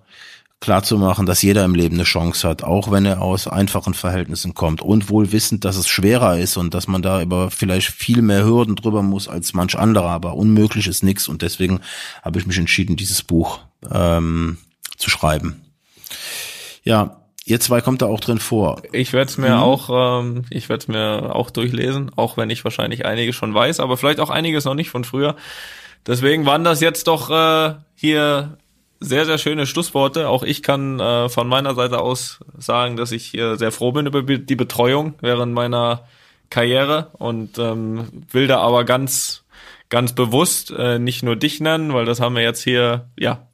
[0.60, 4.82] klarzumachen, dass jeder im Leben eine Chance hat, auch wenn er aus einfachen Verhältnissen kommt
[4.82, 8.44] und wohl wissend, dass es schwerer ist und dass man da über vielleicht viel mehr
[8.44, 11.80] Hürden drüber muss als manch anderer, aber unmöglich ist nichts und deswegen
[12.22, 14.58] habe ich mich entschieden, dieses Buch ähm,
[14.96, 15.62] zu schreiben.
[16.82, 18.82] Ja, ihr zwei kommt da auch drin vor.
[18.92, 19.62] Ich werde es mir mhm.
[19.62, 23.80] auch, ähm, ich werde es mir auch durchlesen, auch wenn ich wahrscheinlich einiges schon weiß,
[23.80, 25.34] aber vielleicht auch einiges noch nicht von früher.
[26.06, 28.58] Deswegen waren das jetzt doch äh, hier
[29.00, 30.28] sehr, sehr schöne Schlussworte.
[30.28, 34.06] Auch ich kann äh, von meiner Seite aus sagen, dass ich äh, sehr froh bin
[34.06, 36.06] über die Betreuung während meiner
[36.50, 39.44] Karriere und ähm, will da aber ganz,
[39.88, 43.47] ganz bewusst äh, nicht nur dich nennen, weil das haben wir jetzt hier ja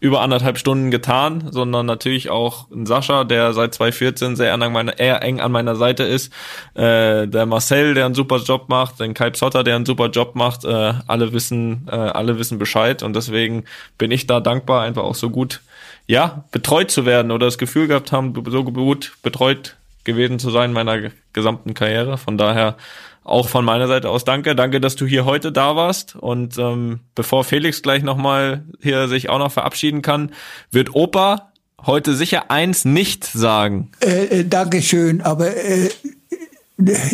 [0.00, 4.72] über anderthalb Stunden getan, sondern natürlich auch ein Sascha, der seit 2014 sehr eng an
[4.72, 6.32] meiner, eher eng an meiner Seite ist,
[6.74, 10.34] äh, der Marcel, der einen super Job macht, den Kai Psotter, der einen super Job
[10.34, 13.64] macht, äh, alle wissen, äh, alle wissen Bescheid und deswegen
[13.98, 15.60] bin ich da dankbar, einfach auch so gut,
[16.06, 20.70] ja, betreut zu werden oder das Gefühl gehabt haben, so gut betreut gewesen zu sein
[20.70, 22.16] in meiner gesamten Karriere.
[22.16, 22.76] Von daher
[23.24, 24.54] auch von meiner Seite aus danke.
[24.54, 26.16] Danke, dass du hier heute da warst.
[26.16, 30.32] Und ähm, bevor Felix gleich nochmal hier sich auch noch verabschieden kann,
[30.70, 31.52] wird Opa
[31.86, 33.90] heute sicher eins nicht sagen.
[34.00, 35.90] Äh, äh, Dankeschön, aber äh,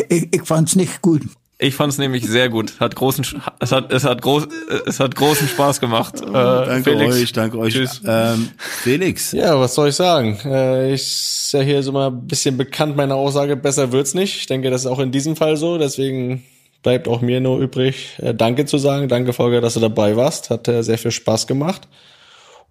[0.09, 1.23] ich, ich fand's nicht gut.
[1.59, 2.79] Ich fand es nämlich sehr gut.
[2.79, 3.25] Hat großen,
[3.59, 4.47] es hat, es hat groß,
[4.85, 6.21] es hat großen Spaß gemacht.
[6.21, 7.15] Äh, danke Felix.
[7.15, 7.73] euch, danke euch.
[7.73, 8.01] Tschüss.
[8.05, 9.31] Ähm, Felix.
[9.31, 10.37] Ja, was soll ich sagen?
[10.45, 11.01] Äh, ich
[11.47, 14.37] ist ja hier so mal ein bisschen bekannt, meine Aussage, besser wird's nicht.
[14.37, 15.77] Ich denke, das ist auch in diesem Fall so.
[15.77, 16.43] Deswegen
[16.83, 19.07] bleibt auch mir nur übrig, äh, Danke zu sagen.
[19.07, 20.49] Danke, Volker, dass du dabei warst.
[20.51, 21.87] Hat äh, sehr viel Spaß gemacht.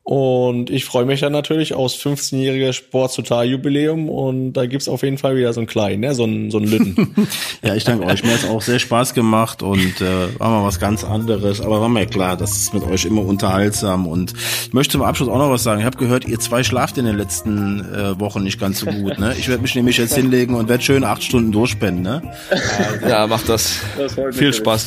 [0.08, 5.34] Und ich freue mich dann natürlich aus 15-jähriger Sport-Total-Jubiläum und da gibt's auf jeden Fall
[5.34, 6.14] wieder so einen kleinen, ne?
[6.14, 7.26] so einen, so einen Lütten.
[7.64, 8.22] ja, ich danke euch.
[8.22, 11.60] Mir hat's auch sehr Spaß gemacht und äh, war mal was ganz anderes.
[11.60, 14.06] Aber war mir klar, das ist mit euch immer unterhaltsam.
[14.06, 14.32] Und
[14.66, 15.80] ich möchte zum Abschluss auch noch was sagen.
[15.80, 19.18] Ich habe gehört, ihr zwei schlaft in den letzten äh, Wochen nicht ganz so gut.
[19.18, 19.34] Ne?
[19.36, 22.04] Ich werde mich nämlich jetzt hinlegen und werde schön acht Stunden durchspenden.
[22.04, 22.22] Ne?
[23.08, 23.80] ja, macht das.
[23.98, 24.86] das Viel Spaß.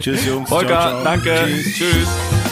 [0.00, 0.48] Tschüss, Jungs.
[0.48, 1.04] Volker, ciao, ciao.
[1.04, 1.34] danke.
[1.44, 1.74] Tschüss.
[1.74, 2.51] Tschüss.